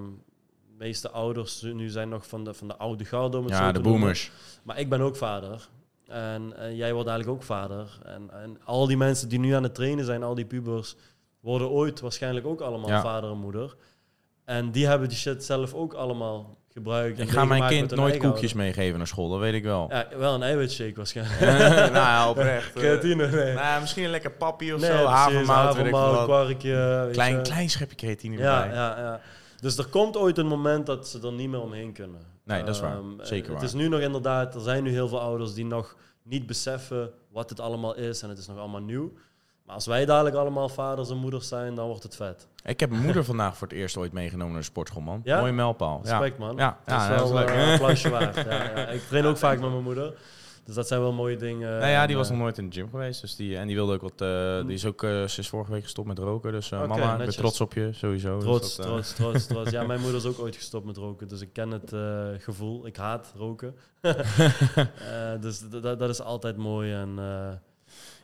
[0.68, 3.72] de meeste ouders nu zijn nog van de, van de oude garde, om het ja,
[3.72, 4.00] de noemen.
[4.00, 4.32] boomers.
[4.64, 5.68] Maar ik ben ook vader.
[6.08, 8.00] En, en jij wordt eigenlijk ook vader.
[8.06, 10.96] En, en al die mensen die nu aan het trainen zijn, al die pubers,
[11.40, 13.02] worden ooit waarschijnlijk ook allemaal Ja.
[13.02, 13.76] vader en moeder.
[14.46, 17.18] En die hebben die shit zelf ook allemaal gebruikt.
[17.20, 19.86] en Ik ga mijn kind nooit koekjes meegeven naar school, dat weet ik wel.
[19.90, 21.40] Ja, wel een eiwitshake waarschijnlijk.
[21.94, 22.68] nou ja, oprecht.
[22.76, 22.82] eh.
[22.82, 23.54] Creatine, nee.
[23.54, 27.10] nou, misschien een lekker pappie of Nee, zo, precies, havermout, kwarkje.
[27.12, 27.42] Klein, je.
[27.42, 28.76] klein schepje creatine Ja, erbij.
[28.78, 29.22] ja, ja.
[29.62, 32.22] Dus er komt ooit een moment dat ze er niet meer omheen kunnen.
[32.44, 32.96] Nee, dat is waar.
[32.98, 33.64] Ehm, Zeker Het waar.
[33.64, 37.50] is nu nog inderdaad, er zijn nu heel veel ouders die nog niet beseffen wat
[37.50, 39.14] het allemaal is en het is nog allemaal nieuw.
[39.70, 42.48] Maar als wij dadelijk allemaal vaders en moeders zijn, dan wordt het vet.
[42.66, 45.22] Ik heb mijn moeder vandaag voor het eerst ooit meegenomen naar de sportschool, man.
[45.24, 45.40] Ja?
[45.40, 46.02] Mooie mijlpaal.
[46.04, 46.10] Ja.
[46.18, 46.56] Respect man.
[46.58, 47.50] Ja, dat is ja, dat is wel leuk.
[47.50, 48.38] eh, een applausje waard.
[48.94, 50.14] Ik train ook vaak met mijn moeder.
[50.66, 51.80] Dus dat zijn wel mooie dingen.
[51.80, 53.22] Nou ja, die was eh, nog nooit in de gym geweest.
[53.22, 54.22] Dus die, en die wilde ook wat.
[54.22, 56.52] eh, die is ook sinds vorige week gestopt met roken.
[56.52, 57.36] Dus mama, ik ben netjes.
[57.36, 58.36] trots op je, sowieso.
[58.36, 59.72] Dus Trots, dat, trots, trots, trots.
[59.72, 61.94] Ja, mijn moeder is ook ooit gestopt met roken, dus ik ken het
[62.44, 62.86] gevoel.
[62.86, 63.76] Ik haat roken.
[65.42, 66.94] Dus dat is altijd mooi.
[66.94, 67.20] En,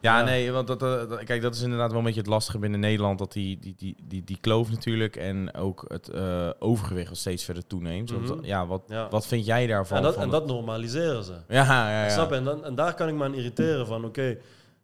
[0.02, 2.60] Ja, nee, want dat, eh, dat- kijk, dat is inderdaad wel een beetje het lastige
[2.60, 3.20] binnen Nederland.
[3.20, 7.44] Dat die, die, die, die, die kloof natuurlijk en ook het eh, overgewicht wat steeds
[7.44, 8.12] verder toeneemt.
[8.12, 8.46] Want, Mhm.
[8.46, 9.08] ja, wat, ja.
[9.10, 9.98] wat vind jij daarvan?
[9.98, 11.34] en, dat, van en dat normaliseren ze.
[11.48, 12.10] Ja, ja, ja.
[12.10, 12.32] Snap?
[12.32, 14.38] En, dan, en daar kan ik me aan irriteren van, oké,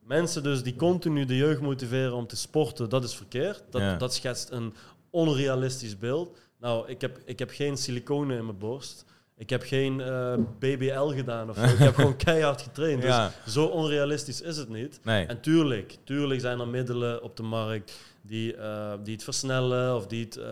[0.03, 3.64] mensen dus die continu de jeugd motiveren om te sporten, dat is verkeerd.
[3.70, 3.95] Dat, Ja.
[3.95, 4.74] dat schetst een
[5.09, 6.38] onrealistisch beeld.
[6.59, 9.05] Nou, ik heb, ik heb geen siliconen in mijn borst.
[9.42, 11.64] Ik heb geen eh, BBL gedaan of zo.
[11.64, 13.02] Ik heb gewoon keihard getraind.
[13.02, 15.00] Dus zo onrealistisch is het niet.
[15.04, 15.26] Nee.
[15.26, 20.08] En tuurlijk, tuurlijk zijn er middelen op de markt die, eh, die het versnellen of
[20.08, 20.44] die het eh,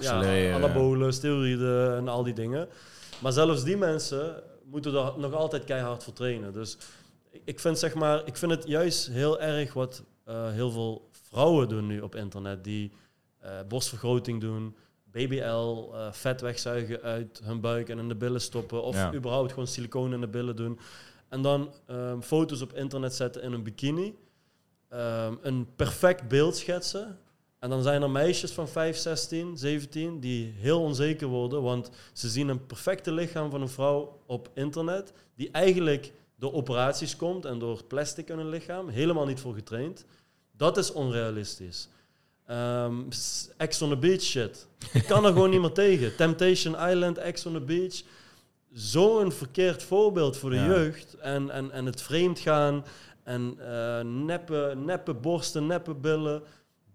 [0.00, 2.68] ja, anabolen, steroïden en al die dingen.
[3.22, 6.52] Maar zelfs die mensen moeten er nog altijd keihard voor trainen.
[6.52, 6.76] Dus
[7.44, 10.02] ik- vind, zeg maar, ik vind het juist heel erg wat
[10.52, 12.64] heel veel vrouwen doen nu op internet.
[12.64, 12.92] Die
[13.68, 14.76] borstvergroting doen,
[15.16, 18.82] BBL, eh, vet wegzuigen uit hun buik en in de billen stoppen.
[18.82, 19.14] Of Ja.
[19.14, 20.78] überhaupt gewoon siliconen in de billen doen.
[21.28, 24.14] En dan ehm, foto's op internet zetten in een bikini.
[24.88, 27.18] Ehm, een perfect beeld schetsen.
[27.58, 31.62] En dan zijn er meisjes van 5, 16, 17 die heel onzeker worden.
[31.62, 35.12] Want ze zien een perfecte lichaam van een vrouw op internet.
[35.34, 38.88] Die eigenlijk door operaties komt en door plastic in hun lichaam.
[38.88, 40.04] Helemaal niet voor getraind.
[40.52, 41.88] Dat is onrealistisch.
[43.10, 44.66] S- Ex on the Beach shit.
[44.92, 46.16] Ik kan er gewoon niet meer tegen.
[46.16, 48.02] Temptation Island, Ex on the Beach.
[48.72, 50.66] Zo'n verkeerd voorbeeld voor de Ja.
[50.66, 51.14] jeugd.
[51.14, 52.84] En, en, en het vreemd gaan.
[53.22, 56.42] En eh neppe, neppe borsten, neppe billen.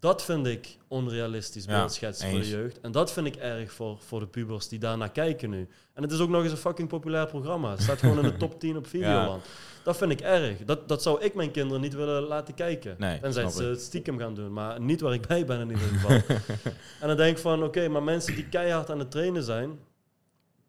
[0.02, 2.80] Dat vind ik onrealistisch Ja, beeldschetsen voor de jeugd.
[2.80, 5.68] En dat vind ik erg voor, voor de pubers die daarnaar kijken nu.
[5.94, 7.72] En het is ook nog eens een fucking populair programma.
[7.72, 9.46] Het staat gewoon in de top 10 op Videoland.
[9.84, 10.66] Dat vind ik erg.
[10.66, 12.96] Dat, dat zou ik mijn kinderen niet willen laten kijken.
[12.98, 14.54] Nee, Tenzij snap ze het stiekem gaan doen.
[14.54, 16.12] Maar niet waar ik bij ben in ieder geval.
[17.02, 19.80] en dan denk ik van, oké, maar mensen die keihard aan het trainen zijn...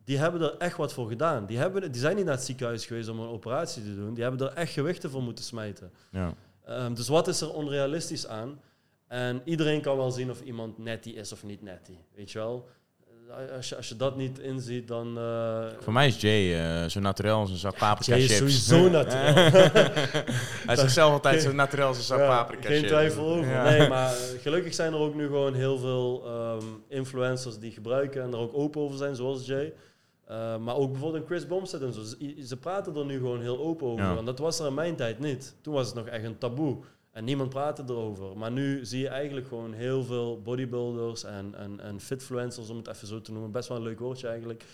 [0.05, 1.47] Die hebben er echt wat voor gedaan.
[1.47, 4.15] Die, hebben, die zijn niet naar het ziekenhuis geweest om een operatie te doen.
[4.15, 5.91] Die hebben er echt gewichten voor moeten smijten.
[6.11, 6.35] Ja.
[6.65, 8.61] Ehm, dus wat is er onrealistisch aan?
[9.13, 11.93] En iedereen kan wel zien of iemand netty is of niet netty.
[12.15, 12.69] Weet je wel?
[13.29, 15.19] Eh, Als je, als je dat niet inziet, dan...
[15.19, 18.67] eh, Voor mij is Jay eh, zo naturel als een zak paprika Jay is chips.
[18.67, 19.35] sowieso naturel.
[20.67, 22.89] Hij zegt zelf altijd zo naturel als een zak Ja, paprika Geen chips.
[22.89, 23.51] twijfel over.
[23.51, 23.63] Ja.
[23.71, 24.11] Nee, maar
[24.43, 28.55] gelukkig zijn er ook nu gewoon heel veel ehm, influencers die gebruiken en er ook
[28.55, 29.73] open over zijn, zoals Jay.
[30.61, 32.03] Maar ook bijvoorbeeld een Chris Bumstead en zo.
[32.03, 34.05] Ze, ze praten er nu gewoon heel open over.
[34.05, 34.17] Ja.
[34.17, 35.55] En dat was er in mijn tijd niet.
[35.61, 36.77] Toen was het nog echt een taboe.
[37.13, 38.37] En niemand praatte erover.
[38.37, 42.89] Maar nu zie je eigenlijk gewoon heel veel bodybuilders en, en, en fitfluencers, om het
[42.89, 43.51] even zo te noemen.
[43.51, 44.65] Best wel een leuk woordje eigenlijk.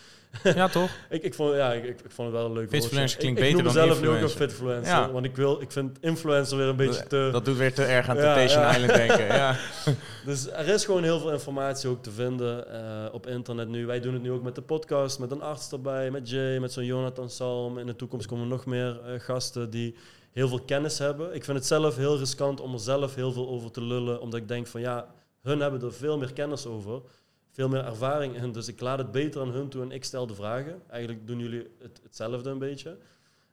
[0.43, 0.91] Ja, toch?
[1.11, 3.19] Ik, ik, vond, ja, ik, ik vond het wel een leuk Fitfluencer woordje.
[3.19, 4.95] klinkt ik, ik beter noem dan mezelf nu ook een fitfluencer.
[4.95, 5.11] Ja.
[5.11, 7.29] Want ik, wil, ik vind influencer weer een beetje te...
[7.33, 8.71] Dat doet weer te erg aan Ja, Temptation ja.
[8.71, 9.27] Island denken.
[9.27, 9.57] Ja.
[10.25, 13.87] Dus er is gewoon heel veel informatie ook te vinden eh, op internet nu.
[13.87, 16.73] Wij doen het nu ook met de podcast, met een arts erbij, met Jay, met
[16.73, 17.79] zo'n Jonathan Salm.
[17.79, 19.95] In de toekomst komen nog meer eh, gasten die
[20.39, 21.35] heel veel kennis hebben.
[21.35, 24.41] Ik vind het zelf heel riskant om er zelf heel veel over te lullen, omdat
[24.41, 27.03] ik denk van ja, hun hebben er veel meer kennis over,
[27.51, 28.53] veel meer ervaring in.
[28.53, 30.83] Dus ik laat het beter aan hun toe en ik stel de vragen.
[30.89, 32.97] Eigenlijk doen jullie het, hetzelfde een beetje.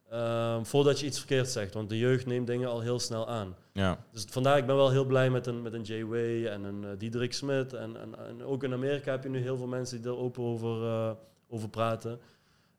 [0.10, 3.56] Ehm, voordat je iets verkeerd zegt, want de jeugd neemt dingen al heel snel aan.
[3.72, 4.06] ja.
[4.12, 6.84] Dus vandaar, ik ben wel heel blij met een, met een Jay Way en een
[6.84, 7.74] uh, Diederik Smit.
[7.74, 10.44] En, en, en ook in Amerika heb je nu heel veel mensen die er open
[10.44, 11.12] over, uh,
[11.48, 12.20] over praten.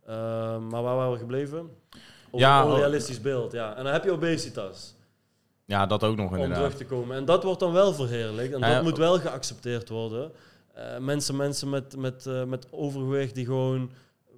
[0.08, 1.70] Uh, maar waar waren we gebleven?
[2.32, 2.70] Ja, oh.
[2.72, 3.76] onrealistisch beeld, ja.
[3.76, 4.94] En dan heb je obesitas.
[5.64, 6.56] Ja, dat ook nog Om inderdaad.
[6.58, 7.16] terug te komen.
[7.16, 8.54] En dat wordt dan wel verheerlijkt.
[8.54, 10.32] En Ja, dat moet wel geaccepteerd worden.
[10.74, 13.90] Eh, mensen mensen met, met, eh, met overgewicht die gewoon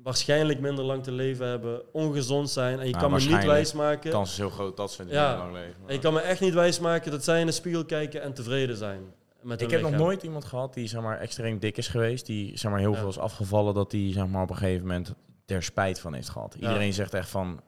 [0.02, 2.78] waarschijnlijk minder lang te leven hebben, ongezond zijn.
[2.80, 4.02] En je Ja, kan me niet wijsmaken.
[4.02, 5.28] De kans is heel groot dat ze niet Ja.
[5.30, 5.74] meer lang leven.
[5.86, 8.76] En je kan me echt niet wijsmaken dat zij in de spiegel kijken en tevreden
[8.76, 9.00] zijn.
[9.42, 12.26] Met Ik heb nog nooit iemand gehad die zeg maar, extreem dik is geweest.
[12.26, 12.98] Die zeg maar, heel Ja.
[12.98, 13.74] veel is afgevallen.
[13.74, 15.14] Dat die zeg maar, op een gegeven moment
[15.46, 16.56] er spijt van heeft gehad.
[16.58, 16.66] Ja.
[16.68, 17.60] Iedereen zegt echt van,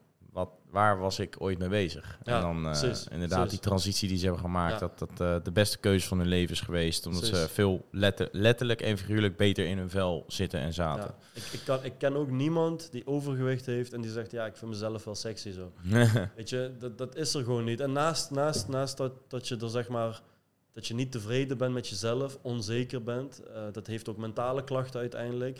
[0.71, 2.19] waar was ik ooit mee bezig?
[2.23, 4.73] Ja, en dan precies, inderdaad die transitie die ze hebben gemaakt.
[4.73, 4.79] Ja.
[4.79, 7.05] Dat dat eh, de beste keuze van hun leven is geweest.
[7.05, 11.15] Omdat ze veel letter, letterlijk en figuurlijk beter in hun vel zitten en zaten.
[11.17, 11.41] Ja.
[11.41, 14.55] Ik, ik, kan, ik ken ook niemand die overgewicht heeft en die zegt, ja, ik
[14.55, 15.71] vind mezelf wel sexy zo.
[16.35, 17.79] Weet je, dat, dat is er gewoon niet.
[17.79, 20.21] En naast, naast, naast dat, dat je er zeg maar,
[20.73, 24.99] dat je niet tevreden bent met jezelf, onzeker bent, eh, dat heeft ook mentale klachten
[24.99, 25.59] uiteindelijk.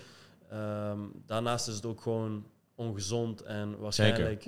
[0.49, 2.45] Ehm, daarnaast is het ook gewoon
[2.75, 4.47] ongezond en waarschijnlijk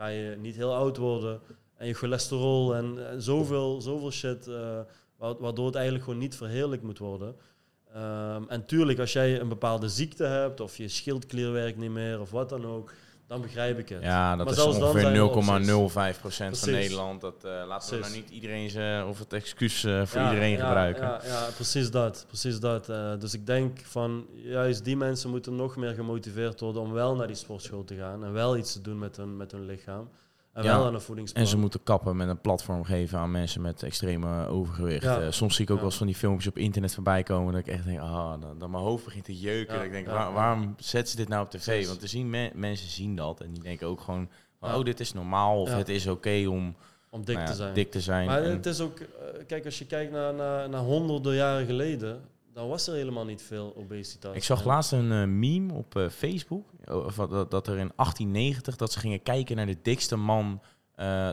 [0.00, 1.40] ga je niet heel oud worden.
[1.76, 4.46] En je cholesterol en, zoveel, zoveel shit,
[5.16, 7.36] wa- waardoor het eigenlijk gewoon niet verheerlijk moet worden.
[7.94, 12.20] Ehm, en tuurlijk, als jij een bepaalde ziekte hebt, of je schildklier werkt niet meer,
[12.20, 12.92] of wat dan ook,
[13.30, 14.02] dan begrijp ik het.
[14.02, 15.68] Ja, dat Maar is er ongeveer opties.
[15.68, 16.70] 0,05% van.
[16.70, 17.20] Nederland.
[17.20, 20.50] Dat, eh, laten we nou niet iedereen zijn, of het excuus eh, voor Ja, iedereen
[20.50, 21.02] ja, gebruiken.
[21.02, 22.24] Ja, ja, precies dat.
[22.26, 22.88] Precies dat.
[22.88, 27.16] Eh, dus ik denk van, juist die mensen moeten nog meer gemotiveerd worden om wel
[27.16, 30.08] naar die sportschool te gaan en wel iets te doen met hun, met hun lichaam.
[30.60, 31.42] En Ja, wel aan een voedingsplan.
[31.44, 35.02] En ze moeten kappen met een platform geven aan mensen met extreme overgewicht.
[35.02, 35.20] Ja.
[35.20, 35.82] Eh, soms zie ik ook Ja.
[35.82, 37.52] wel eens van die filmpjes op internet voorbij komen.
[37.52, 39.74] Dat ik echt denk, ah, dan, dan mijn hoofd begint te jeuken.
[39.74, 40.32] Dat ik denk, ja, waar- ja.
[40.32, 41.86] waarom zetten ze dit nou op tv?
[41.86, 44.28] Want er zien me- mensen zien dat en die denken ook gewoon,
[44.60, 44.76] Ja.
[44.78, 45.76] oh, dit is normaal of Ja.
[45.76, 46.74] het is oké om
[47.12, 47.74] om dik nou ja, te zijn.
[47.74, 48.26] dik te zijn.
[48.26, 49.06] Maar En- het is ook, eh,
[49.46, 52.20] kijk, als je kijkt naar, naar, naar honderden jaren geleden,
[52.54, 54.34] dan was er helemaal niet veel obesitas.
[54.36, 57.92] ik zag laatst een eh, meme op eh, Facebook, eh, of dat, dat er in
[57.96, 60.60] 1890 dat ze gingen kijken naar de dikste man.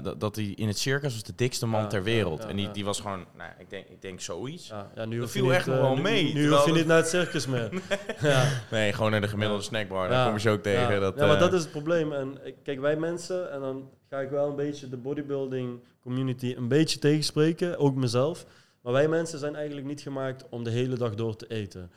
[0.03, 2.41] dat, dat hij in het circus was de dikste man Ja, ter wereld.
[2.43, 4.67] ja, en die, die was gewoon, nou, ik denk, ik denk zoiets.
[4.95, 6.85] Ja, nu Dat viel niet, echt nog wel nu- mee, Nu, terwijl hoef je niet
[6.85, 7.81] naar het circus meer.
[8.21, 8.45] ja.
[8.71, 10.09] Nee, gewoon naar de gemiddelde snackbar.
[10.09, 10.93] Daar kom je zo ook tegen.
[10.93, 12.13] Ja, Dat, ja, maar dat is het probleem.
[12.13, 16.67] En kijk, wij mensen, en dan ga ik wel een beetje de bodybuilding community een
[16.67, 18.45] beetje tegenspreken, ook mezelf.
[18.87, 21.91] Maar wij mensen zijn eigenlijk niet gemaakt om de hele dag door te eten.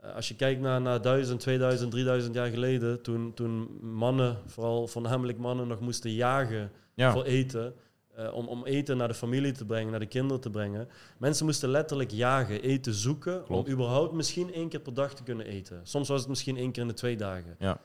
[0.00, 4.86] Eh, als je kijkt naar, naar 1000, 2000, 3000 jaar geleden, toen, toen mannen, vooral
[4.86, 7.12] voornamelijk mannen, nog moesten jagen ja.
[7.12, 7.74] voor eten.
[8.14, 10.88] eh, om, om eten naar de familie te brengen, naar de kinderen te brengen.
[11.18, 13.44] Mensen moesten letterlijk jagen, eten zoeken.
[13.44, 13.66] Klopt.
[13.66, 15.80] Om überhaupt misschien één keer per dag te kunnen eten.
[15.82, 17.56] Soms was het misschien één keer in de twee dagen.
[17.58, 17.80] Ja.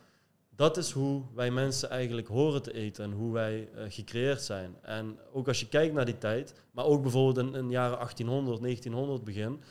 [0.56, 4.76] Dat is hoe wij mensen eigenlijk horen te eten en hoe wij eh, gecreëerd zijn.
[4.82, 8.62] En ook als je kijkt naar die tijd, maar ook bijvoorbeeld in, in jaren 1800,
[8.62, 9.62] 1900 begin.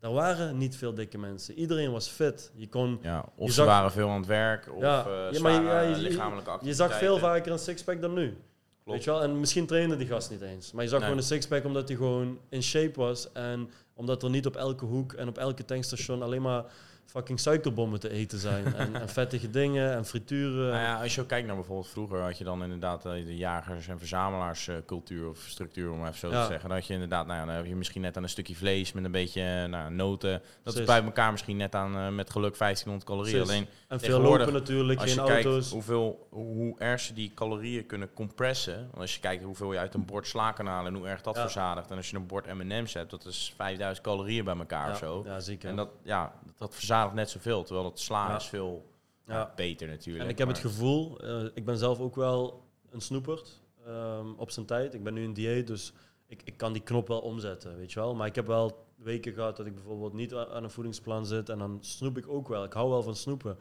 [0.00, 1.54] Daar waren niet veel dikke mensen.
[1.54, 2.52] Iedereen was fit.
[2.54, 4.98] Je kon ja, of ze zag- waren veel aan het werk, of Ja,
[5.30, 8.26] ja, maar zware ja, je- lichamelijke je zag veel vaker een sixpack dan nu.
[8.28, 8.98] Klopt.
[8.98, 9.22] Weet je wel?
[9.22, 10.72] En misschien trainde die gast niet eens.
[10.72, 11.08] Maar je zag Nee.
[11.08, 13.32] gewoon een sixpack omdat hij gewoon in shape was.
[13.32, 16.64] En omdat er niet op elke hoek en op elke tankstation alleen maar
[17.06, 18.74] fucking suikerbommen te eten zijn.
[18.74, 20.70] en, en vettige dingen en frituren.
[20.70, 23.36] Nou ja, als je ook kijkt naar bijvoorbeeld vroeger had je dan inderdaad eh, de
[23.36, 26.40] jagers- en verzamelaarscultuur of structuur, om even zo Ja.
[26.42, 26.68] te zeggen.
[26.68, 28.92] Dan had je inderdaad, nou ja, dan heb je misschien net aan een stukje vlees
[28.92, 30.42] met een beetje eh, nou, noten.
[30.62, 33.42] Dat is bij elkaar misschien net aan eh, met geluk 1500 calorieën.
[33.42, 35.70] Alleen en veel lopen natuurlijk, als je kijkt auto's.
[35.70, 38.76] hoeveel, hoe erg ze die calorieën kunnen compressen.
[38.78, 41.20] Want als je kijkt hoeveel je uit een bord sla kan halen en hoe erg
[41.22, 41.40] dat Ja.
[41.42, 41.90] verzadigt.
[41.90, 45.22] En als je een bord M&M's hebt, dat is 5000 calorieën bij elkaar of zo.
[45.26, 45.68] ja, zeker.
[45.68, 47.62] En dat, ja, dat verzadigt net zoveel.
[47.64, 48.36] Terwijl het sla Ja.
[48.36, 48.84] is veel
[49.26, 50.24] ja, beter natuurlijk.
[50.24, 54.32] En ik heb maar- het gevoel, eh, ik ben zelf ook wel een snoepert ehm,
[54.36, 54.94] op zijn tijd.
[54.94, 55.92] Ik ben nu in dieet, dus
[56.26, 58.14] ik, ik kan die knop wel omzetten, weet je wel.
[58.14, 61.58] Maar ik heb wel weken gehad dat ik bijvoorbeeld niet aan een voedingsplan zit en
[61.58, 62.64] dan snoep ik ook wel.
[62.64, 63.58] Ik hou wel van snoepen.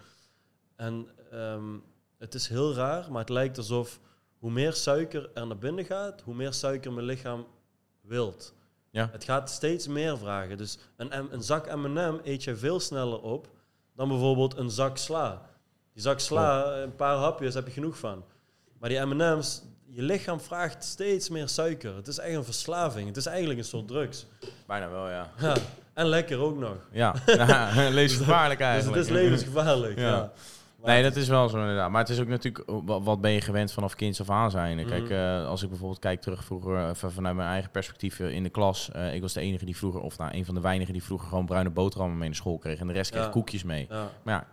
[0.75, 1.77] En ehm,
[2.17, 3.99] het is heel raar, maar het lijkt alsof
[4.39, 7.45] hoe meer suiker er naar binnen gaat, hoe meer suiker mijn lichaam
[8.01, 8.53] wilt.
[8.93, 9.09] Ja.
[9.11, 10.57] Het gaat steeds meer vragen.
[10.57, 13.47] Dus een, een zak M&M eet je veel sneller op
[13.95, 15.41] dan bijvoorbeeld een zak sla.
[15.93, 18.23] Die zak sla, een paar hapjes heb je genoeg van.
[18.79, 21.95] Maar die M&M's, je lichaam vraagt steeds meer suiker.
[21.95, 23.07] Het is echt een verslaving.
[23.07, 24.25] Het is eigenlijk een soort drugs.
[24.67, 25.31] Bijna wel, ja.
[25.37, 25.55] Ja.
[25.93, 26.75] En lekker ook nog.
[26.91, 28.97] Ja, ja levensgevaarlijk Dus eigenlijk.
[28.97, 29.97] het is levensgevaarlijk.
[29.99, 30.09] Ja.
[30.09, 30.31] ja.
[30.83, 31.89] Nee, dat is wel zo inderdaad.
[31.91, 34.51] Maar het is ook natuurlijk, uh, wa- wat ben je gewend vanaf kinds af aan
[34.51, 34.85] zijn?
[34.85, 35.13] Kijk, Mhm.
[35.13, 38.43] eh, als ik bijvoorbeeld kijk terug vroeger, eh, van- vanuit mijn eigen perspectief eh, in
[38.43, 38.91] de klas.
[38.91, 41.27] eh, ik was de enige die vroeger, of nou, een van de weinigen die vroeger
[41.27, 42.79] gewoon bruine boterhammen mee naar school kreeg.
[42.79, 43.29] En de rest kreeg Ja.
[43.29, 43.85] koekjes mee.
[43.89, 44.09] Ja.
[44.23, 44.47] Maar ja,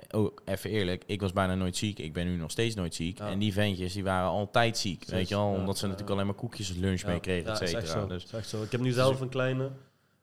[0.00, 1.98] eh, ook even eerlijk, ik was bijna nooit ziek.
[1.98, 3.18] Ik ben nu nog steeds nooit ziek.
[3.18, 3.28] Ja.
[3.28, 5.04] En die ventjes, die waren altijd ziek.
[5.06, 7.60] Weet je wel, omdat ze natuurlijk alleen maar koekjes als lunch mee kregen, Ja, et
[7.60, 7.82] is cetera.
[7.82, 8.06] echt zo.
[8.36, 8.62] Dus, zo.
[8.62, 9.70] Ik heb nu zelf een kleine.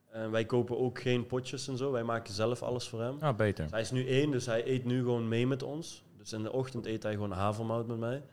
[0.09, 1.91] En wij kopen ook geen potjes en zo.
[1.91, 3.17] Wij maken zelf alles voor hem.
[3.19, 3.63] ja, beter.
[3.63, 6.03] Dus hij is nu één, dus hij eet nu gewoon mee met ons.
[6.17, 8.23] Dus in de ochtend eet hij gewoon havermout met mij.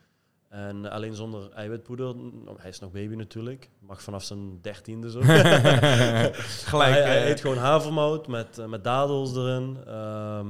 [0.48, 2.14] En alleen zonder eiwitpoeder.
[2.56, 3.70] Hij is nog baby natuurlijk.
[3.78, 5.20] Mag vanaf zijn dertiende zo.
[5.22, 6.92] Gelijk.
[6.92, 9.78] hij, hij eh, eet gewoon havermout met, eh, met dadels erin.
[9.86, 10.46] Ehm,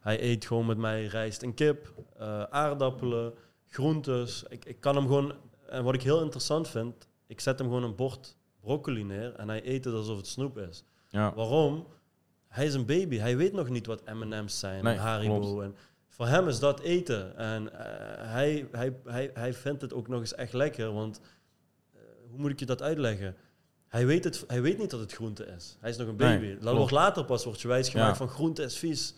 [0.00, 3.34] hij eet gewoon met mij rijst en kip, eh, aardappelen,
[3.66, 4.44] groentes.
[4.48, 5.34] Ik, ik kan hem gewoon...
[5.68, 9.48] En wat ik heel interessant vind, ik zet hem gewoon een bord broccoli neer en
[9.48, 10.84] hij eet het alsof het snoep is.
[11.08, 11.34] ja.
[11.34, 11.86] Waarom?
[12.48, 13.16] Hij is een baby.
[13.16, 15.38] Hij weet nog niet wat M&M's zijn Nee, en Haribo.
[15.40, 15.62] klopt.
[15.62, 15.74] En
[16.08, 17.36] voor hem is dat eten.
[17.36, 20.92] En eh, hij, hij, hij, hij vindt het ook nog eens echt lekker.
[20.92, 21.20] Want
[21.94, 22.00] eh,
[22.30, 23.36] hoe moet ik je dat uitleggen?
[23.88, 25.76] Hij weet, het, hij weet niet dat het groente is.
[25.80, 26.50] Hij is nog een Nee, baby.
[26.52, 26.76] dat klopt.
[26.76, 28.16] wordt later pas wordt je wijsgemaakt Ja.
[28.16, 29.14] van groente is vies.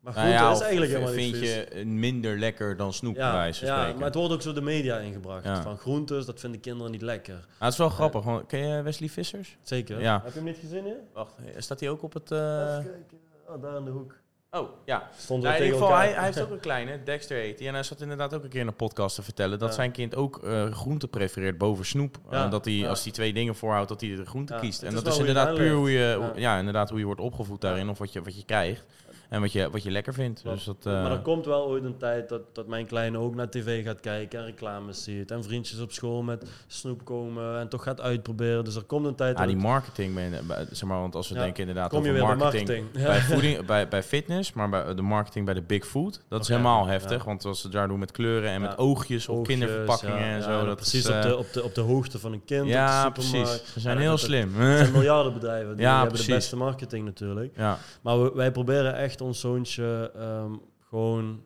[0.00, 1.54] Maar Nou ja, is eigenlijk helemaal niet vind vies.
[1.78, 5.44] je minder lekker dan snoep, ja, ja, maar het wordt ook zo de media ingebracht.
[5.44, 5.62] Ja.
[5.62, 7.46] Van groentes, dat vinden kinderen niet lekker.
[7.58, 8.24] Het is wel grappig.
[8.24, 9.56] want- Ken je Wesley Vissers?
[9.62, 10.00] Zeker.
[10.00, 10.20] Ja.
[10.24, 10.96] Heb je hem niet gezien hier?
[11.12, 12.30] Wacht, staat hij ook op het...
[12.30, 13.18] Even kijken.
[13.48, 14.14] Oh, daar in de hoek.
[14.50, 15.08] Oh, ja.
[15.18, 17.68] Stond in ieder geval, hij, hij heeft ook een kleine, Dexter heet hij.
[17.68, 20.14] En hij zat inderdaad ook een keer in een podcast te vertellen dat zijn kind
[20.14, 22.18] ook eh, groente prefereert boven snoep.
[22.30, 24.82] En dat hij, als hij twee dingen voorhoudt, dat hij de groente kiest.
[24.82, 26.58] En dat is inderdaad puur hoe je, ja.
[26.58, 28.84] inderdaad, hoe je wordt opgevoed daarin of wat je, wat je krijgt.
[29.30, 30.42] En wat je, wat je lekker vindt.
[30.44, 33.34] Dus dat, eh, Maar er komt wel ooit een tijd dat, dat mijn kleine ook
[33.34, 35.30] naar tv gaat kijken en reclames ziet.
[35.30, 38.64] En vriendjes op school met snoep komen en toch gaat uitproberen.
[38.64, 41.40] Dus er komt een tijd ah, die marketing, bij- zeg maar, want als we Ja,
[41.40, 43.04] denken inderdaad kom je over weer bij marketing, marketing.
[43.06, 43.20] bij, Ja.
[43.22, 46.84] voeding, bij, bij fitness, maar bij de marketing bij de big food, dat is helemaal
[46.84, 46.90] ja.
[46.90, 47.24] heftig.
[47.24, 48.68] Want als ze daar doen met kleuren en Ja.
[48.68, 50.60] met oogjes op Oogjes, kinderverpakkingen ja, en ja, zo.
[50.60, 52.66] en dat precies is, op, eh, de, op, de, op de hoogte van een kind.
[52.68, 53.50] ja, op de supermarkt.
[53.56, 53.72] precies.
[53.72, 54.54] Ze zijn Ja, heel slim.
[54.54, 56.26] Het zijn miljardenbedrijven, die Ja, hebben precies.
[56.28, 57.52] de beste marketing natuurlijk.
[57.56, 60.52] Ja, Maar we- wij proberen echt ons zoontje ehm,
[60.88, 61.44] gewoon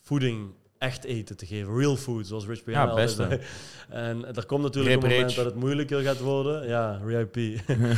[0.00, 1.76] voeding echt eten te geven.
[1.76, 3.28] Real food, zoals Rich Piana Ja, altijd beste.
[3.28, 3.40] zei.
[3.88, 5.36] En er komt natuurlijk Rip een moment rich.
[5.36, 6.66] dat het moeilijker gaat worden.
[6.66, 7.36] Ja, RIP.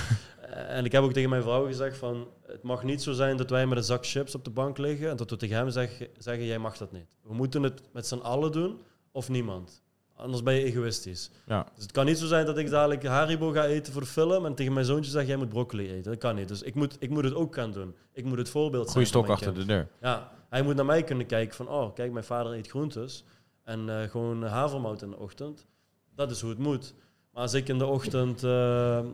[0.76, 2.28] en ik heb ook tegen mijn vrouw gezegd van...
[2.46, 5.10] Het mag niet zo zijn dat wij met een zak chips op de bank liggen...
[5.10, 7.16] en dat we tegen hem zeggen, zeggen jij mag dat niet.
[7.22, 8.78] We moeten het met z'n allen doen
[9.12, 9.82] of niemand.
[10.16, 11.30] Anders ben je egoïstisch.
[11.46, 11.66] ja.
[11.74, 14.54] Dus het kan niet zo zijn dat ik dadelijk Haribo ga eten voor film en
[14.54, 16.10] tegen mijn zoontje zeg jij moet broccoli eten.
[16.10, 16.48] Dat kan niet.
[16.48, 17.94] Dus ik moet, ik moet het ook gaan doen.
[18.12, 19.24] Ik moet het voorbeeld Goeie zijn.
[19.24, 19.88] stok voor mijn achter de deur.
[20.00, 23.24] Ja, hij moet naar mij kunnen kijken van, oh kijk, mijn vader eet groentes
[23.62, 25.66] en eh, gewoon havermout in de ochtend.
[26.14, 26.94] Dat is hoe het moet.
[27.32, 29.04] Maar als ik in de ochtend eh, eh,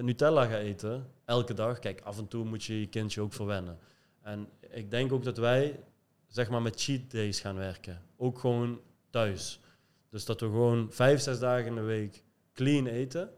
[0.00, 3.78] Nutella ga eten, elke dag, kijk, af en toe moet je je kindje ook verwennen.
[4.22, 5.80] En ik denk ook dat wij,
[6.26, 8.02] zeg maar, met cheat days gaan werken.
[8.16, 8.80] Ook gewoon
[9.10, 9.60] thuis.
[10.10, 12.22] Dus dat we gewoon vijf, zes dagen in de week
[12.54, 13.28] clean eten.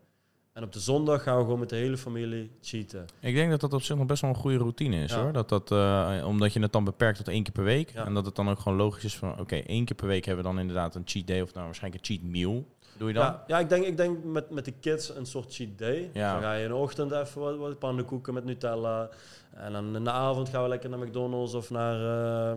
[0.52, 3.04] En op de zondag gaan we gewoon met de hele familie cheaten.
[3.20, 5.22] Ik denk dat dat op zich nog best wel een goede routine is Ja.
[5.22, 5.32] hoor.
[5.32, 7.90] Dat dat, eh, omdat je het dan beperkt tot één keer per week.
[7.92, 8.04] Ja.
[8.06, 10.44] En dat het dan ook gewoon logisch is van oké, één keer per week hebben
[10.44, 12.66] we dan inderdaad een cheat day of nou waarschijnlijk een cheat meal.
[12.96, 13.24] Doe je dan?
[13.24, 16.10] Ja, ja ik denk, ik denk met, met de kids een soort cheat day.
[16.12, 16.32] Ja.
[16.32, 19.08] Dan ga je in de ochtend even wat, wat pannenkoeken met Nutella.
[19.54, 21.94] En dan in de avond gaan we lekker naar McDonald's of naar,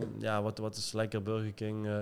[0.00, 1.86] eh, ja, wat, wat is lekker, Burger King.
[1.86, 1.98] eh.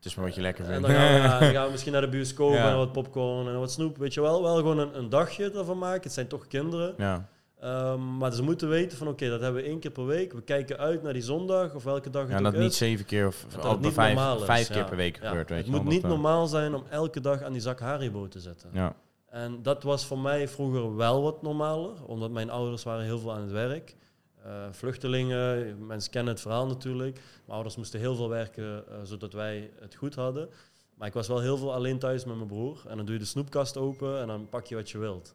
[0.00, 0.86] Het is maar wat je lekker en vindt.
[0.86, 2.70] dan gaan, we, ja, dan gaan we misschien naar de bioscoop Ja.
[2.70, 3.96] en wat popcorn en wat snoep.
[3.96, 6.02] Weet je wel, wel gewoon een, een dagje ervan maken.
[6.02, 6.94] Het zijn toch kinderen.
[6.96, 7.28] ja.
[7.60, 10.32] Ehm, maar ze moeten weten van oké, dat hebben we één keer per week.
[10.32, 12.60] We kijken uit naar die zondag of welke dag het ja, ook dat is.
[12.60, 14.44] niet zeven keer of Dat niet vijf, normaal is.
[14.44, 14.74] vijf ja.
[14.74, 15.28] keer per week Ja.
[15.28, 15.48] gebeurt.
[15.48, 18.40] Weet Het je moet niet normaal zijn om elke dag aan die zak Haribo te
[18.40, 18.70] zetten.
[18.72, 18.94] Ja.
[19.28, 23.32] En dat was voor mij vroeger wel wat normaler, omdat mijn ouders waren heel veel
[23.32, 23.96] aan het werk.
[24.44, 27.14] Eh, vluchtelingen, mensen kennen het verhaal natuurlijk.
[27.14, 30.48] Mijn ouders moesten heel veel werken, eh, zodat wij het goed hadden.
[30.94, 32.82] Maar ik was wel heel veel alleen thuis met mijn broer.
[32.88, 35.34] En dan doe je de snoepkast open en dan pak je wat je wilt.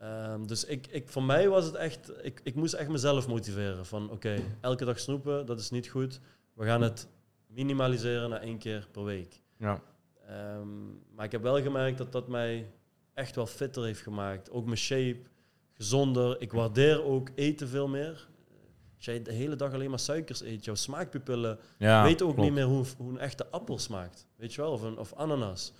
[0.00, 3.86] Ehm, dus ik, ik, voor mij was het echt, ik, ik moest echt mezelf motiveren.
[3.86, 6.20] Van oké, elke dag snoepen, dat is niet goed.
[6.52, 7.08] We gaan het
[7.46, 9.42] minimaliseren naar één keer per week.
[9.56, 9.82] ja.
[10.26, 12.70] Ehm, maar ik heb wel gemerkt dat dat mij
[13.14, 14.50] echt wel fitter heeft gemaakt.
[14.50, 15.20] Ook mijn shape,
[15.78, 16.40] gezonder.
[16.40, 18.26] Ik waardeer ook eten veel meer.
[18.96, 22.48] Als jij de hele dag alleen maar suikers eet, jouw smaakpupillen Ja, weten ook klopt.
[22.48, 24.26] niet meer hoe, hoe een echte appel smaakt.
[24.36, 24.72] Weet je wel?
[24.72, 25.72] Of, een, of ananas.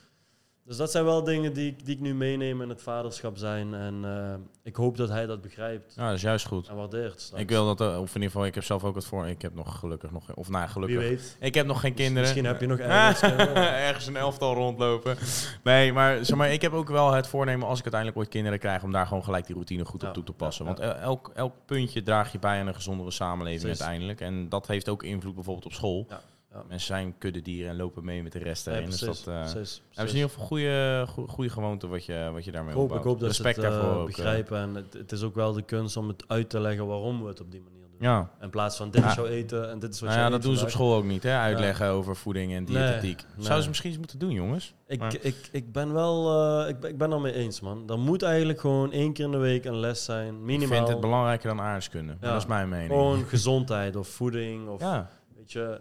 [0.68, 3.74] Dus dat zijn wel dingen die, ik- die ik nu meeneem in het vaderschap zijn.
[3.74, 6.68] En eh, ik hoop dat hij dat begrijpt Ja, dat is juist goed.
[6.68, 7.20] en waardeert.
[7.20, 7.42] straks.
[7.42, 9.26] Ik wil dat, eh, of in ieder geval, ik heb zelf ook het voor.
[9.28, 10.98] Ik heb nog gelukkig nog, of nou Wie gelukkig.
[10.98, 11.36] weet.
[11.40, 12.20] Ik heb nog geen kinderen.
[12.22, 13.20] Misschien heb je nog ergens
[13.62, 15.16] ergens een elftal rondlopen.
[15.62, 18.58] Nee, maar, zeg maar ik heb ook wel het voornemen als ik uiteindelijk ooit kinderen
[18.58, 20.64] krijg om daar gewoon gelijk die routine goed op toe te passen.
[20.64, 24.20] Want el- elk, elk puntje draag je bij aan een gezondere samenleving uiteindelijk.
[24.20, 26.06] En dat heeft ook invloed bijvoorbeeld op school.
[26.08, 26.20] Ja,
[26.52, 26.62] ja.
[26.68, 28.90] Mensen zijn kuddedieren en lopen mee met de rest Ja, erin.
[28.90, 32.30] Dus dat, eh, precies, ja, het is in ieder geval goede, goede, gewoonte wat je,
[32.32, 34.14] wat je daarmee Ik hoop, ik hoop dat Respect ze het eh, daarvoor ook, eh.
[34.16, 34.58] begrijpen.
[34.58, 37.28] En het, het is ook wel de kunst om het uit te leggen waarom we
[37.28, 37.86] het op die manier doen.
[38.00, 40.42] Ja, In plaats van dit is jouw eten en dit is wat nou ja, dat
[40.42, 41.36] doen ze op school ook niet, hè?
[41.38, 43.16] Uitleggen over voeding en diëtetiek.
[43.16, 43.62] Nee, Zouden nee.
[43.62, 44.74] ze misschien eens moeten doen, jongens?
[44.86, 47.90] Ik, Maar- ik, ik ben wel, eh, ik, ben, ik ben er mee eens, man.
[47.90, 50.76] Er moet eigenlijk gewoon één keer in de week een les zijn, Ik minimaal.
[50.76, 52.16] vind het belangrijker dan aardrijkskunde.
[52.20, 52.90] Dat is mijn mening.
[52.90, 55.10] Gewoon gezondheid of voeding of, ja.
[55.36, 55.80] weet je...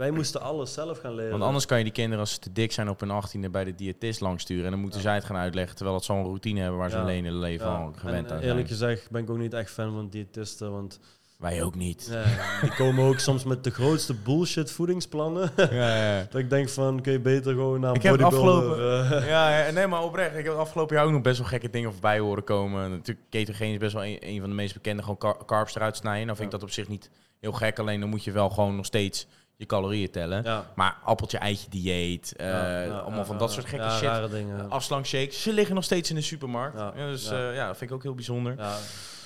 [0.00, 1.30] wij moesten alles zelf gaan leren.
[1.30, 3.64] Want anders kan je die kinderen, als ze te dik zijn op hun achttiende, bij
[3.64, 4.64] de diëtist langsturen.
[4.64, 5.04] En dan moeten Ja.
[5.04, 7.02] zij het gaan uitleggen, terwijl het zo'n routine hebben waar ze Ja.
[7.04, 7.74] hun hele leven Ja.
[7.76, 10.72] al gewend en, aan eh, eerlijk gezegd ben ik ook niet echt fan van diëtisten,
[10.72, 11.00] want
[11.38, 12.08] Wij ook niet.
[12.12, 15.50] ja, die komen ook soms met de grootste bullshit voedingsplannen.
[15.56, 16.26] Ja, ja.
[16.30, 19.70] dat ik denk van, kun je beter gewoon naar een Ik heb afgelopen- eh, Ja,
[19.70, 20.30] nee, maar oprecht.
[20.36, 22.90] Ik heb het afgelopen jaar ook nog best wel gekke dingen voorbij horen komen.
[22.90, 25.02] Natuurlijk, ketogeen is best wel een, een van de meest bekende.
[25.02, 26.26] Gewoon car- carbs eruit snijden.
[26.26, 27.10] Dan vind ik dat op zich niet
[27.40, 27.78] heel gek.
[27.78, 29.26] Alleen dan moet je wel gewoon nog steeds
[29.60, 30.42] je calorieën tellen.
[30.44, 30.64] ja.
[30.74, 32.34] Maar appeltje, eitje, dieet.
[32.36, 34.30] eh, Ja, ja, allemaal van dat soort gekke ja, shit.
[34.30, 34.70] dingen.
[34.70, 35.42] Afslankshakes.
[35.42, 36.78] Ze liggen nog steeds in de supermarkt.
[36.78, 37.50] Ja, dus ja.
[37.50, 37.66] ja.
[37.66, 38.56] dat vind ik ook heel bijzonder.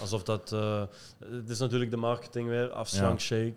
[0.01, 0.53] Alsof dat...
[0.53, 0.83] eh,
[1.31, 3.55] het is natuurlijk de marketing weer, afslankshake.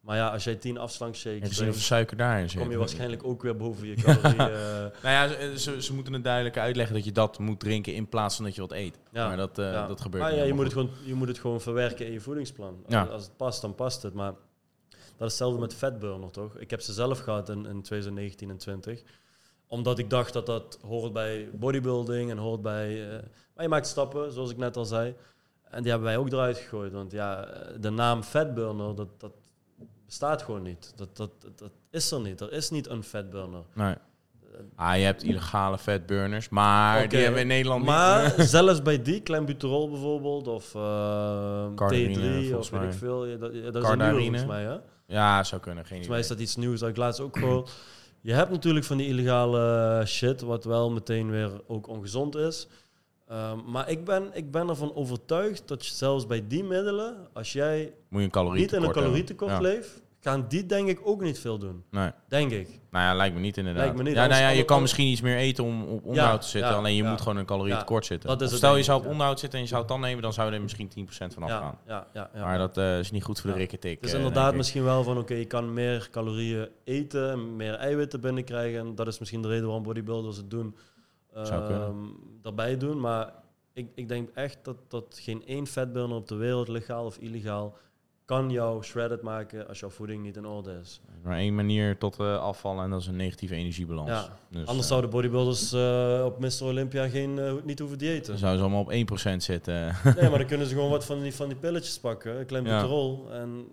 [0.00, 2.60] Maar ja, als jij tien afslankshakes Even zien of er drinkt, suiker daarin zit.
[2.60, 4.38] kom je waarschijnlijk ook weer boven je calorieën.
[4.54, 8.08] eh, Nou ja, ze, ze, moeten het duidelijk uitleggen dat je dat moet drinken in
[8.08, 8.98] plaats van dat je wat eet.
[9.12, 11.60] Ja, Maar dat, eh, dat gebeurt ja, je moet, het gewoon, je moet het gewoon
[11.60, 12.84] verwerken in je voedingsplan.
[13.10, 14.14] Als het past, dan past het.
[14.14, 14.32] Maar
[15.20, 16.56] dat is hetzelfde met fatburner, toch?
[16.56, 19.02] Ik heb ze zelf gehad in, in 2019 en 20.
[19.66, 23.10] Omdat ik dacht dat dat hoort bij bodybuilding en hoort bij...
[23.10, 23.22] eh,
[23.54, 25.14] maar je maakt stappen, zoals ik net al zei.
[25.70, 26.92] En die hebben wij ook eruit gegooid.
[26.92, 29.32] Want ja, eh, de naam fatburner, dat, dat
[30.06, 30.92] bestaat gewoon niet.
[30.96, 32.40] Dat, dat, dat, is er niet.
[32.40, 33.62] Er is niet een fatburner.
[33.74, 33.94] Nee.
[34.74, 38.48] Ah, je hebt illegale fatburners, maar die hebben we in Nederland Maar niet.
[38.58, 40.80] zelfs bij die, clenbuterol bijvoorbeeld, of eh,
[41.74, 42.88] Cardarine, T3, volgens of weet mij.
[42.88, 43.38] ik veel.
[43.38, 44.76] Dat, dat is een nieuwe volgens mij, hè?
[45.10, 47.70] Ja, zou kunnen, geen Volgens mij is dat iets nieuws dat ik laatst ook gehoord.
[48.20, 52.68] Je hebt natuurlijk van die illegale shit, wat wel meteen weer ook ongezond is.
[53.28, 57.52] Ehm, maar ik ben, ik ben ervan overtuigd dat je zelfs bij die middelen, als
[57.52, 61.38] jij Moet je een niet in een calorietekort leeft, gaan die denk ik ook niet
[61.38, 61.84] veel doen.
[61.90, 62.10] Nee.
[62.28, 62.80] Denk ik.
[62.90, 63.82] Nou ja, lijkt me niet inderdaad.
[63.82, 66.40] Lijkt me niet, Ja, nou ja, je kan misschien iets meer eten om op onderhoud
[66.40, 66.70] te zitten.
[66.70, 67.46] ja, alleen je moet gewoon een
[68.04, 68.30] zitten.
[68.30, 70.22] is Of het stel je zou op onderhoud zitten en je zou het dan nemen,
[70.22, 71.78] dan zou je er misschien 10% van afgaan.
[71.86, 72.44] Ja, ja, ja.
[72.44, 74.04] Maar dat eh, is niet goed voor de rikketik.
[74.04, 78.80] Eh, inderdaad misschien wel van, oké, je kan meer calorieën eten, en meer eiwitten binnenkrijgen.
[78.80, 80.76] En dat is misschien de reden waarom bodybuilders het doen.
[81.34, 81.94] Ehm,
[82.42, 83.00] daarbij doen.
[83.00, 83.32] Maar
[83.72, 87.76] ik, ik denk echt dat, dat geen één fatburner op de wereld, legaal of illegaal,
[88.30, 91.00] kan jou shredded maken als jouw voeding niet in orde is.
[91.22, 94.10] Maar één manier tot eh, afvallen en dat is een negatieve energiebalans.
[94.10, 94.28] Ja.
[94.50, 96.64] Dus, Anders eh, zouden bodybuilders eh, op Mr.
[96.64, 97.34] Olympia geen,
[97.64, 98.38] niet hoeven dan diëten.
[98.38, 99.96] zouden ze allemaal op 1% zitten.
[100.04, 102.64] Nee, maar dan kunnen ze gewoon wat van die, van die pilletjes pakken, een klein
[102.64, 102.74] Ja.
[102.80, 103.28] buterol.
[103.32, 103.66] En,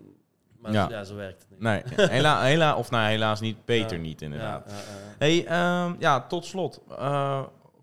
[0.60, 0.88] maar Ja.
[0.90, 1.04] ja.
[1.04, 1.60] zo werkt het niet.
[1.60, 4.72] nee, hela, hela, of nou helaas niet, beter niet inderdaad.
[5.18, 6.80] Hey, ehm, ja, tot slot.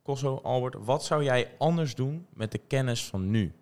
[0.04, 3.54] Kosso, Albert, wat zou jij anders doen met de kennis van nu?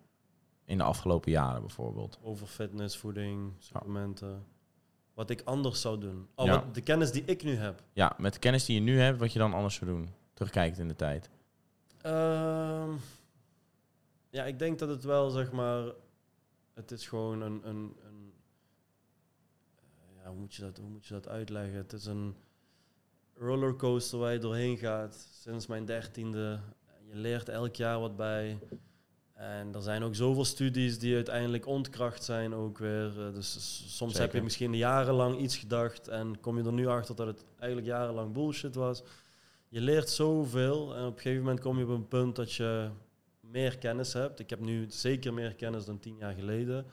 [0.64, 2.18] In de afgelopen jaren bijvoorbeeld.
[2.22, 4.44] Over fitness, voeding, supplementen.
[5.14, 6.28] Wat ik anders zou doen.
[6.34, 6.52] Oh, Ja.
[6.64, 7.82] wat, de kennis die ik nu heb.
[7.92, 10.08] Ja, met de kennis die je nu hebt, wat je dan anders zou doen?
[10.32, 11.30] Terugkijkend in de tijd.
[12.02, 12.90] Ehm,
[14.30, 15.84] ja, ik denk dat het wel, zeg maar...
[16.74, 17.68] Het is gewoon een...
[17.68, 18.32] een, een
[20.22, 21.76] ja, hoe, moet je dat, hoe moet je dat uitleggen?
[21.76, 22.36] Het is een
[23.34, 25.28] rollercoaster waar je doorheen gaat.
[25.42, 26.60] Sinds mijn dertiende.
[27.08, 28.58] Je leert elk jaar wat bij.
[29.34, 33.26] En er zijn ook zoveel studies die uiteindelijk ontkracht zijn ook weer.
[33.26, 37.16] Eh, Dus soms heb je misschien jarenlang iets gedacht en kom je er nu achter
[37.16, 39.02] dat het eigenlijk jarenlang bullshit was.
[39.68, 42.88] Je leert zoveel en op een gegeven moment kom je op een punt dat je
[43.40, 44.38] meer kennis hebt.
[44.38, 46.86] Ik heb nu zeker meer kennis dan tien jaar geleden.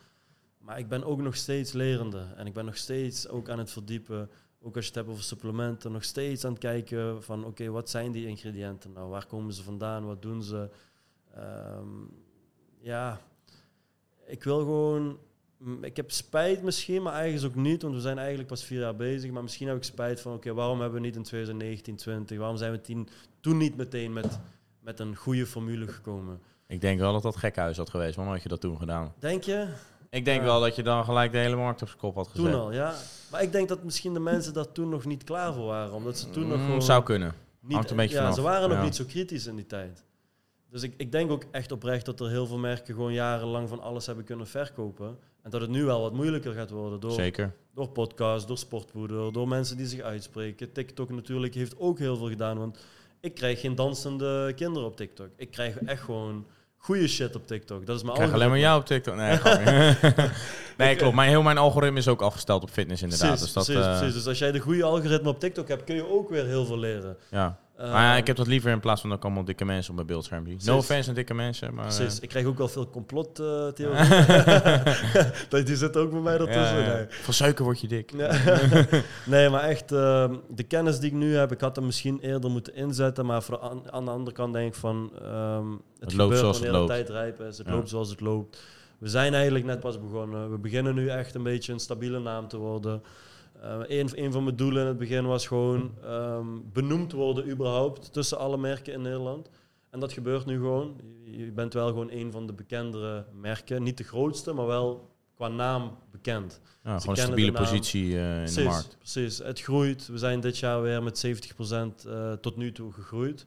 [0.57, 3.71] Maar ik ben ook nog steeds lerende en ik ben nog steeds ook aan het
[3.71, 4.29] verdiepen.
[4.61, 7.89] Ook als je het hebt over supplementen, nog steeds aan het kijken van oké, wat
[7.89, 9.09] zijn die ingrediënten nou?
[9.09, 10.05] Waar komen ze vandaan?
[10.05, 10.69] Wat doen ze?
[11.33, 11.87] Ehm,
[12.81, 13.21] ja,
[14.25, 15.17] ik wil gewoon.
[15.57, 18.79] m, Ik heb spijt misschien, maar eigenlijk ook niet, want we zijn eigenlijk pas vier
[18.79, 19.31] jaar bezig.
[19.31, 22.37] Maar misschien heb ik spijt van, oké, waarom hebben we niet in 2019, 20?
[22.37, 23.07] Waarom zijn we tien,
[23.39, 24.39] toen niet meteen met,
[24.79, 26.39] met een goede formule gekomen?
[26.67, 29.13] Ik denk wel dat dat gekhuis had geweest, dan had je dat toen gedaan.
[29.19, 29.67] Denk je?
[30.09, 32.51] Ik denk wel dat je dan gelijk de hele markt op zijn kop had gezet.
[32.51, 32.93] Toen al, ja.
[33.31, 36.17] Maar ik denk dat misschien de mensen daar toen nog niet klaar voor waren, omdat
[36.17, 36.81] ze toen nog Mm, gewoon...
[36.81, 37.33] Zou kunnen.
[37.59, 38.35] niet, Hangt een beetje ja, vanaf.
[38.35, 38.83] ze waren nog Ja.
[38.83, 40.03] niet zo kritisch in die tijd.
[40.71, 43.81] Dus ik, ik denk ook echt oprecht dat er heel veel merken gewoon jarenlang van
[43.81, 45.17] alles hebben kunnen verkopen.
[45.41, 47.53] En dat het nu wel wat moeilijker gaat worden door, Zeker.
[47.73, 50.71] door podcasts, door sportpoeder, door mensen die zich uitspreken.
[50.71, 52.77] TikTok natuurlijk heeft ook heel veel gedaan, want
[53.19, 55.29] ik krijg geen dansende kinderen op TikTok.
[55.35, 56.45] Ik krijg echt gewoon
[56.77, 57.85] goede shit op TikTok.
[57.85, 59.15] Dat is mijn Ik krijg alleen maar jou op TikTok.
[59.15, 59.39] Nee,
[60.77, 61.15] nee klopt.
[61.15, 63.27] Maar heel mijn algoritme is ook afgesteld op fitness inderdaad.
[63.27, 64.15] Precies, dus dat, precies, eh, precies.
[64.15, 66.79] Dus als jij de goede algoritme op TikTok hebt, kun je ook weer heel veel
[66.79, 67.17] leren.
[67.29, 67.59] ja.
[67.81, 69.89] Eh, maar ja, ik heb dat liever in plaats van dat ik allemaal dikke mensen
[69.89, 70.53] op mijn beeldscherm zie.
[70.53, 70.81] No Precies.
[70.81, 71.85] offense aan dikke mensen, maar...
[71.85, 74.05] Precies, eh, ik krijg ook wel veel complottheorieën.
[75.65, 76.77] die zitten ook bij mij ertussen.
[76.77, 76.93] ja, ja.
[76.93, 77.05] Nee.
[77.09, 78.13] Van suiker word je dik.
[79.25, 82.51] Nee, maar echt, ehm, de kennis die ik nu heb, ik had hem misschien eerder
[82.51, 83.25] moeten inzetten.
[83.25, 86.59] Maar voor aan, aan de andere kant denk ik van, ehm, het, loopt gebeurt zoals
[86.59, 86.87] het loopt.
[86.87, 87.57] tijd rijp is.
[87.57, 88.63] Het loopt zoals het loopt.
[88.97, 90.51] We zijn eigenlijk net pas begonnen.
[90.51, 93.03] We beginnen nu echt een beetje een stabiele naam te worden.
[93.63, 98.13] Uh, een, een, van mijn doelen in het begin was gewoon um, benoemd worden überhaupt
[98.13, 99.49] tussen alle merken in Nederland.
[99.89, 101.01] En dat gebeurt nu gewoon.
[101.23, 103.83] Je bent wel gewoon een van de bekendere merken.
[103.83, 106.61] Niet de grootste, maar wel qua naam bekend.
[106.83, 108.97] Ja, gewoon een stabiele positie uh, in precies, de markt.
[108.97, 110.07] Precies, het groeit.
[110.07, 113.45] We zijn dit jaar weer met 70% uh, tot nu toe gegroeid.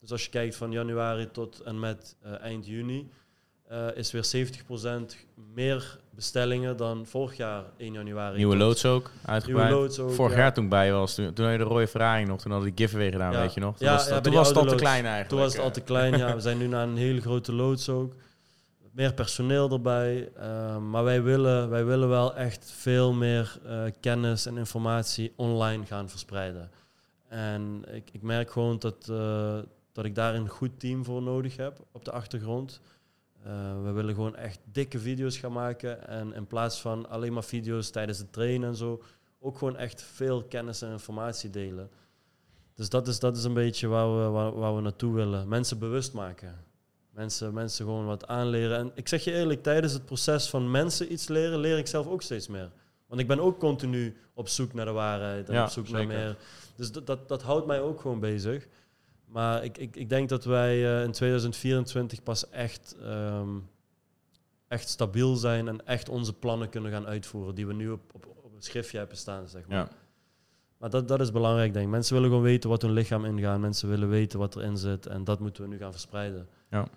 [0.00, 3.10] Dus als je kijkt van januari tot en met eind juni,
[3.94, 5.16] is weer 70%
[5.54, 8.36] meer bestellingen dan vorig jaar 1 januari.
[8.36, 9.68] Nieuwe loods ook, uitgebreid.
[9.68, 10.38] Nieuwe loods ook, Vorig ja.
[10.38, 12.74] jaar toen ik bij was, toen, toen had je de rode Ferrari nog, toen hadden
[12.74, 13.40] die giveaway gedaan, ja.
[13.40, 13.76] weet je nog?
[13.76, 15.28] Toen ja, was, toen was het al te klein eigenlijk.
[15.28, 16.34] Toen was het al te klein, ja.
[16.34, 18.14] We zijn nu naar een hele grote loods ook.
[18.92, 20.28] Meer personeel erbij.
[20.38, 25.86] Uh, maar wij willen, wij willen wel echt veel meer uh, kennis en informatie online
[25.86, 26.70] gaan verspreiden.
[27.28, 29.58] En ik, ik merk gewoon dat, uh,
[29.92, 32.80] dat ik daar een goed team voor nodig heb op de achtergrond.
[33.46, 36.08] Uh, we willen gewoon echt dikke video's gaan maken.
[36.08, 39.02] En in plaats van alleen maar video's tijdens het trainen en zo,
[39.38, 41.90] ook gewoon echt veel kennis en informatie delen.
[42.74, 45.48] Dus dat is, dat is een beetje waar we, waar, waar we naartoe willen.
[45.48, 46.64] Mensen bewust maken.
[47.10, 48.78] Mensen, mensen gewoon wat aanleren.
[48.78, 52.06] En ik zeg je eerlijk, tijdens het proces van mensen iets leren, leer ik zelf
[52.06, 52.70] ook steeds meer.
[53.06, 56.06] Want ik ben ook continu op zoek naar de waarheid en ja, op zoek zeker.
[56.06, 56.36] naar meer.
[56.76, 58.66] Dus dat, dat, dat houdt mij ook gewoon bezig.
[59.36, 63.68] Maar ik, ik, ik denk dat wij uh, in 2024 pas echt, um,
[64.68, 68.26] echt stabiel zijn en echt onze plannen kunnen gaan uitvoeren die we nu op, op,
[68.42, 69.78] op een schriftje hebben staan, zeg maar.
[69.78, 69.88] Ja.
[70.78, 71.90] Maar dat, dat is belangrijk, denk ik.
[71.90, 73.58] Mensen willen gewoon weten wat hun lichaam ingaat.
[73.58, 75.06] Mensen willen weten wat erin zit.
[75.06, 76.48] En dat moeten we nu gaan verspreiden.
[76.70, 76.88] Ja.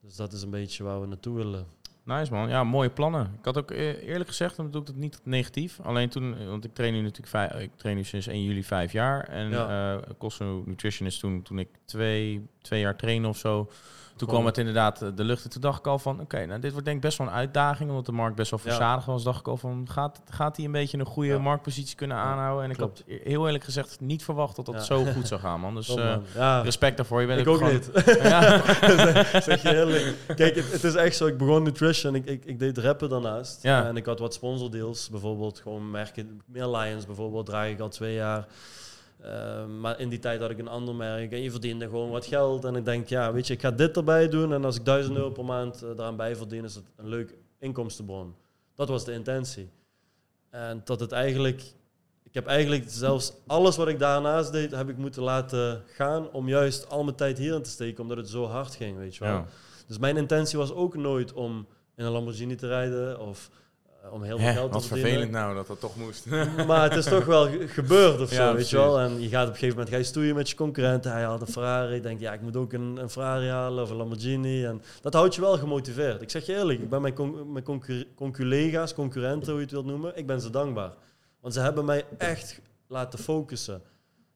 [0.00, 1.66] Dus dat is een beetje waar we naartoe willen.
[2.04, 3.34] Nice man, ja, mooie plannen.
[3.38, 5.80] Ik had ook eerlijk gezegd, dan doe ik het niet negatief.
[5.80, 8.92] Alleen toen, want ik train nu natuurlijk vijf, ik train nu sinds 1 juli vijf
[8.92, 9.28] jaar.
[9.28, 9.94] En ja.
[9.94, 13.70] uh, Cosmo Nutrition is toen, toen ik twee, twee jaar trainde of zo.
[14.16, 15.44] Toen kwam het inderdaad de lucht.
[15.44, 17.26] En toen dacht ik al van, oké, okay, nou dit wordt denk ik best wel
[17.26, 17.88] een uitdaging.
[17.90, 19.22] Omdat de markt best wel verzadigd was.
[19.22, 22.64] Dacht ik al van, gaat, gaat hij een beetje een goede marktpositie kunnen aanhouden?
[22.64, 23.02] En ik Klopt.
[23.06, 25.74] had heel eerlijk gezegd niet verwacht dat dat zo goed zou gaan, man.
[25.74, 26.22] Dus uh, man.
[26.34, 26.60] Ja.
[26.60, 27.20] respect daarvoor.
[27.20, 27.90] Je bent Ik ook niet.
[29.44, 30.16] Zeg je eerlijk.
[30.36, 31.26] Kijk, het, het is echt zo.
[31.26, 32.14] Ik begon nutrition.
[32.14, 33.64] Ik, ik, ik deed rappen daarnaast.
[33.64, 35.08] En ik had wat sponsordeals.
[35.10, 36.40] Bijvoorbeeld gewoon merken.
[36.46, 38.46] Meer Lions bijvoorbeeld draag ik al twee jaar.
[39.24, 42.26] Uh, maar in die tijd had ik een ander merk en je verdiende gewoon wat
[42.26, 42.64] geld.
[42.64, 44.52] En ik denk, ja, weet je, ik ga dit erbij doen.
[44.52, 47.34] En als ik 1000 euro per maand uh, daaraan bij verdien, is het een leuk
[47.58, 48.34] inkomstenbron.
[48.74, 49.70] Dat was de intentie.
[50.50, 51.62] En dat het eigenlijk,
[52.22, 56.48] ik heb eigenlijk zelfs alles wat ik daarnaast deed, heb ik moeten laten gaan om
[56.48, 59.32] juist al mijn tijd hierin te steken, omdat het zo hard ging, weet je wel.
[59.32, 59.46] Ja.
[59.86, 63.50] Dus mijn intentie was ook nooit om in een Lamborghini te rijden of
[64.10, 65.10] om heel veel Hè, geld te wat verdienen.
[65.12, 66.26] vervelend nou dat dat toch moest.
[66.66, 68.98] Maar het is toch wel ge- gebeurd of Ja, zo, weet je wel.
[69.00, 71.12] En je gaat op een gegeven moment ga je stoeien met je concurrenten.
[71.12, 71.94] Hij had een Ferrari.
[71.94, 74.64] Ik denk, ja, ik moet ook een, een Ferrari halen of een Lamborghini.
[74.64, 76.22] En dat houdt je wel gemotiveerd.
[76.22, 79.70] Ik zeg je eerlijk, ik ben mijn, con mijn concu- conculega's, concurrenten, hoe je het
[79.70, 80.92] wilt noemen, ik ben ze dankbaar.
[81.40, 83.82] Want ze hebben mij echt laten focussen.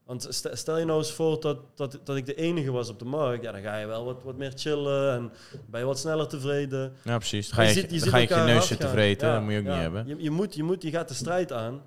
[0.09, 2.99] Want st- stel je nou eens voor dat, dat, dat ik de enige was op
[2.99, 3.43] de markt.
[3.43, 5.33] Ja, dan ga je wel wat, wat meer chillen en
[5.67, 6.93] ben je wat sneller tevreden.
[7.05, 7.47] Ja, precies.
[7.49, 9.29] Dan ga je, ziet- dan ziet ga je je neus zitten vreten.
[9.29, 9.73] Ja, dat moet je ook ja.
[9.73, 10.07] niet hebben.
[10.07, 11.83] Je, je, moet, je, moet, je gaat de strijd aan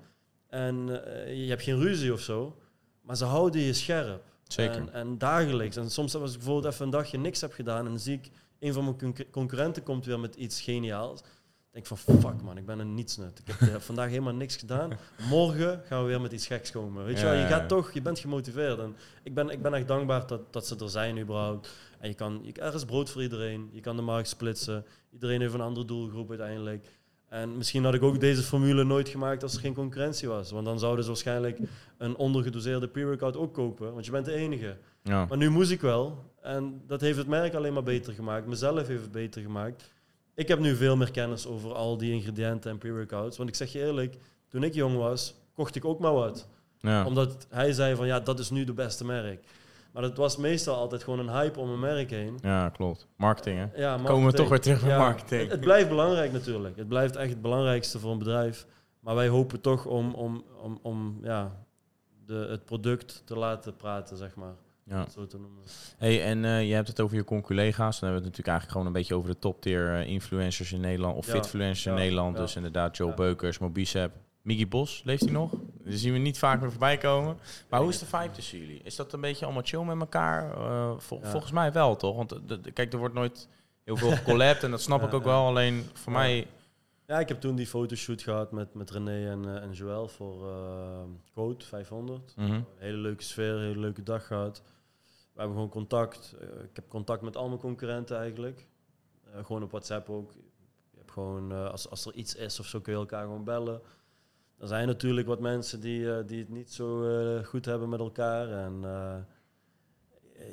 [0.48, 2.56] en eh, je hebt geen ruzie of zo,
[3.00, 4.22] maar ze houden je scherp.
[4.48, 4.74] Zeker.
[4.76, 5.76] En, en dagelijks.
[5.76, 8.30] En soms als ik bijvoorbeeld even een dagje niks heb gedaan en dan zie ik
[8.60, 11.20] een van mijn concu- concurrenten komt weer met iets geniaals.
[11.72, 13.38] Denk van fuck man, ik ben een nietsnut.
[13.38, 14.98] Ik heb eh, vandaag helemaal niks gedaan.
[15.28, 17.04] Morgen gaan we weer met iets geks komen.
[17.04, 18.78] Weet je wel, je gaat toch, je bent gemotiveerd.
[18.78, 21.70] En ik ben, ik ben echt dankbaar dat, dat ze er zijn überhaupt.
[21.98, 23.68] En je kan, je, er is brood voor iedereen.
[23.72, 24.86] Je kan de markt splitsen.
[25.12, 26.86] Iedereen heeft een andere doelgroep uiteindelijk.
[27.28, 30.50] En misschien had ik ook deze formule nooit gemaakt als er geen concurrentie was.
[30.50, 31.58] Want dan zouden ze waarschijnlijk
[31.98, 33.92] een ondergedoseerde pre-workout ook kopen.
[33.92, 34.76] Want je bent de enige.
[35.02, 35.24] Ja.
[35.24, 36.30] Maar nu moest ik wel.
[36.42, 38.46] En dat heeft het merk alleen maar beter gemaakt.
[38.46, 39.91] Mezelf heeft het beter gemaakt.
[40.34, 43.36] Ik heb nu veel meer kennis over al die ingrediënten en pre-workouts.
[43.36, 44.16] Want ik zeg je eerlijk,
[44.48, 46.48] toen ik jong was, kocht ik ook maar wat.
[46.80, 47.06] Ja.
[47.06, 49.44] Omdat hij zei van ja, dat is nu de beste merk.
[49.92, 52.38] Maar het was meestal altijd gewoon een hype om een merk heen.
[52.42, 53.06] ja, klopt.
[53.16, 53.80] Marketing, hè?
[53.82, 54.34] Ja, Komen we marketing.
[54.36, 55.40] toch weer terug bij Ja, marketing.
[55.42, 56.76] Het, het blijft belangrijk natuurlijk.
[56.76, 58.66] Het blijft echt het belangrijkste voor een bedrijf.
[59.00, 61.64] Maar wij hopen toch om, om, om, om ja,
[62.26, 64.54] de, het product te laten praten, zeg maar.
[64.84, 64.94] Ja.
[64.94, 65.62] Om het Zo te noemen.
[65.98, 68.00] Hey, en eh, je hebt het over je conculega's.
[68.00, 70.72] Dan hebben we het natuurlijk eigenlijk gewoon een beetje over de top tier eh, influencers
[70.72, 71.16] in Nederland.
[71.16, 72.36] Of Ja, fitfluencers in Nederland.
[72.36, 73.14] Dus inderdaad Joe.
[73.14, 74.12] Beukers, Mobicep.
[74.42, 75.52] Miggy Bos, leeft hij nog?
[75.84, 77.38] Die zien we niet vaak meer voorbij komen.
[77.68, 78.80] Maar hoe is de vibe tussen jullie?
[78.84, 80.52] Is dat een beetje allemaal chill met elkaar?
[80.52, 81.20] Eh, vol-.
[81.22, 82.16] Volgens mij wel, toch?
[82.16, 82.40] Want
[82.72, 83.48] kijk, er wordt nooit
[83.84, 85.46] heel veel gecollabt en dat snap ik ook wel.
[85.46, 86.46] Alleen voor mij...
[87.06, 91.02] Ja, ik heb toen die fotoshoot gehad met, met René en, en Joël voor eh
[91.34, 92.34] Code 500.
[92.36, 92.52] mhm.
[92.52, 94.62] Een hele leuke sfeer, een hele leuke dag gehad.
[95.32, 96.34] We hebben gewoon contact.
[96.40, 98.66] Eh, ik heb contact met al mijn concurrenten eigenlijk.
[99.24, 100.32] Eh, gewoon op WhatsApp ook.
[100.90, 103.44] Je hebt gewoon, eh, als, als er iets is of zo kun je elkaar gewoon
[103.44, 103.80] bellen.
[104.58, 107.02] er zijn natuurlijk wat mensen die, die het niet zo
[107.44, 108.48] goed hebben met elkaar.
[108.48, 108.84] En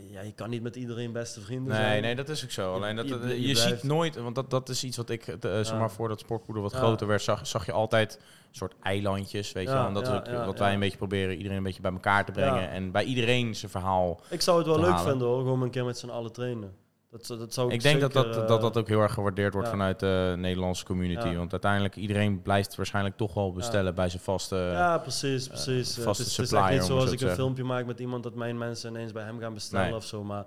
[0.09, 2.01] ja, je kan niet met iedereen beste vrienden Nee, zijn.
[2.01, 2.73] nee, dat is ook zo.
[2.73, 5.91] Alleen dat, je- ziet nooit, want dat, dat is iets wat ik, eh, zeg maar,
[5.91, 6.77] voordat Sportpoeder wat Ja.
[6.77, 9.85] groter werd, zag, zag je altijd een soort eilandjes, weet je wel.
[9.85, 12.31] En dat is ook wat wij een beetje proberen, iedereen een beetje bij elkaar te
[12.31, 12.69] brengen.
[12.69, 14.21] En bij iedereen zijn verhaal.
[14.29, 15.09] Ik zou het wel leuk halen.
[15.09, 16.73] vinden hoor, gewoon een keer met z'n allen trainen.
[17.09, 19.13] Dat, dat zou ik Ik denk dat, zeker, dat, eh, dat dat ook heel erg
[19.13, 19.73] gewaardeerd wordt ja.
[19.73, 21.27] vanuit de Nederlandse community.
[21.27, 21.35] Ja.
[21.35, 24.55] Want uiteindelijk, iedereen blijft waarschijnlijk toch wel bestellen bij zijn vaste...
[24.55, 25.97] Ja, precies, precies.
[25.97, 27.29] vaste Eh, het is, het is supplier, echt niet om zo het als zo ik
[27.31, 29.95] een filmpje maak met iemand dat mijn mensen ineens bij hem gaan bestellen Nee.
[29.95, 30.23] of zo.
[30.23, 30.45] Maar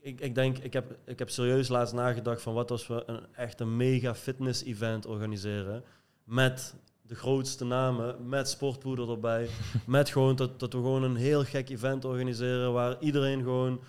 [0.00, 3.26] ik, ik denk, ik heb, ik heb serieus laatst nagedacht van wat als we een
[3.32, 5.84] echt een mega fitness event organiseren
[6.24, 9.48] met de grootste namen, met sportpoeder erbij,
[9.86, 13.80] met gewoon dat, dat we gewoon een heel gek event organiseren waar iedereen gewoon,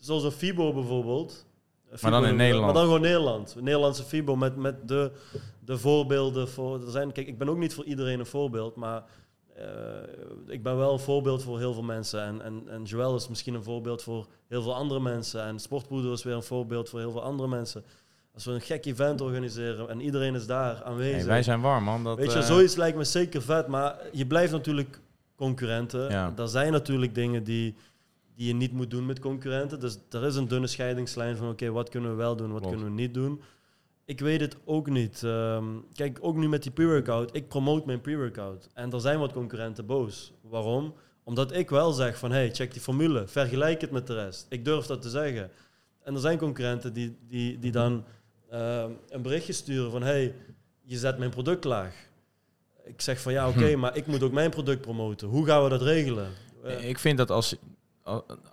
[0.00, 1.46] zoals een FIBO bijvoorbeeld.
[1.92, 2.64] FIBO dan in Nederland.
[2.64, 3.54] Maar dan gewoon Nederland.
[3.60, 5.10] Nederlandse FIBO met, met de,
[5.64, 6.82] de voorbeelden voor.
[6.82, 9.04] Er zijn, kijk, ik ben ook niet voor iedereen een voorbeeld, maar
[9.56, 9.64] eh,
[10.46, 12.22] ik ben wel een voorbeeld voor heel veel mensen.
[12.22, 15.42] En, en, en Joël is misschien een voorbeeld voor heel veel andere mensen.
[15.42, 17.84] En Sportpoeder is weer een voorbeeld voor heel veel andere mensen.
[18.34, 21.16] Als we een gek event organiseren en iedereen is daar aanwezig.
[21.16, 22.04] Hey, wij zijn warm, man.
[22.04, 25.00] Dat, Weet je, eh, zoiets lijkt me zeker vet, maar je blijft natuurlijk
[25.36, 26.10] concurrenten.
[26.10, 26.32] Ja.
[26.36, 27.74] Er zijn natuurlijk dingen die,
[28.38, 29.80] die je niet moet doen met concurrenten.
[29.80, 32.74] Dus er is een dunne scheidingslijn van oké, wat kunnen we wel doen, wat Klopt.
[32.76, 33.40] kunnen we niet doen.
[34.04, 35.22] Ik weet het ook niet.
[35.22, 37.36] Ehm, kijk, ook nu met die pre-workout.
[37.36, 38.68] Ik promote mijn pre-workout.
[38.74, 40.32] En er zijn wat concurrenten boos.
[40.40, 40.94] Waarom?
[41.24, 43.26] Omdat ik wel zeg van, hey, check die formule.
[43.26, 44.46] Vergelijk het met de rest.
[44.48, 45.50] Ik durf dat te zeggen.
[46.02, 48.04] En er zijn concurrenten die, die, die dan
[48.50, 50.34] ehm, een berichtje sturen van, hey,
[50.82, 51.94] je zet mijn product laag.
[52.84, 55.28] Ik zeg van, ja, oké, maar ik moet ook mijn product promoten.
[55.28, 56.28] Hoe gaan we dat regelen?
[56.80, 57.56] Ik vind dat als,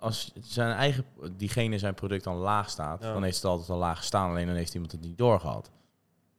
[0.00, 1.04] als zijn eigen,
[1.36, 3.12] diegene zijn product dan laag staat, Ja.
[3.12, 4.30] dan heeft het altijd al laag gestaan.
[4.30, 5.70] Alleen dan heeft iemand het niet doorgehad.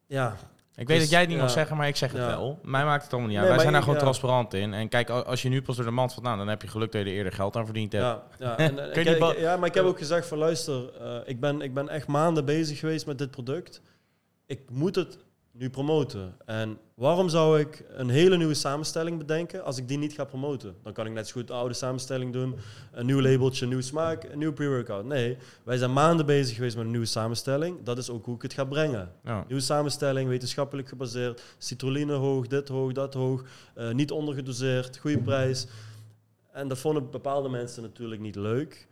[0.05, 0.35] ja,
[0.75, 1.43] Ik weet Dus, dat jij het niet ja.
[1.43, 2.27] mag zeggen, maar ik zeg het Ja.
[2.27, 2.59] wel.
[2.63, 3.47] Mij maakt het allemaal niet uit.
[3.47, 4.73] Nee, Wij zijn daar gewoon transparant in.
[4.73, 6.91] En kijk, als je nu pas door de mand valt, nou, dan heb je geluk
[6.91, 8.03] dat je er eerder geld aan verdiend hebt.
[8.05, 11.39] Ja, ja, en, ik- ik- ja, maar ik heb ook gezegd van luister, eh, ik,
[11.39, 13.81] ben, ik ben echt maanden bezig geweest met dit product.
[14.45, 15.17] Ik moet het
[15.57, 16.35] nu promoten.
[16.45, 20.75] En waarom zou ik een hele nieuwe samenstelling bedenken als ik die niet ga promoten?
[20.83, 22.55] Dan kan ik net zo goed de oude samenstelling doen,
[22.91, 25.05] een nieuw labeltje, een nieuw smaak, een nieuw pre-workout.
[25.05, 27.83] Nee, wij zijn maanden bezig geweest met een nieuwe samenstelling.
[27.83, 29.11] Dat is ook hoe ik het ga brengen.
[29.23, 29.43] Ja.
[29.47, 31.41] Nieuwe samenstelling, wetenschappelijk gebaseerd.
[31.57, 33.43] Citrulline hoog, dit hoog, dat hoog.
[33.75, 35.67] eh, niet ondergedoseerd, goede prijs.
[36.51, 38.87] En dat vonden bepaalde mensen natuurlijk niet leuk.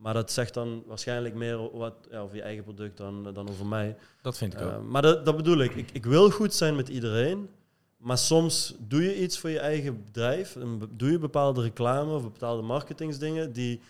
[0.00, 3.66] Maar dat zegt dan waarschijnlijk meer wat, ja, over je eigen product dan, dan over
[3.66, 3.96] mij.
[4.22, 4.70] Dat vind ik ook.
[4.70, 5.74] Eh, maar dat, dat bedoel ik.
[5.74, 5.90] ik.
[5.92, 7.48] Ik wil goed zijn met iedereen.
[7.96, 10.56] Maar soms doe je iets voor je eigen bedrijf.
[10.90, 13.80] Doe je bepaalde reclame of bepaalde marketingsdingen die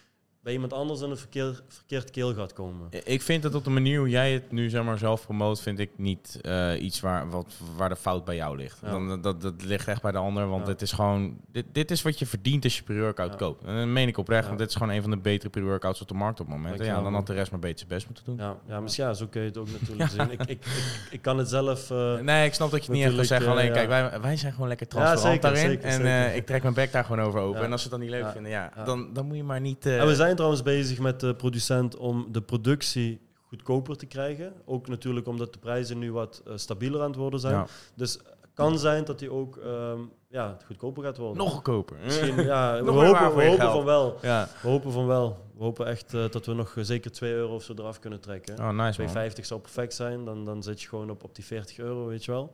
[0.42, 2.88] bij iemand anders in een verkeer, verkeerd keelgat komen.
[3.04, 5.78] Ik vind dat op de manier hoe jij het nu zeg maar, zelf promoot, vind
[5.78, 8.78] ik niet eh, iets waar, wat, waar de fout bij jou ligt.
[8.82, 8.90] Ja.
[8.90, 10.72] Dan, dat, dat ligt echt bij de ander, want Ja.
[10.72, 11.36] het is gewoon...
[11.52, 13.36] Dit, dit is wat je verdient als je pre-workout Ja.
[13.36, 13.64] koopt.
[13.64, 16.08] En dat meen ik oprecht, want dit is gewoon een van de betere pre-workouts op
[16.08, 16.80] de markt op het moment.
[16.80, 18.36] En Ja, dan had de rest maar beter zijn best moeten doen.
[18.36, 20.30] Ja, ja, misschien ja, zo kun je het ook natuurlijk zien.
[20.30, 20.64] Ik, ik, ik,
[21.10, 21.90] ik kan het zelf...
[21.90, 23.50] eh, Nee, ik snap dat je het niet echt wil zeggen.
[23.50, 25.70] Alleen, eh, kijk, wij, wij zijn gewoon lekker transparant zeker, daarin.
[25.70, 26.34] zeker, en zeker.
[26.34, 27.62] ik trek mijn bek daar gewoon over open.
[27.62, 28.72] En als ze het dan niet leuk vinden, ja.
[28.84, 29.86] Dan, dan moet je maar niet...
[29.86, 34.52] En we zijn trouwens bezig met de producent om de productie goedkoper te krijgen.
[34.64, 37.54] Ook natuurlijk omdat de prijzen nu wat eh, stabieler aan het worden zijn.
[37.54, 41.36] ja, Dus het kan zijn dat die ook ehm, ja, goedkoper gaat worden.
[41.36, 41.96] nog goedkoper.
[42.04, 44.18] Misschien, ja, we hopen, we van wel.
[44.22, 44.48] Ja.
[44.62, 45.44] We hopen van wel.
[45.56, 48.20] We hopen echt eh, dat we nog eh, zeker 2 euro of zo eraf kunnen
[48.20, 48.58] trekken.
[48.58, 49.30] Oh, nice man.
[49.30, 50.24] 2,50 zou perfect zijn.
[50.24, 52.52] Dan, dan zit je gewoon op, op die 40 euro, weet je wel.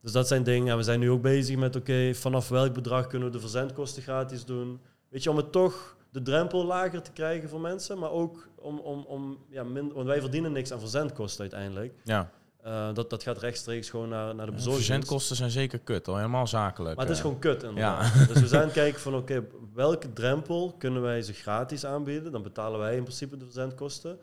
[0.00, 0.68] Dus dat zijn dingen.
[0.70, 4.02] En we zijn nu ook bezig met, oké, vanaf welk bedrag kunnen we de verzendkosten
[4.02, 4.80] gratis doen?
[5.08, 7.98] Weet je, om het toch de drempel lager te krijgen voor mensen.
[7.98, 9.94] Maar ook om, om, om ja, minder...
[9.94, 11.94] Want wij verdienen niks aan verzendkosten uiteindelijk.
[12.04, 12.30] Ja.
[12.62, 14.84] Eh, dat, dat gaat rechtstreeks gewoon naar, naar de bezorging.
[14.84, 16.96] verzendkosten zijn zeker kut, al helemaal zakelijk.
[16.96, 17.24] Maar het is eh.
[17.24, 18.28] gewoon kut inderdaad.
[18.28, 22.32] Dus we zijn aan het kijken van oké, welke drempel kunnen wij ze gratis aanbieden?
[22.32, 24.18] Dan betalen wij in principe de verzendkosten.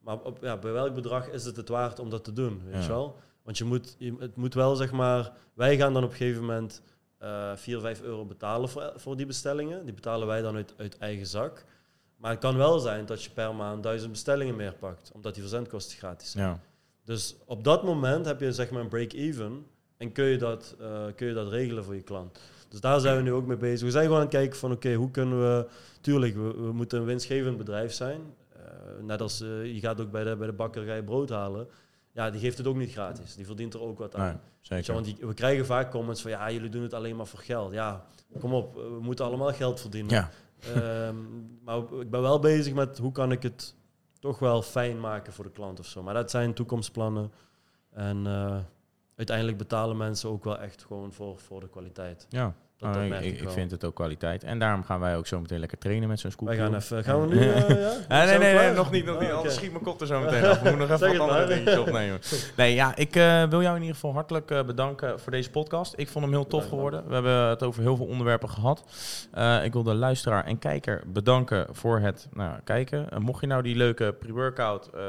[0.00, 2.62] Maar op, ja, bij welk bedrag is het het waard om dat te doen?
[2.64, 2.80] Weet Ja.
[2.80, 3.16] je wel?
[3.42, 6.44] Want je moet, je, het moet wel zeg maar, wij gaan dan op een gegeven
[6.44, 6.82] moment
[7.18, 9.84] eh 4, 5 euro betalen voor, voor die bestellingen.
[9.84, 11.64] Die betalen wij dan uit, uit eigen zak.
[12.16, 15.42] Maar het kan wel zijn dat je per maand duizend bestellingen meer pakt, omdat die
[15.42, 16.44] verzendkosten gratis zijn.
[16.44, 16.60] Ja.
[17.04, 19.66] Dus op dat moment heb je zeg maar een break-even
[19.96, 22.40] en kun je, dat, eh, kun je dat regelen voor je klant.
[22.68, 23.86] Dus daar zijn we nu ook mee bezig.
[23.86, 25.66] We zijn gewoon aan het kijken van oké, hoe kunnen we...
[26.00, 28.20] Tuurlijk, we, we moeten een winstgevend bedrijf zijn.
[28.52, 28.62] Eh,
[29.02, 31.68] net als eh, je gaat ook bij de, bij de bakker ga je brood halen.
[32.16, 33.34] Ja, die geeft het ook niet gratis.
[33.34, 34.24] Die verdient er ook wat aan.
[34.24, 34.92] Nee, je, zeker.
[34.92, 37.72] want die, we krijgen vaak comments van ja, jullie doen het alleen maar voor geld.
[37.72, 38.04] Ja,
[38.40, 40.14] kom op, we moeten allemaal geld verdienen.
[40.14, 40.30] Ja,
[40.74, 41.16] Ehm,
[41.64, 43.74] maar ik ben wel bezig met hoe kan ik het
[44.18, 46.02] toch wel fijn maken voor de klant of zo.
[46.02, 47.32] Maar dat zijn toekomstplannen.
[47.90, 48.58] En eh,
[49.16, 52.26] uiteindelijk betalen mensen ook wel echt gewoon voor, voor de kwaliteit.
[52.28, 52.54] Ja.
[52.78, 54.44] Dat, Oh, dat ik, vind het ook kwaliteit.
[54.44, 56.48] En daarom gaan wij ook zo meteen lekker trainen met zo'n scoop.
[56.48, 57.04] Wij gaan even...
[57.04, 57.40] Gaan we nu...
[57.50, 57.92] eh, ja?
[58.08, 59.30] Ah, nee, nee, nee, nog niet, nog niet.
[59.30, 60.60] Oh, Anders schiet mijn kop er zo meteen af.
[60.60, 62.20] We moeten nog even wat andere dingetjes opnemen.
[62.56, 65.92] Nee, ja, ik eh, wil jou in ieder geval hartelijk eh, bedanken voor deze podcast.
[65.96, 67.06] Ik vond hem heel tof geworden.
[67.08, 68.84] We hebben het over heel veel onderwerpen gehad.
[69.32, 73.10] Eh, ik wil de luisteraar en kijker bedanken voor het nou, kijken.
[73.10, 75.02] En mocht je nou die leuke pre-workout eh,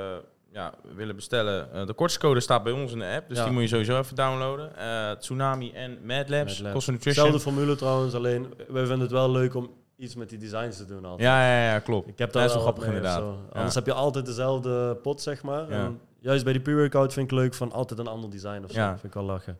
[0.57, 3.27] ja, willen bestellen, eh, de kortingscode staat bij ons in de app.
[3.29, 3.43] Dus Ja.
[3.43, 4.77] die moet je sowieso even downloaden.
[4.77, 6.87] Eh, Tsunami en Mad Labs, Mad Labs.
[6.87, 7.25] Nutrition.
[7.25, 10.85] Zelfde formule trouwens, alleen wij vinden het wel leuk om iets met die designs te
[10.85, 11.21] doen altijd.
[11.21, 12.07] Ja, ja, ja, klopt.
[12.07, 13.19] Ik heb Dat daar is wel grappig inderdaad.
[13.21, 13.33] Ja.
[13.53, 15.69] Anders heb je altijd dezelfde pot, zeg maar.
[15.69, 18.79] En juist bij die pre-workout vind ik leuk van altijd een ander design of zo.
[18.79, 18.89] Ja.
[18.91, 19.57] Vind ik wel lachen.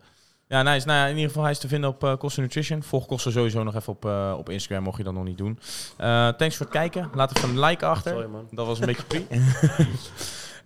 [0.48, 0.88] Ja, nice.
[0.88, 2.84] Nou ja, in ieder geval, hij is te vinden op uh, Costa Nutrition.
[2.84, 5.60] Volg Costa sowieso nog even op, eh, op Instagram, mocht je dat nog niet doen.
[5.98, 7.10] Eh, thanks voor het kijken.
[7.14, 8.12] Laat even een like achter.
[8.12, 8.48] Sorry man.
[8.52, 9.28] Dat was een beetje pri.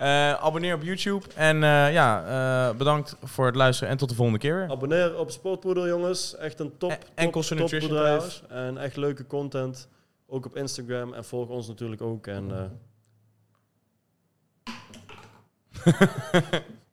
[0.02, 1.26] Eh, abonneer op YouTube.
[1.36, 2.23] En eh, ja,
[2.69, 4.69] eh, bedankt voor het luisteren en tot de volgende keer weer.
[4.69, 6.36] Abonneer op Sportpoeder jongens.
[6.36, 8.44] Echt een top, En- top, top Nutrition bedrijf.
[8.49, 9.88] En echt leuke content.
[10.28, 11.14] Ook op Instagram.
[11.14, 12.28] En volg ons natuurlijk ook.
[12.28, 12.52] En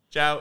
[0.09, 0.41] Ciao.